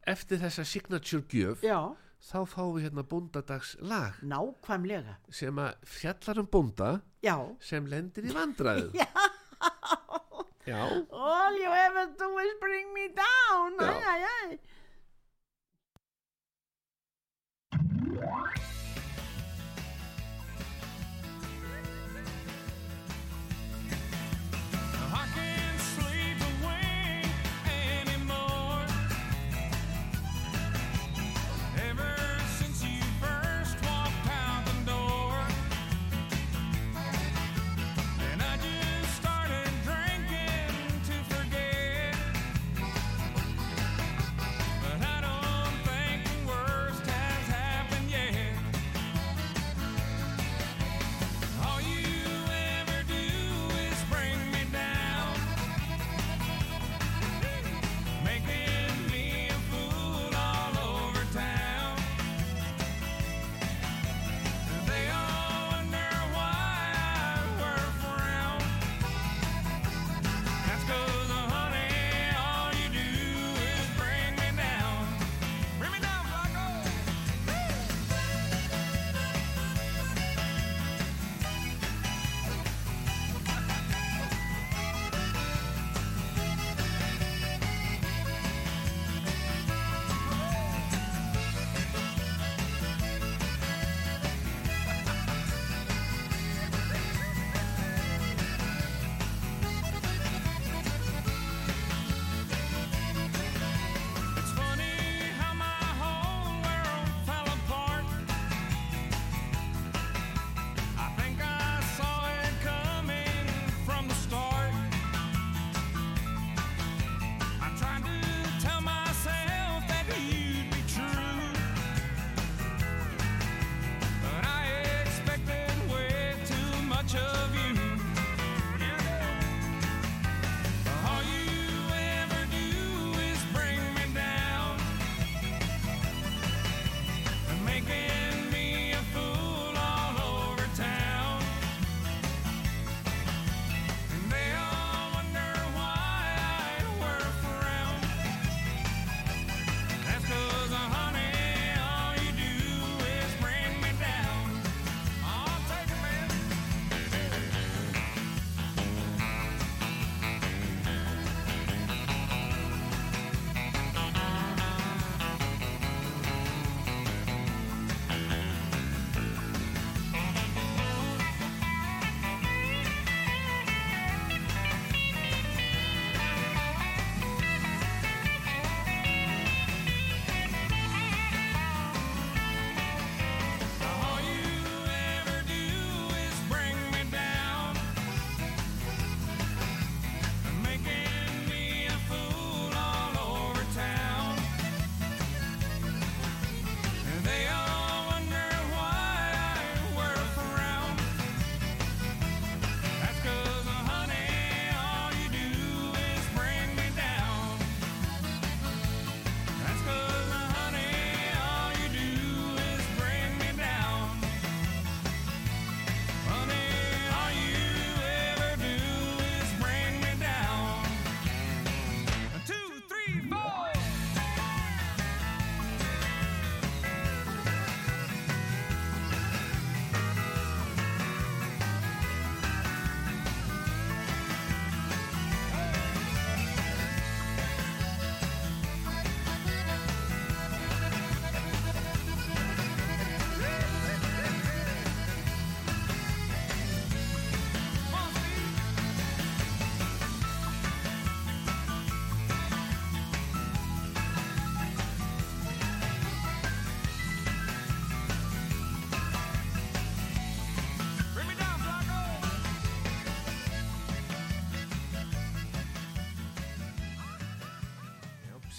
eftir 0.09 0.39
þessa 0.41 0.65
signature 0.65 1.21
gjöf 1.29 1.61
Já, 1.65 1.77
þá 2.25 2.37
fáum 2.49 2.71
við 2.77 2.87
hérna 2.87 3.03
bóndadags 3.05 3.75
lag 3.85 4.17
nákvæmlega. 4.25 5.19
Sem 5.29 5.61
að 5.61 5.75
fjallar 5.85 6.41
um 6.41 6.49
bónda 6.49 6.89
Já. 7.25 7.35
sem 7.61 7.85
lendir 7.85 8.25
í 8.25 8.33
vandræðu 8.33 8.89
Já. 9.01 9.09
Já, 10.67 10.81
All 11.13 11.55
you 11.61 11.69
ever 11.71 12.09
do 12.17 12.27
is 12.41 12.57
bring 12.59 12.89
me 12.97 13.07
down. 13.15 13.77
Já. 13.77 13.93
Æ, 13.93 14.25
æ, 14.25 14.57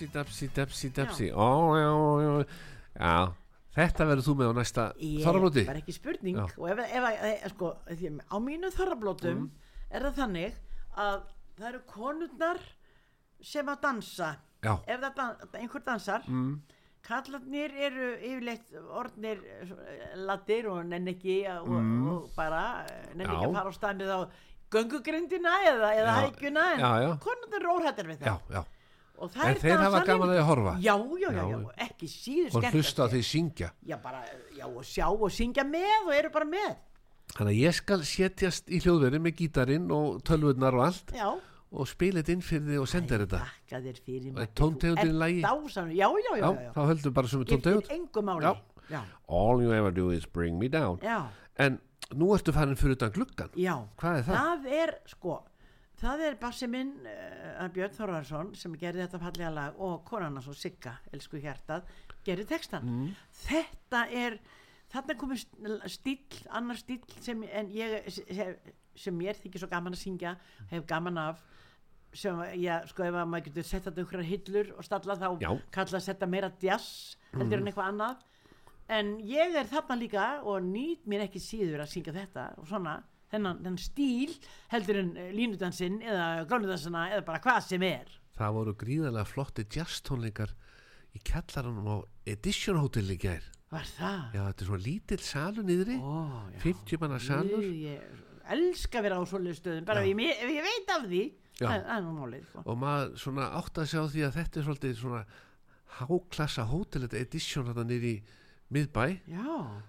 Dapsi, 0.06 0.08
dapsi, 0.14 0.48
dapsi, 0.54 0.88
dapsi 0.94 1.30
Ó, 1.34 1.48
já, 1.76 1.90
já, 2.22 2.30
já 2.38 2.46
Já, 2.98 3.32
Þetta 3.78 4.06
verður 4.08 4.24
þú 4.26 4.34
með 4.38 4.48
á 4.50 4.54
næsta 4.58 4.84
Ég- 4.98 5.24
þorrablóti 5.24 5.66
bara 5.66 5.78
ekki 5.82 5.92
spurning 5.94 6.36
Já. 6.38 6.46
og 6.58 6.70
ef, 6.70 6.78
ef, 6.78 7.04
ef, 7.44 7.52
sko, 7.52 7.72
því, 7.90 8.08
á 8.30 8.36
mínu 8.42 8.70
þorrablótum 8.74 9.36
Mm. 9.38 9.50
er 9.90 10.02
það 10.02 10.14
þannig 10.18 10.54
að 10.96 11.20
það 11.58 11.68
eru 11.68 11.80
konurnar 11.86 12.58
sem 13.42 13.66
að 13.66 13.80
dansa 13.80 14.36
Já, 14.62 14.74
ef 14.86 15.00
það 15.00 15.14
dan, 15.14 15.36
einhver 15.54 15.84
dansar 15.86 16.22
mm, 16.26 16.60
kallarnir 17.02 17.70
eru 17.78 18.08
yfirleitt 18.18 18.72
orðnir 18.90 19.38
eh, 19.46 20.16
laddir 20.16 20.66
og 20.68 20.84
nenn 20.86 21.06
ekki 21.06 21.44
að- 21.46 21.62
og, 21.62 21.68
Mm. 21.78 22.08
og 22.10 22.30
bara 22.36 22.84
eh, 22.90 23.14
nenn 23.14 23.28
ekki 23.30 23.44
Já. 23.44 23.48
að 23.48 23.54
fara 23.54 23.70
á 23.70 23.78
staðið 23.78 24.10
á 24.10 24.20
göngugrindina 24.70 25.54
eða, 25.70 25.92
eða 25.94 26.12
Já. 26.12 26.18
hækjuna 26.26 26.64
en 26.74 26.80
Já, 26.80 26.90
já. 27.04 27.18
konurnar 27.22 27.60
eru 27.62 27.78
óhættar 27.78 28.06
við 28.10 28.18
já, 28.18 28.34
það 28.34 28.40
já 28.58 28.64
En 29.18 29.56
þeir 29.58 29.76
hafa 29.78 29.98
dansa 29.98 30.04
gaman 30.06 30.28
að 30.32 30.38
að 30.38 30.46
horfa. 30.48 30.74
Já, 30.80 30.94
já, 30.94 31.30
já, 31.32 31.42
Já. 31.50 31.56
og 31.58 31.72
ekki 31.86 32.08
síður 32.08 32.46
og 32.46 32.62
skemmtilegt. 32.62 32.74
hlusta 32.76 33.02
á 33.02 33.06
því 33.12 33.22
syngja. 33.26 33.70
Já, 33.86 33.96
bara, 34.02 34.20
já, 34.56 34.66
og 34.68 34.84
sjá 34.84 35.06
og 35.10 35.30
syngja 35.34 35.64
með 35.66 36.06
og 36.06 36.14
eru 36.14 36.30
bara 36.30 36.44
með. 36.44 36.76
Þannig 37.34 37.52
að 37.52 37.60
ég 37.60 37.74
skal 37.74 38.00
setjast 38.08 38.70
í 38.72 38.78
hljóðveri 38.80 39.18
með 39.20 39.34
gítarinn 39.42 39.90
og 39.92 40.22
tölvurnar 40.24 40.74
og 40.78 40.84
allt 40.86 41.12
já, 41.12 41.28
og 41.70 41.88
spila 41.90 42.22
þetta 42.22 42.32
inn 42.32 42.40
fyrir 42.46 42.70
þig 42.70 42.80
og 42.80 42.88
senda 42.88 43.18
þetta. 43.18 43.40
þakka 43.44 43.80
þér 43.84 43.98
fyrir 44.06 44.30
Og 44.30 44.38
Maggi, 44.38 44.54
tóntegundin 44.54 45.42
dásamlegur. 45.42 45.98
já, 45.98 46.08
já, 46.24 46.32
já, 46.38 46.72
þá 46.72 46.80
höldum 46.88 47.12
bara 47.18 47.28
sem 47.28 47.44
tóntegund 47.44 47.84
All 49.28 49.60
you 49.62 49.72
ever 49.72 49.90
do 49.92 50.10
is 50.10 50.24
bring 50.24 50.58
me 50.58 50.68
down. 50.68 50.98
Já, 51.02 51.26
En 51.58 51.78
nú 52.14 52.30
ertu 52.32 52.52
farin 52.54 52.76
fyrir 52.78 52.96
utan 52.96 53.10
gluggan 53.12 53.50
já. 53.58 53.74
Hvað 54.00 54.18
er 54.18 54.22
það? 54.22 54.36
það 54.38 54.66
er 54.72 54.92
sko 55.10 55.44
það 55.98 56.22
er 56.28 56.36
bassi 56.40 56.68
minn 56.70 56.92
uh, 57.06 57.66
Björn 57.74 57.94
Þorvarsson 57.96 58.52
sem 58.58 58.74
gerði 58.78 59.04
þetta 59.06 59.20
fallega 59.22 59.50
lag 59.54 59.80
og 59.82 60.04
konan 60.08 60.36
hans 60.38 60.48
og 60.50 60.56
Sigga, 60.58 60.96
elsku 61.12 61.40
hjartað 61.42 61.88
gerði 62.26 62.46
textan 62.50 62.84
Mm. 62.88 63.12
þetta 63.44 64.04
er 64.12 64.38
þarna 64.92 65.12
er 65.14 65.18
komið 65.20 65.42
stíl, 65.92 66.18
annar 66.56 66.78
stíl 66.80 67.00
sem, 67.20 67.42
ég, 67.74 68.08
sem, 68.08 68.54
sem 68.96 69.14
mér 69.18 69.36
þykir 69.42 69.60
svo 69.62 69.68
gaman 69.70 69.92
að 69.96 70.02
syngja 70.02 70.36
hef 70.70 70.86
gaman 70.88 71.18
af 71.20 71.42
sem, 72.16 72.38
já, 72.56 72.78
sko 72.88 73.04
ef 73.04 73.14
að 73.20 73.28
maður 73.28 73.44
getur 73.50 73.66
sett 73.68 73.84
þetta 73.84 74.00
einhverjar 74.00 74.28
hillur 74.30 74.70
og 74.78 74.86
stalla 74.86 75.16
þá 75.20 75.26
Já. 75.42 75.50
kalla 75.76 76.00
setja 76.00 76.26
meira 76.30 76.48
jazz 76.62 77.16
heldur 77.34 77.60
en 77.60 77.68
eitthvað 77.68 77.90
annað 77.92 78.22
en 78.96 79.10
ég 79.28 79.52
er 79.60 79.68
þarna 79.68 79.98
líka 80.00 80.26
og 80.48 80.62
nýt 80.64 81.04
mér 81.04 81.26
ekki 81.26 81.42
síður 81.44 81.82
að 81.84 81.90
syngja 81.92 82.14
þetta 82.16 82.46
og 82.62 82.70
svona, 82.70 82.94
þennan, 83.32 83.60
þennan 83.64 83.80
stíl 83.82 84.32
heldur 84.72 85.00
en 85.02 85.10
eh, 85.16 85.30
línudansinn 85.36 86.00
eða 86.04 86.28
glánudansina 86.48 87.06
eða 87.12 87.26
bara 87.28 87.42
hvað 87.44 87.60
sem 87.68 87.84
er 87.88 88.16
Það 88.38 88.54
voru 88.54 88.74
gríðarlega 88.78 89.26
flotti 89.26 89.64
jazz 89.74 90.00
tónleikar 90.06 90.52
í 91.16 91.20
kjallaranum 91.26 91.88
á 91.90 91.96
Edition 92.28 92.78
Hotel 92.78 93.08
í 93.10 93.18
gær 93.18 93.44
var 93.68 93.84
það? 93.98 94.20
Já, 94.32 94.40
þetta 94.46 94.64
er 94.64 94.68
svona 94.70 94.84
lítill 94.86 95.20
salur 95.24 95.66
niðri 95.68 95.98
Ó, 96.00 96.14
já. 96.54 96.60
50 96.62 97.02
manna 97.02 97.18
salur 97.20 97.64
Ég, 97.66 97.74
ég 97.90 98.24
elska 98.48 99.00
að 99.00 99.04
vera 99.08 99.18
á 99.20 99.22
svoleiðu 99.28 99.58
stöðum 99.58 99.88
bara 99.88 100.04
ef 100.06 100.22
ég, 100.24 100.38
ef 100.40 100.52
ég 100.54 100.64
veit 100.64 100.92
af 100.94 101.02
því 101.04 101.22
það 101.58 101.74
það 101.74 101.92
er 101.98 102.04
nú 102.06 102.12
málið 102.16 102.46
sko. 102.48 102.62
og 102.64 102.78
maður 102.80 103.10
svona 103.20 103.48
átt 103.58 103.80
að 103.82 103.88
sjá 103.90 104.00
því 104.14 104.22
að 104.24 104.36
þetta 104.38 104.60
er 104.60 104.66
svolítið 104.68 104.94
svona 105.02 105.22
háklassa 105.98 106.64
hótel 106.70 107.02
þetta 107.04 107.20
Edition 107.24 107.66
þetta 107.68 107.84
niður 107.88 108.06
í 108.08 108.14
miðbæ. 108.74 109.04
Já, 109.26 109.44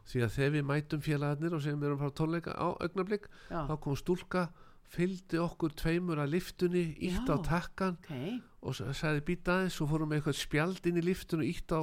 því 0.07 0.21
að 0.23 0.33
þegar 0.35 0.51
við 0.55 0.65
mætum 0.69 1.01
félagarnir 1.03 1.53
og 1.57 1.61
segjum 1.65 1.79
við 1.81 1.87
erum 1.89 1.99
frá 1.99 2.11
tónleika 2.15 2.51
á 2.55 2.67
augnablík 2.79 3.25
þá 3.49 3.73
kom 3.83 3.95
stúlka 3.99 4.49
fylgdi 4.89 5.37
okkur 5.37 5.73
tveimur 5.77 6.17
að 6.23 6.31
liftunni 6.33 6.83
ítt 7.05 7.27
á 7.29 7.35
takkan 7.45 7.97
ok. 8.01 8.41
og 8.63 8.73
s- 8.73 8.97
sagði 8.97 9.21
býta 9.27 9.57
aðeins 9.59 9.81
og 9.83 9.89
fórum 9.91 10.09
með 10.09 10.21
eitthvað 10.21 10.39
spjald 10.39 10.87
inn 10.89 10.97
í 10.97 11.03
liftun 11.05 11.43
og 11.43 11.45
ítt 11.51 11.69
á 11.75 11.81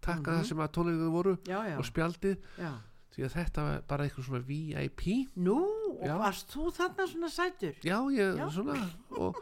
takka 0.00 0.30
Mhm. 0.30 0.38
það 0.40 0.44
sem 0.46 0.58
að 0.58 0.72
tónleikaðu 0.72 1.10
voru 1.12 1.34
já, 1.44 1.58
já, 1.66 1.76
og 1.78 1.84
spjaldið. 1.84 2.36
Já. 2.58 2.72
Því 3.16 3.24
að 3.24 3.32
þetta 3.36 3.62
var 3.64 3.82
bara 3.88 4.04
eitthvað 4.04 4.24
svona 4.26 4.44
VIP 4.46 5.28
nú, 5.36 5.58
og 6.00 6.18
varst 6.20 6.48
þú 6.52 6.70
þarna 6.72 7.06
svona 7.08 7.28
sætur? 7.32 7.74
Já 7.82 7.98
ég 8.12 8.50
svona 8.52 8.90
og, 9.18 9.36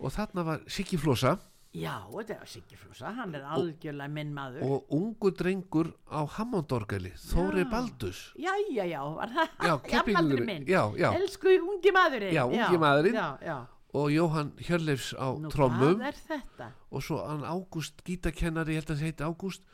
og 0.00 0.10
þarna 0.12 0.44
var 0.44 0.60
Siggi 0.66 0.96
Flosa 0.98 1.38
já, 1.74 1.94
þetta 2.06 2.36
er 2.38 2.50
Siggi 2.50 2.76
Flúsa, 2.78 3.10
hann 3.16 3.34
er 3.34 3.44
algjörlega 3.50 4.12
minn 4.14 4.32
maður. 4.36 4.62
Og 4.68 4.92
ungu 4.94 5.32
drengur 5.34 5.90
á 6.06 6.22
Hammondorgali 6.36 7.10
Þóri 7.18 7.64
Já. 7.64 7.70
Baldus 7.72 8.20
já, 8.38 8.52
já, 8.70 8.84
já, 8.86 9.00
var 9.16 9.32
það 9.34 9.54
já, 9.68 9.74
keppingurinn 9.90 10.46
minn. 10.50 10.66
já, 10.70 10.82
já, 11.00 11.08
elsku 11.18 11.54
ungi 11.58 11.94
maðurinn. 11.96 12.34
Já, 12.36 12.44
ungi 12.46 12.78
maðurinn. 12.78 13.18
já, 13.18 13.28
já. 13.42 13.56
og 13.94 14.10
Jóhann 14.10 14.52
Hjörleifs 14.58 15.14
á 15.18 15.26
Nú, 15.38 15.50
trommum. 15.50 15.98
hvað 15.98 16.12
er 16.12 16.20
þetta? 16.28 16.68
og 16.90 17.02
svo 17.02 17.18
hann 17.26 17.42
Ágúst 17.46 18.04
gítakennari, 18.06 18.74
ég 18.74 18.82
held 18.82 18.94
að 18.94 19.00
það 19.00 19.08
heiti 19.08 19.26
Ágúst 19.26 19.66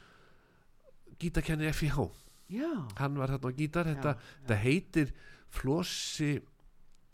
gítakennari 1.21 1.73
FIH 1.77 2.09
já, 2.49 2.71
hann 3.01 3.21
var 3.21 3.33
þarna 3.37 3.53
á 3.53 3.59
gítar 3.61 3.93
þetta, 3.93 4.17
Já, 4.17 4.41
þetta 4.41 4.59
heitir 4.65 5.13
Flossi 5.51 6.33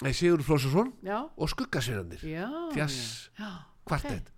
nei, 0.05 0.13
Sigur 0.13 0.43
já, 1.03 1.19
og 1.27 1.51
Skuggasverðanir 1.51 2.23
já 2.23 2.47
Jazz 2.77 3.31
já, 3.39 3.51
kvartett 3.87 4.36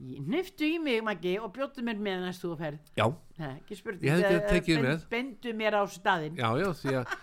Niftu 0.00 0.64
í 0.66 0.78
mig, 0.82 1.02
Maggi, 1.04 1.36
og 1.38 1.52
bjóttu 1.54 1.82
mér 1.84 1.98
með 2.00 2.24
næst 2.26 2.42
þú 2.42 2.56
ferð. 2.58 2.78
já, 2.96 3.06
ekki 3.38 3.76
spurning. 3.76 4.02
Ég 4.02 4.18
getað 4.18 4.42
Eh, 4.42 4.48
tekið 4.50 4.80
ben- 4.80 4.84
með. 4.84 5.08
Bendu 5.08 5.52
mér 5.54 5.74
á 5.78 5.82
staðinn. 5.86 6.36
já, 6.36 6.48
já, 6.58 6.72
því 6.72 6.92
að 7.02 7.16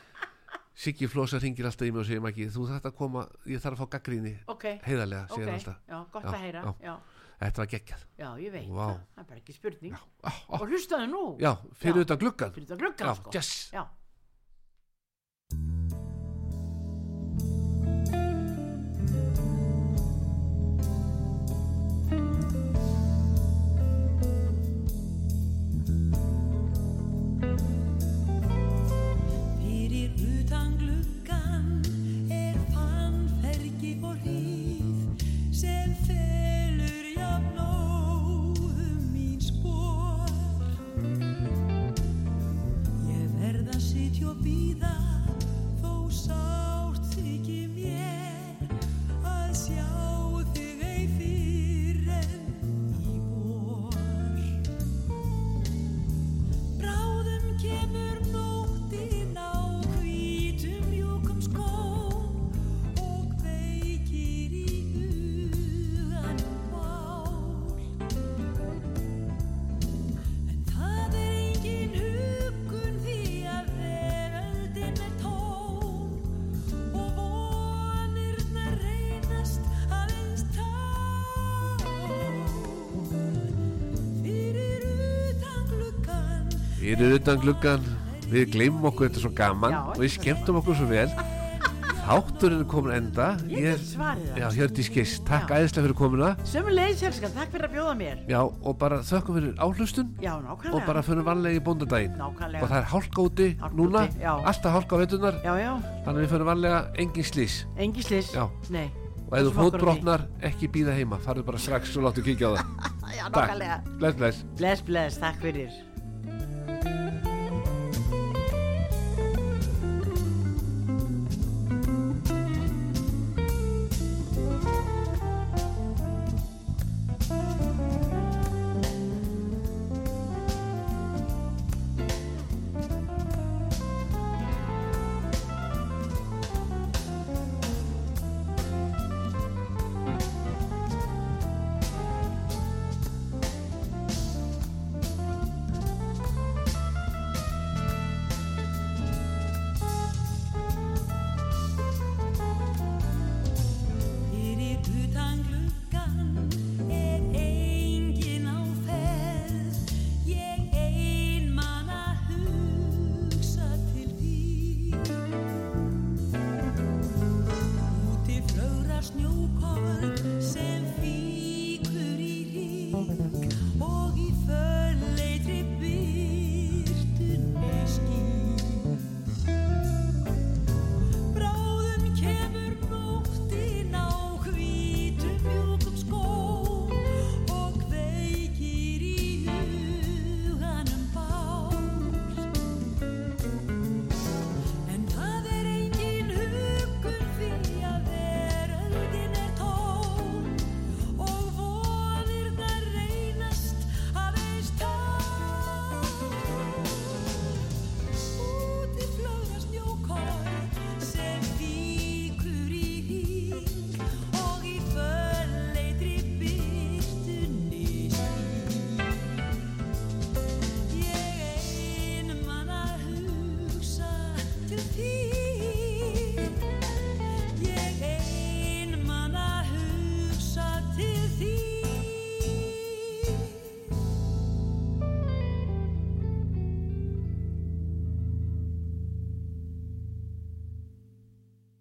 Siggi 0.80 1.08
Flossa 1.08 1.40
ringir 1.40 1.66
alltaf 1.66 1.88
í 1.88 1.92
mig 1.92 2.00
og 2.00 2.06
segir 2.06 2.22
Maggi, 2.22 2.46
þú 2.48 2.68
þarf 2.70 2.86
að 2.88 2.96
koma, 2.96 3.28
ég 3.46 3.60
þarf 3.60 3.76
að 3.76 3.82
fá 3.84 3.90
gaggríni 4.00 4.38
Ok, 4.48 4.64
heiðarlega, 4.86 5.28
segir 5.28 5.46
hann 5.50 5.56
alltaf 5.60 5.76
já, 5.90 6.06
gott 6.12 6.24
Já, 6.24 6.30
að 6.30 6.40
heyra. 6.40 6.76
já. 6.82 6.96
Þetta 7.40 7.58
var 7.58 7.68
geggjað 7.68 8.02
já, 8.20 8.30
ég 8.40 8.52
veit 8.52 8.70
Vá. 8.70 8.88
það. 8.88 9.00
Það 9.16 9.20
er 9.20 9.24
bara 9.28 9.40
ekki 9.40 9.54
spurning. 9.54 9.92
já, 9.92 10.00
á, 10.24 10.32
á, 10.32 10.62
Og 10.62 10.68
hlustaðu 10.70 11.10
nú. 11.10 11.38
já 11.40 11.58
fyrir 11.76 12.02
utan 12.06 12.18
gluggan 12.18 12.52
Fyrir 12.54 12.68
þetta 12.68 12.78
gluggan, 12.80 13.16
sko. 13.16 13.32
yes 13.34 13.72
Já. 13.74 13.86
Fyrir 87.00 87.18
utan 87.20 87.40
gluggan 87.44 87.84
við 88.30 88.52
gleymum 88.54 88.86
okkur 88.92 89.08
þetta 89.10 89.20
er 89.22 89.24
svo 89.26 89.34
gaman 89.38 89.74
Já, 89.76 89.82
og 89.94 90.00
við 90.04 90.12
skemmtum 90.20 90.58
okkur 90.60 90.76
svo 90.78 90.88
vel 90.90 91.10
þátturinn 92.10 92.62
er 92.64 92.68
komin 92.70 92.94
enda 92.96 93.26
Ég 93.52 93.66
get 93.68 93.82
svarið 93.86 94.30
það. 94.32 94.38
já, 94.42 94.48
Hjördís 94.58 94.88
Giss, 94.96 95.16
takk 95.28 95.52
æðislega 95.54 95.86
fyrir 95.86 95.98
komuna 96.00 96.30
Sömulegis, 96.50 97.04
elskan, 97.06 97.34
takk 97.36 97.52
fyrir 97.54 97.68
að 97.68 97.76
bjóða 97.76 97.96
mér. 98.00 98.22
já, 98.32 98.40
og 98.42 98.78
bara 98.82 98.98
þökkum 99.06 99.38
fyrir 99.38 99.52
áhlustun 99.62 100.08
Já, 100.24 100.32
nákvæmlega. 100.42 100.74
og 100.80 100.88
bara 100.90 101.04
fyrir 101.06 101.28
vanlega 101.28 101.60
í 101.60 101.64
bóndadaginn 101.68 102.16
Nákvæmlega. 102.18 102.64
og 102.66 102.72
það 102.72 102.80
er 102.82 102.88
hálka 102.94 103.26
úti 103.28 103.50
núna 103.78 104.06
já. 104.18 104.32
alltaf 104.52 104.74
hálka 104.78 104.96
á 104.98 105.00
veitunar 105.04 105.38
Já, 105.46 105.54
já, 105.62 105.72
þannig 106.08 106.26
við 106.26 106.32
fyrir 106.34 106.50
vanlega 106.50 106.80
engin 107.06 107.24
slís 107.30 107.60
engi 107.78 108.04
slis. 108.10 108.34
Já. 108.34 108.48
Nei. 108.74 108.88
og 109.30 109.38
ef 109.38 109.46
þú 109.46 109.54
fótbrotnar 109.60 110.26
ekki 110.42 110.68
býða 110.74 110.96
heima 110.98 111.20
farðu 111.22 111.46
bara 111.46 111.62
strax 111.62 111.94
og 111.98 112.08
láttu 112.10 112.26
kíkja 112.26 112.50
á 112.50 112.58
það 112.58 112.66
Já, 113.20 113.26
nákvæmlega. 113.30 113.78
bless 114.02 114.18
bless 114.18 114.44
Bless, 114.58 114.82
bless, 114.82 115.18
takk 115.22 115.38
fyrir. 115.46 115.70